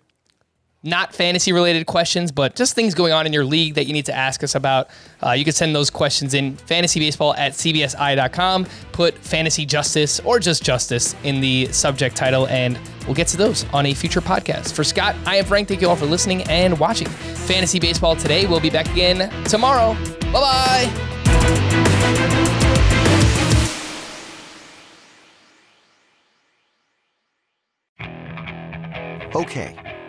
not 0.82 1.14
fantasy 1.14 1.52
related 1.52 1.86
questions, 1.86 2.32
but 2.32 2.56
just 2.56 2.74
things 2.74 2.94
going 2.94 3.12
on 3.12 3.26
in 3.26 3.32
your 3.32 3.44
league 3.44 3.74
that 3.74 3.86
you 3.86 3.92
need 3.92 4.06
to 4.06 4.14
ask 4.14 4.42
us 4.42 4.54
about, 4.54 4.88
uh, 5.24 5.30
you 5.30 5.44
can 5.44 5.52
send 5.52 5.74
those 5.74 5.90
questions 5.90 6.34
in 6.34 6.56
fantasybaseball 6.56 7.36
at 7.38 7.52
cbsi.com. 7.52 8.66
Put 8.92 9.14
fantasy 9.18 9.64
justice 9.64 10.20
or 10.20 10.38
just 10.38 10.64
justice 10.64 11.14
in 11.22 11.40
the 11.40 11.66
subject 11.72 12.16
title, 12.16 12.48
and 12.48 12.78
we'll 13.06 13.14
get 13.14 13.28
to 13.28 13.36
those 13.36 13.64
on 13.72 13.86
a 13.86 13.94
future 13.94 14.20
podcast. 14.20 14.72
For 14.72 14.84
Scott, 14.84 15.14
I 15.26 15.36
am 15.36 15.44
Frank. 15.44 15.68
Thank 15.68 15.80
you 15.80 15.88
all 15.88 15.96
for 15.96 16.06
listening 16.06 16.42
and 16.44 16.78
watching 16.78 17.06
Fantasy 17.08 17.78
Baseball 17.78 18.16
today. 18.16 18.46
We'll 18.46 18.60
be 18.60 18.70
back 18.70 18.90
again 18.90 19.30
tomorrow. 19.44 19.94
Bye 20.32 20.32
bye. 20.32 21.12
Okay, 29.34 29.74